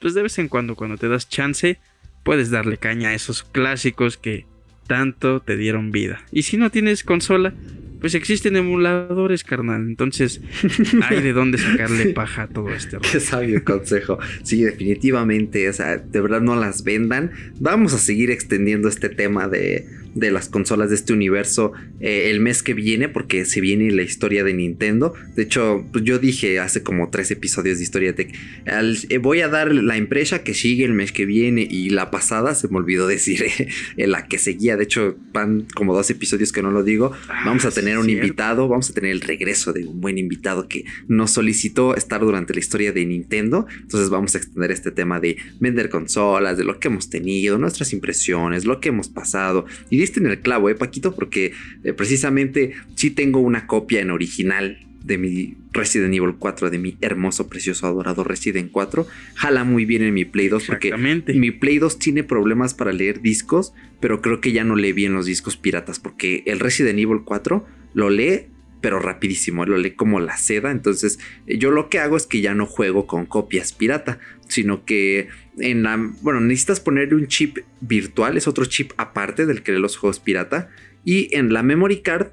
[0.00, 1.78] pues de vez en cuando cuando te das chance,
[2.24, 4.46] puedes darle caña a esos clásicos que
[4.86, 6.24] tanto te dieron vida.
[6.32, 7.52] Y si no tienes consola,
[8.00, 9.86] pues existen emuladores, carnal.
[9.86, 10.40] Entonces,
[11.08, 13.08] hay de dónde sacarle paja a todo este rollo.
[13.10, 14.18] Qué sabio consejo.
[14.42, 15.68] Sí, definitivamente.
[15.68, 17.30] O sea, de verdad no las vendan.
[17.58, 22.40] Vamos a seguir extendiendo este tema de, de las consolas de este universo eh, el
[22.40, 25.14] mes que viene, porque se viene la historia de Nintendo.
[25.34, 28.34] De hecho, pues yo dije hace como tres episodios de Historia Tech,
[28.66, 32.54] eh, voy a dar la empresa que sigue el mes que viene y la pasada
[32.54, 33.44] se me olvidó decir
[33.96, 34.76] eh, la que seguía.
[34.76, 37.12] De hecho, van como dos episodios que no lo digo.
[37.28, 38.26] Ah, vamos a tener un cierto.
[38.26, 42.54] invitado, vamos a tener el regreso de un buen invitado que nos solicitó estar durante
[42.54, 43.66] la historia de Nintendo.
[43.82, 47.92] Entonces vamos a extender este tema de vender consolas, de lo que hemos tenido, nuestras
[47.92, 49.66] impresiones, lo que hemos pasado.
[49.90, 51.52] Y diste en el clavo, eh, Paquito, porque
[51.84, 56.96] eh, precisamente sí tengo una copia en original de mi Resident Evil 4, de mi
[57.00, 59.06] hermoso, precioso, adorado Resident 4.
[59.34, 60.96] Jala muy bien en mi Play 2 porque
[61.34, 65.12] mi Play 2 tiene problemas para leer discos, pero creo que ya no lee bien
[65.12, 68.46] los discos piratas porque el Resident Evil 4 lo lee
[68.80, 72.54] pero rapidísimo, lo lee como la seda, entonces yo lo que hago es que ya
[72.54, 75.28] no juego con copias pirata, sino que
[75.58, 79.80] en la, bueno, necesitas ponerle un chip virtual, es otro chip aparte del que lee
[79.80, 80.70] los juegos pirata,
[81.04, 82.28] y en la memory card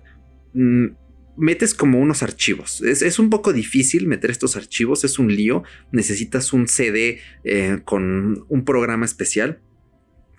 [0.54, 0.86] mm,
[1.38, 2.82] metes como unos archivos.
[2.82, 5.64] Es, es un poco difícil meter estos archivos, es un lío.
[5.92, 9.60] Necesitas un CD eh, con un programa especial.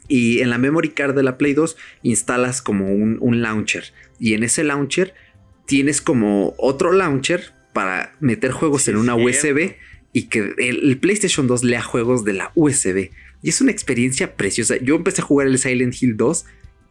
[0.09, 3.93] Y en la memory card de la Play 2 instalas como un, un launcher.
[4.19, 5.15] Y en ese launcher
[5.67, 9.15] tienes como otro launcher para meter juegos Sí, en una.
[9.15, 9.75] USB
[10.13, 13.11] y que el, el PlayStation 2 lea juegos de la USB.
[13.43, 14.77] Y es una experiencia preciosa.
[14.79, 16.45] Yo empecé a jugar el Silent Hill 2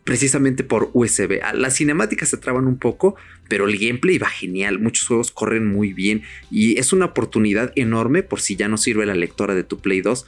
[0.08, 1.42] precisamente por USB.
[1.44, 3.18] Ah, Las cinemáticas se traban un poco,
[3.50, 4.80] pero el gameplay va genial.
[4.80, 9.06] Muchos juegos corren muy bien y es una oportunidad enorme por si ya no sirve
[9.06, 10.26] la lectora de tu Play 2,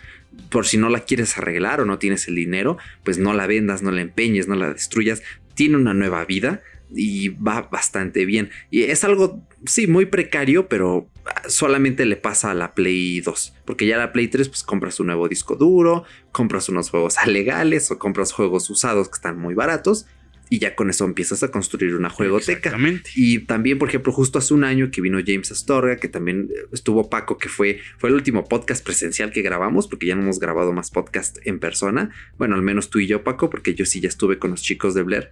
[0.50, 3.82] por si no la quieres arreglar o no tienes el dinero, pues no la vendas,
[3.82, 5.24] no la empeñes, no la destruyas.
[5.54, 6.62] Tiene una nueva vida
[6.96, 8.50] y va bastante bien.
[8.72, 11.10] Y es algo, sí, muy precario, pero
[11.48, 13.54] solamente le pasa a la Play 2.
[13.66, 17.92] Porque ya la Play 3, pues compras un nuevo disco duro, compras unos juegos legales
[17.92, 20.06] o compras juegos usados que están muy baratos.
[20.52, 22.54] Y ya con eso empiezas a construir una juegoteca.
[22.54, 23.12] Exactamente.
[23.16, 27.08] Y también, por ejemplo, justo hace un año que vino James Astorga, que también estuvo
[27.08, 30.74] Paco, que fue, fue el último podcast presencial que grabamos, porque ya no hemos grabado
[30.74, 32.10] más podcast en persona.
[32.40, 34.96] Bueno, al menos tú y yo, Paco, porque yo sí ya estuve con los chicos
[34.96, 35.32] de Blair.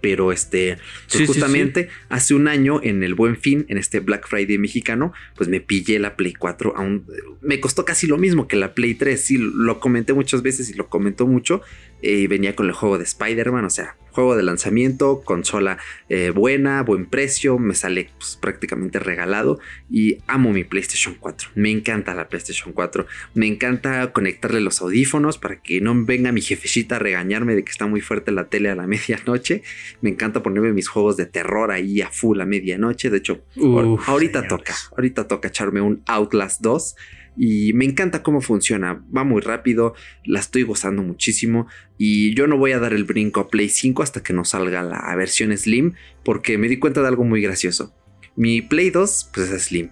[0.00, 4.00] Pero este, pues Sí, sí, justamente hace un año en el Buen Fin, en este
[4.00, 6.74] Black Friday mexicano, pues me pillé la Play 4.
[6.76, 7.06] Aún,
[7.40, 9.20] me costó casi lo mismo que la Play 3.
[9.20, 11.62] Sí, lo comenté muchas veces y lo comentó mucho.
[12.02, 15.78] Eh, venía con el juego de Spider-Man, o sea, juego de lanzamiento, consola
[16.08, 19.58] eh, buena, buen precio, me sale pues, prácticamente regalado
[19.90, 21.50] y amo mi PlayStation 4.
[21.56, 23.06] Me encanta la PlayStation 4.
[23.34, 27.72] Me encanta conectarle los audífonos para que no venga mi jefecita a regañarme de que
[27.72, 29.62] está muy fuerte la tele a la medianoche.
[30.00, 33.10] Me encanta ponerme mis juegos de terror ahí a full a medianoche.
[33.10, 34.48] De hecho, Uf, ahorita señores.
[34.48, 36.94] toca, ahorita toca echarme un Outlast 2
[37.36, 39.94] y me encanta cómo funciona, va muy rápido,
[40.24, 41.66] la estoy gozando muchísimo
[41.98, 44.82] y yo no voy a dar el brinco a Play 5 hasta que no salga
[44.82, 45.94] la versión Slim
[46.24, 47.94] porque me di cuenta de algo muy gracioso.
[48.36, 49.90] Mi Play 2 pues es Slim.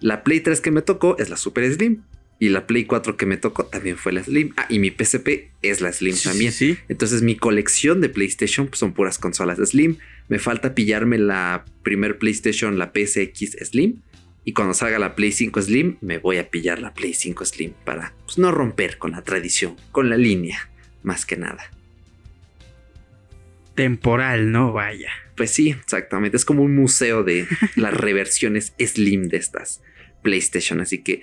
[0.00, 2.02] La Play 3 que me tocó es la Super Slim
[2.40, 4.52] y la Play 4 que me tocó también fue la Slim.
[4.56, 6.50] Ah, y mi PSP es la Slim Sí, también.
[6.50, 6.80] sí, sí.
[6.88, 9.98] Entonces mi colección de PlayStation pues, son puras consolas Slim.
[10.28, 14.02] Me falta pillarme la primer PlayStation, la PSX Slim.
[14.44, 17.72] Y cuando salga la Play 5 Slim, me voy a pillar la Play 5 Slim
[17.84, 20.68] para pues, no romper con la tradición, con la línea,
[21.02, 21.70] más que nada.
[23.74, 24.72] Temporal, ¿no?
[24.72, 25.10] Vaya.
[25.36, 26.36] Pues sí, exactamente.
[26.36, 27.46] Es como un museo de
[27.76, 29.80] las reversiones Slim de estas
[30.22, 30.80] PlayStation.
[30.80, 31.22] Así que,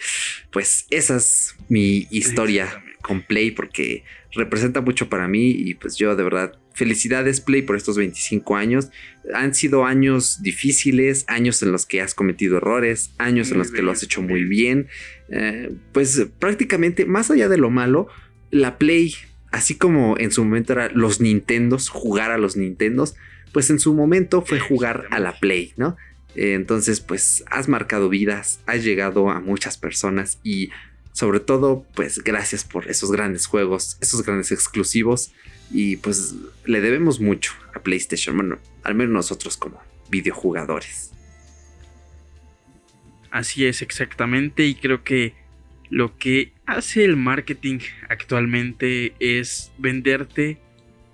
[0.52, 6.16] pues, esa es mi historia con Play porque representa mucho para mí y pues yo
[6.16, 8.90] de verdad felicidades Play por estos 25 años.
[9.34, 13.82] Han sido años difíciles, años en los que has cometido errores, años en los que
[13.82, 14.88] lo has hecho muy bien.
[15.30, 18.08] Eh, pues prácticamente, más allá de lo malo,
[18.50, 19.14] la Play,
[19.52, 23.16] así como en su momento era los Nintendos, jugar a los Nintendos,
[23.52, 25.98] pues en su momento fue jugar a la Play, ¿no?
[26.36, 30.70] Eh, entonces, pues has marcado vidas, has llegado a muchas personas y
[31.12, 35.34] sobre todo, pues gracias por esos grandes juegos, esos grandes exclusivos.
[35.72, 36.36] Y pues
[36.66, 41.12] le debemos mucho a PlayStation, bueno, al menos nosotros como videojugadores.
[43.32, 44.66] Así es, exactamente.
[44.66, 45.34] Y creo que
[45.90, 47.80] lo que hace el marketing
[48.10, 50.58] actualmente es venderte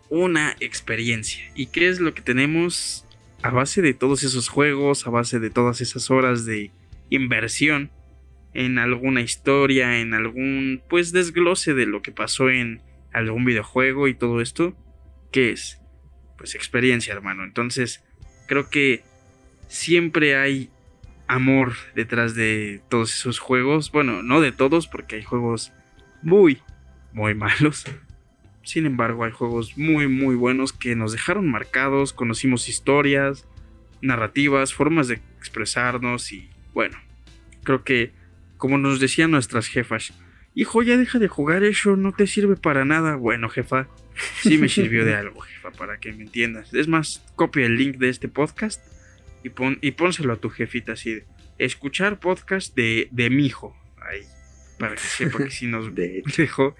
[0.09, 1.43] una experiencia.
[1.55, 3.05] ¿Y qué es lo que tenemos
[3.41, 6.71] a base de todos esos juegos, a base de todas esas horas de
[7.09, 7.91] inversión?
[8.55, 12.81] en alguna historia, en algún pues desglose de lo que pasó en
[13.19, 14.75] algún videojuego y todo esto,
[15.31, 15.81] ¿qué es?
[16.37, 17.43] Pues experiencia, hermano.
[17.43, 18.03] Entonces,
[18.47, 19.03] creo que
[19.67, 20.69] siempre hay
[21.27, 23.91] amor detrás de todos esos juegos.
[23.91, 25.71] Bueno, no de todos, porque hay juegos
[26.21, 26.61] muy,
[27.13, 27.85] muy malos.
[28.63, 33.47] Sin embargo, hay juegos muy, muy buenos que nos dejaron marcados, conocimos historias,
[34.01, 36.97] narrativas, formas de expresarnos y bueno,
[37.63, 38.11] creo que
[38.57, 40.13] como nos decían nuestras jefas.
[40.57, 43.15] Hijo, ya deja de jugar eso, no te sirve para nada.
[43.17, 43.89] Bueno, jefa,
[44.41, 46.73] sí me sirvió de algo, jefa, para que me entiendas.
[46.73, 48.81] Es más, copia el link de este podcast
[49.43, 51.25] y, pon, y pónselo a tu jefita así de
[51.57, 53.75] escuchar podcast de, de mi hijo.
[53.97, 54.21] Ahí,
[54.79, 55.93] para que sepa que sí nos
[56.37, 56.77] dejó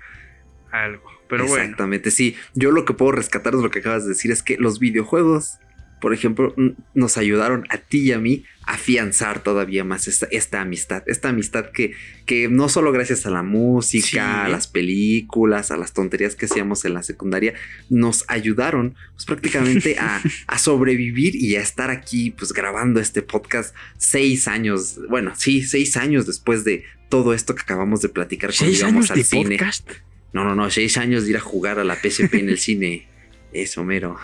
[0.71, 1.11] algo.
[1.27, 2.37] Pero Exactamente, sí.
[2.53, 5.59] Yo lo que puedo rescatar de lo que acabas de decir es que los videojuegos
[6.05, 6.53] por ejemplo,
[6.93, 11.01] nos ayudaron a ti y a mí a afianzar todavía más esta, amistad.
[11.07, 11.93] Esta amistad que,
[12.27, 16.85] que, no solo gracias a la música, a las películas, a las tonterías que hacíamos
[16.85, 17.55] en la secundaria,
[17.89, 20.21] nos ayudaron pues, prácticamente a,
[20.59, 26.27] sobrevivir y a estar aquí pues grabando este podcast seis años, bueno, sí, seis años
[26.27, 29.57] después de todo esto que acabamos de platicar cuando íbamos al cine.
[29.57, 29.89] Podcast?
[30.33, 33.07] No, no, no, seis años de ir a jugar a la PSP en el cine.
[33.55, 34.17] Eso, mero.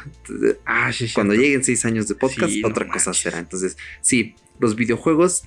[0.65, 3.39] ah, sí, Cuando lleguen seis años de podcast, otra cosa será.
[3.39, 5.43] Entonces, sí, los videojuegos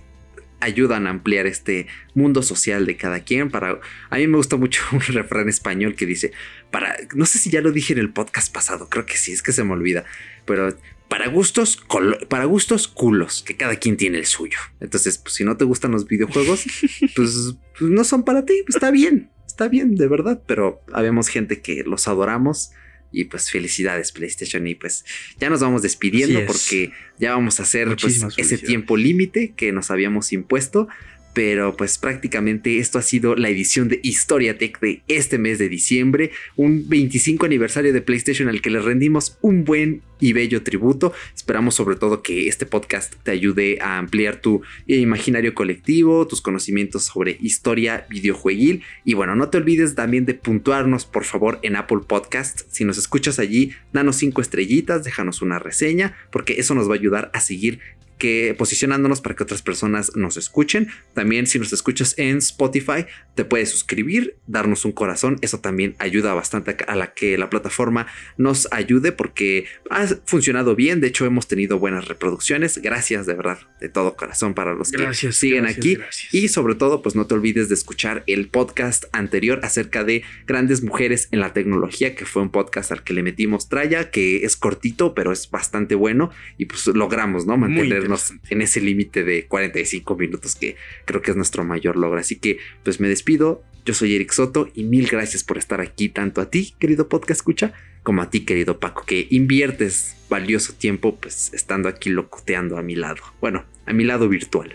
[0.60, 3.50] ayudan a ampliar este mundo social de cada quien.
[3.50, 3.78] Para
[4.08, 6.32] a mí me gusta mucho un refrán español que dice
[6.70, 9.42] para no sé si ya lo dije en el podcast pasado, creo que sí, es
[9.42, 10.04] que se me olvida,
[10.46, 10.74] pero
[11.08, 11.84] para gustos
[12.30, 14.58] para gustos culos, que cada quien tiene el suyo.
[14.80, 16.64] Entonces, pues si no te gustan los videojuegos,
[17.14, 21.28] pues, pues, no son para ti, pues está bien, está bien, de verdad, pero habemos
[21.28, 22.72] gente que los adoramos
[23.14, 25.04] y pues felicidades PlayStation y pues
[25.38, 29.90] ya nos vamos despidiendo porque ya vamos a hacer pues, ese tiempo límite que nos
[29.90, 30.88] habíamos impuesto.
[31.34, 35.68] Pero pues prácticamente esto ha sido la edición de Historia Tech de este mes de
[35.68, 41.12] diciembre, un 25 aniversario de PlayStation al que le rendimos un buen y bello tributo.
[41.34, 47.04] Esperamos sobre todo que este podcast te ayude a ampliar tu imaginario colectivo, tus conocimientos
[47.04, 52.00] sobre historia videojueguil y bueno, no te olvides también de puntuarnos por favor en Apple
[52.06, 52.62] Podcast.
[52.70, 56.98] Si nos escuchas allí, danos cinco estrellitas, déjanos una reseña porque eso nos va a
[56.98, 57.80] ayudar a seguir
[58.18, 60.88] que posicionándonos para que otras personas nos escuchen.
[61.14, 65.38] También si nos escuchas en Spotify, te puedes suscribir, darnos un corazón.
[65.42, 71.00] Eso también ayuda bastante a la que la plataforma nos ayude porque ha funcionado bien.
[71.00, 72.78] De hecho, hemos tenido buenas reproducciones.
[72.78, 75.98] Gracias de verdad, de todo corazón para los que siguen aquí.
[76.32, 80.82] Y sobre todo, pues no te olvides de escuchar el podcast anterior acerca de grandes
[80.82, 84.56] mujeres en la tecnología, que fue un podcast al que le metimos tralla, que es
[84.56, 86.30] cortito, pero es bastante bueno.
[86.58, 87.56] Y pues logramos, ¿no?
[87.56, 88.03] Mantener
[88.50, 92.18] en ese límite de 45 minutos que creo que es nuestro mayor logro.
[92.18, 93.62] Así que pues me despido.
[93.84, 97.40] Yo soy Eric Soto y mil gracias por estar aquí, tanto a ti, querido podcast
[97.40, 102.82] escucha, como a ti, querido Paco, que inviertes valioso tiempo pues estando aquí locuteando a
[102.82, 103.22] mi lado.
[103.42, 104.74] Bueno, a mi lado virtual.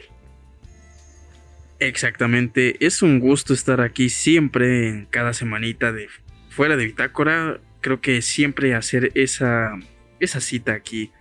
[1.79, 6.07] Exactamente, es un gusto estar aquí siempre en cada semanita de
[6.49, 7.61] fuera de Bitácora.
[7.81, 9.79] Creo que siempre hacer esa,
[10.19, 11.11] esa cita aquí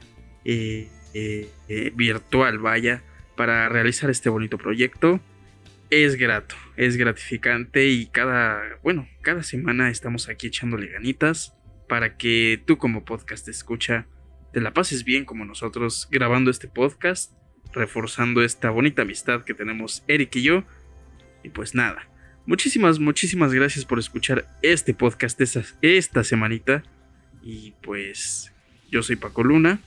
[0.44, 3.02] eh, eh, eh, virtual, vaya,
[3.36, 5.20] para realizar este bonito proyecto.
[5.90, 11.54] Es grato, es gratificante y cada, bueno, cada semana estamos aquí echándole ganitas
[11.88, 14.06] para que tú como podcast escucha
[14.52, 17.32] te la pases bien como nosotros grabando este podcast
[17.72, 20.64] reforzando esta bonita amistad que tenemos Eric y yo.
[21.42, 22.08] Y pues nada,
[22.46, 26.82] muchísimas, muchísimas gracias por escuchar este podcast esta, esta semanita.
[27.42, 28.52] Y pues
[28.90, 29.80] yo soy Paco Luna.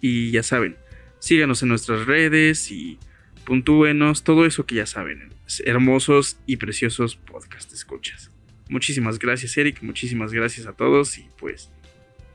[0.00, 0.76] Y ya saben,
[1.18, 2.98] síganos en nuestras redes y
[3.44, 5.32] puntúenos, todo eso que ya saben.
[5.64, 8.30] Hermosos y preciosos podcast escuchas.
[8.68, 11.70] Muchísimas gracias Eric, muchísimas gracias a todos y pues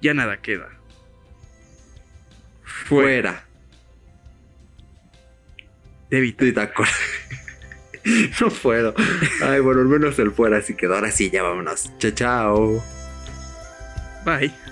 [0.01, 0.69] ya nada queda.
[2.63, 3.45] Fuera.
[6.09, 6.35] David.
[8.41, 8.93] no puedo.
[9.43, 10.95] Ay, bueno, al menos el fuera así quedó.
[10.95, 11.91] Ahora sí, ya vámonos.
[11.99, 12.83] Chao, chao.
[14.25, 14.70] Bye.